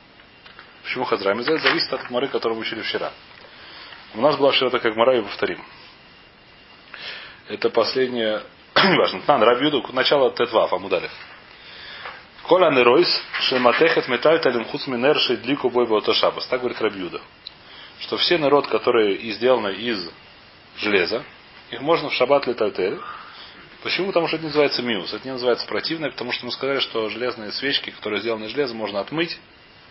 Почему 0.84 1.04
Хазрамиза? 1.04 1.52
Это 1.52 1.64
зависит 1.64 1.92
от 1.92 2.08
Гмары, 2.08 2.30
которую 2.30 2.56
мы 2.56 2.62
учили 2.62 2.84
вчера. 2.84 3.12
У 4.14 4.22
нас 4.22 4.38
была 4.38 4.52
вчера 4.52 4.70
такая 4.70 4.94
Гмара, 4.94 5.18
и 5.18 5.22
повторим. 5.24 5.62
Это 7.50 7.70
последнее, 7.70 8.44
неважно, 8.78 9.24
на, 9.28 9.46
Рабиуду, 9.46 9.86
начало 9.92 10.32
Тетвав, 10.32 10.72
Амудалев. 10.72 11.12
Коля 12.48 12.72
неройс, 12.72 13.10
шематехет 13.42 14.08
металь 14.08 14.40
талим 14.40 14.64
хуц 14.64 14.88
минер 14.88 15.20
шейдлику 15.20 15.70
бой 15.70 15.86
шабас. 16.14 16.48
Так 16.48 16.62
говорит 16.62 16.80
Рабиуда. 16.80 17.20
Что 18.00 18.16
все 18.16 18.38
народ, 18.38 18.68
которые 18.68 19.18
и 19.18 19.32
сделаны 19.34 19.74
из 19.74 20.10
железа, 20.78 21.24
их 21.72 21.82
можно 21.82 22.10
в 22.10 22.14
шаббат 22.14 22.48
летальтель. 22.48 23.00
Почему? 23.84 24.08
Потому 24.08 24.28
что 24.28 24.38
это 24.38 24.44
не 24.44 24.48
называется 24.48 24.82
миус. 24.82 25.14
Это 25.14 25.26
не 25.26 25.34
называется 25.34 25.68
противное, 25.68 26.10
потому 26.10 26.32
что 26.32 26.46
мы 26.46 26.54
сказали, 26.54 26.80
что 26.80 27.10
железные 27.10 27.52
свечки, 27.52 27.90
которые 27.90 28.22
сделаны 28.22 28.46
из 28.46 28.52
железа, 28.52 28.74
можно 28.74 29.02
отмыть. 29.02 29.38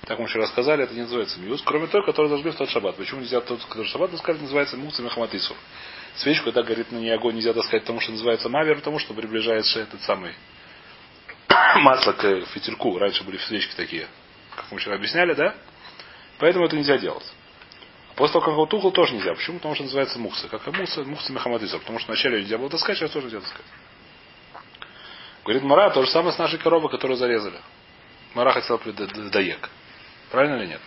Так 0.07 0.19
мы 0.19 0.27
вчера 0.27 0.47
сказали, 0.47 0.85
это 0.85 0.95
не 0.95 1.03
называется 1.03 1.38
миус, 1.38 1.61
кроме 1.62 1.88
той, 1.88 2.07
которую 2.07 2.31
зажгли 2.31 2.53
в 2.53 2.57
тот 2.57 2.71
шаббат. 2.71 2.97
Почему 2.97 3.21
нельзя 3.21 3.42
тот, 3.42 3.62
который 3.64 3.87
шаббат, 3.87 4.16
сказали, 4.16 4.40
называется 4.42 4.79
миус 4.79 4.99
и 4.99 5.03
мехаматису. 5.03 5.55
Свечку, 6.16 6.47
когда 6.47 6.62
горит 6.62 6.90
на 6.90 6.97
ней 6.97 7.11
огонь, 7.11 7.35
нельзя 7.35 7.53
таскать, 7.53 7.83
потому 7.83 8.01
что 8.01 8.12
называется 8.12 8.49
мавер, 8.49 8.77
потому 8.77 8.99
что 8.99 9.12
приближается 9.12 9.81
этот 9.81 10.01
самый 10.03 10.33
масло 11.77 12.13
к 12.13 12.47
фитильку. 12.47 12.99
Раньше 12.99 13.25
были 13.25 13.39
свечки 13.39 13.75
такие, 13.75 14.07
как 14.55 14.71
мы 14.71 14.79
вчера 14.79 14.97
объясняли, 14.97 15.35
да? 15.35 15.55
Поэтому 16.39 16.67
это 16.67 16.77
нельзя 16.77 16.99
делать. 16.99 17.25
После 18.15 18.33
того, 18.33 18.44
как 18.44 18.53
его 18.55 18.67
тухло, 18.67 18.92
тоже 18.92 19.15
нельзя. 19.15 19.35
Почему? 19.35 19.59
Потому 19.59 19.75
что 19.75 19.85
называется 19.85 20.19
мукса. 20.19 20.49
Как 20.49 20.67
и 20.67 20.71
мукса, 20.71 21.05
мукса 21.05 21.33
мехамадиса. 21.33 21.79
Потому 21.79 21.99
что 21.99 22.09
вначале 22.13 22.40
нельзя 22.40 22.57
было 22.57 22.71
таскать, 22.71 22.97
сейчас 22.97 23.11
тоже 23.11 23.27
нельзя 23.27 23.40
таскать. 23.40 23.67
Говорит 25.44 25.63
Мара, 25.63 25.90
то 25.90 26.03
же 26.03 26.11
самое 26.11 26.33
с 26.33 26.38
нашей 26.38 26.59
коровой, 26.59 26.90
которую 26.90 27.17
зарезали. 27.17 27.61
Мара 28.35 28.53
хотел 28.53 28.81
даек. 29.31 29.71
Правильно 30.31 30.57
или 30.57 30.67
нет? 30.67 30.81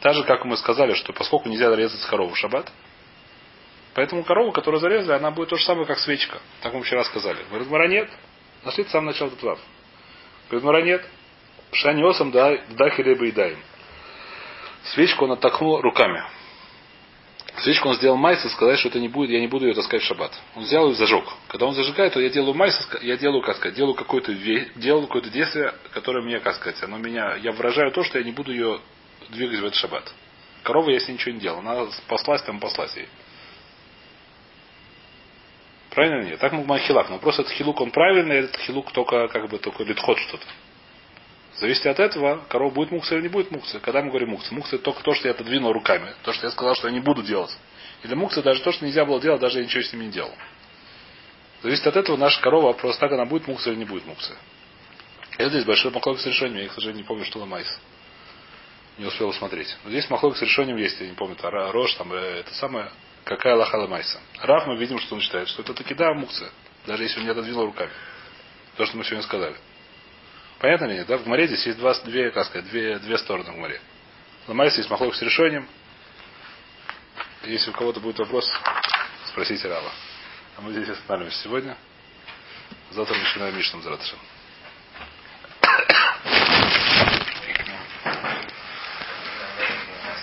Так 0.00 0.14
же, 0.14 0.24
как 0.24 0.44
мы 0.44 0.56
сказали, 0.56 0.94
что 0.94 1.12
поскольку 1.12 1.48
нельзя 1.48 1.74
резать 1.74 2.04
корову 2.06 2.34
в 2.34 2.38
шаббат, 2.38 2.70
поэтому 3.94 4.24
корова, 4.24 4.50
которую 4.50 4.80
зарезали, 4.80 5.16
она 5.16 5.30
будет 5.30 5.50
то 5.50 5.56
же 5.56 5.64
самое, 5.64 5.86
как 5.86 5.98
свечка. 5.98 6.40
Так 6.62 6.74
мы 6.74 6.82
вчера 6.82 7.04
сказали. 7.04 7.38
Говорит, 7.48 7.68
Мара, 7.68 7.86
нет. 7.86 8.10
Нашли 8.64 8.82
это 8.82 8.92
самое 8.92 9.12
начало 9.12 9.30
Тетвав. 9.30 9.58
Говорит, 10.50 10.86
нет. 10.86 11.04
Шаниосом 11.72 12.30
да, 12.30 12.58
дахи 12.70 13.00
и 13.00 13.32
даем. 13.32 13.58
Свечку 14.92 15.24
он 15.24 15.32
оттолкнул 15.32 15.80
руками. 15.80 16.22
Свечку 17.58 17.88
он 17.88 17.94
сделал 17.96 18.16
майса, 18.16 18.48
сказать, 18.48 18.78
что 18.78 18.88
это 18.88 18.98
не 18.98 19.08
будет, 19.08 19.30
я 19.30 19.40
не 19.40 19.46
буду 19.46 19.66
ее 19.66 19.74
таскать 19.74 20.02
в 20.02 20.04
шаббат. 20.06 20.32
Он 20.56 20.64
взял 20.64 20.90
и 20.90 20.94
зажег. 20.94 21.24
Когда 21.48 21.66
он 21.66 21.74
зажигает, 21.74 22.12
то 22.14 22.20
я 22.20 22.30
делаю 22.30 22.54
майса, 22.54 22.82
я 23.02 23.16
делаю, 23.16 23.42
как 23.42 23.56
сказать, 23.56 23.76
делаю 23.76 23.94
какое-то, 23.94 24.32
делаю 24.32 25.06
какое-то 25.06 25.30
действие, 25.30 25.74
которое 25.92 26.22
мне, 26.24 26.40
как 26.40 26.56
сказать, 26.56 26.82
оно 26.82 26.96
меня, 26.96 27.36
я 27.36 27.52
выражаю 27.52 27.92
то, 27.92 28.02
что 28.02 28.18
я 28.18 28.24
не 28.24 28.32
буду 28.32 28.50
ее 28.52 28.80
двигать 29.28 29.60
в 29.60 29.64
этот 29.64 29.76
шаббат. 29.76 30.12
Корова 30.62 30.90
я 30.90 31.00
с 31.00 31.08
ней 31.08 31.14
ничего 31.14 31.34
не 31.34 31.40
делал. 31.40 31.58
Она 31.60 31.86
послась 32.08 32.42
там, 32.42 32.60
послась 32.60 32.96
ей. 32.96 33.08
Правильно 35.90 36.22
или 36.22 36.30
нет? 36.30 36.40
Так 36.40 36.52
мы 36.52 36.78
хилак. 36.78 37.10
Но 37.10 37.18
просто 37.18 37.42
этот 37.42 37.54
хилук, 37.54 37.80
он 37.80 37.90
правильный, 37.90 38.38
этот 38.38 38.56
хилук 38.58 38.92
только, 38.92 39.28
как 39.28 39.48
бы, 39.48 39.58
только 39.58 39.82
литход 39.82 40.18
что-то. 40.18 40.46
Зависит 41.56 41.86
от 41.86 41.98
этого, 41.98 42.44
корова 42.48 42.72
будет 42.72 42.90
мукса 42.90 43.16
или 43.16 43.22
не 43.22 43.28
будет 43.28 43.50
мукса. 43.50 43.80
Когда 43.80 44.00
мы 44.00 44.08
говорим 44.08 44.30
мукса? 44.30 44.54
Мукса 44.54 44.76
это 44.76 44.84
только 44.84 45.02
то, 45.02 45.14
что 45.14 45.28
я 45.28 45.34
отодвинул 45.34 45.72
руками. 45.72 46.14
То, 46.22 46.32
что 46.32 46.46
я 46.46 46.52
сказал, 46.52 46.74
что 46.74 46.88
я 46.88 46.94
не 46.94 47.00
буду 47.00 47.22
делать. 47.22 47.54
Или 48.02 48.14
мукса 48.14 48.42
даже 48.42 48.62
то, 48.62 48.72
что 48.72 48.86
нельзя 48.86 49.04
было 49.04 49.20
делать, 49.20 49.40
даже 49.40 49.58
я 49.58 49.64
ничего 49.64 49.82
с 49.82 49.92
ними 49.92 50.04
не 50.04 50.10
делал. 50.10 50.32
Зависит 51.62 51.86
от 51.86 51.96
этого, 51.96 52.16
наша 52.16 52.40
корова 52.40 52.72
просто 52.72 53.00
так 53.00 53.12
она 53.12 53.26
будет 53.26 53.46
мукса 53.46 53.70
или 53.70 53.76
не 53.76 53.84
будет 53.84 54.06
мукса. 54.06 54.34
Это 55.36 55.50
здесь 55.50 55.64
большой 55.64 55.90
махлок 55.90 56.18
с 56.18 56.26
решением. 56.26 56.62
Я, 56.62 56.68
к 56.68 56.72
сожалению, 56.72 57.02
не 57.02 57.06
помню, 57.06 57.24
что 57.24 57.44
майс. 57.44 57.80
Не 58.96 59.06
успел 59.06 59.32
смотреть. 59.32 59.76
Но 59.84 59.90
здесь 59.90 60.08
махлок 60.08 60.36
с 60.36 60.42
решением 60.42 60.76
есть, 60.76 61.00
я 61.00 61.06
не 61.06 61.14
помню, 61.14 61.34
это 61.38 61.50
рожь, 61.72 61.94
там, 61.94 62.12
э, 62.12 62.40
это 62.40 62.54
самое, 62.54 62.90
какая 63.24 63.54
лахала 63.54 63.86
майса. 63.86 64.20
Раф 64.40 64.66
мы 64.66 64.76
видим, 64.76 64.98
что 64.98 65.14
он 65.14 65.20
считает, 65.20 65.48
что 65.48 65.62
это 65.62 65.74
таки 65.74 65.94
да, 65.94 66.12
мукса. 66.14 66.50
Даже 66.86 67.02
если 67.02 67.18
он 67.18 67.24
не 67.24 67.30
отодвинул 67.30 67.66
руками. 67.66 67.90
То, 68.76 68.86
что 68.86 68.96
мы 68.96 69.04
сегодня 69.04 69.22
сказали. 69.22 69.56
Понятно 70.58 70.86
ли 70.86 70.94
нет? 70.94 71.06
Да? 71.06 71.18
В 71.18 71.26
море 71.26 71.46
здесь 71.46 71.66
есть 71.66 71.78
два, 71.78 71.94
две, 72.04 72.30
как 72.30 72.46
сказать, 72.46 72.68
две, 72.68 72.98
две 72.98 73.18
стороны 73.18 73.52
в 73.52 73.56
море. 73.56 73.80
Ломайся 74.46 74.78
есть 74.78 74.90
махлок 74.90 75.14
с 75.14 75.22
решением. 75.22 75.66
Если 77.44 77.70
у 77.70 77.72
кого-то 77.72 78.00
будет 78.00 78.18
вопрос, 78.18 78.50
спросите 79.26 79.68
Рава. 79.68 79.90
А 80.56 80.60
мы 80.60 80.72
здесь 80.72 80.88
остановимся 80.88 81.42
сегодня. 81.42 81.76
Завтра 82.90 83.16
начинаем 83.16 83.56
Мишном 83.56 83.82
Заратышем. 83.82 84.18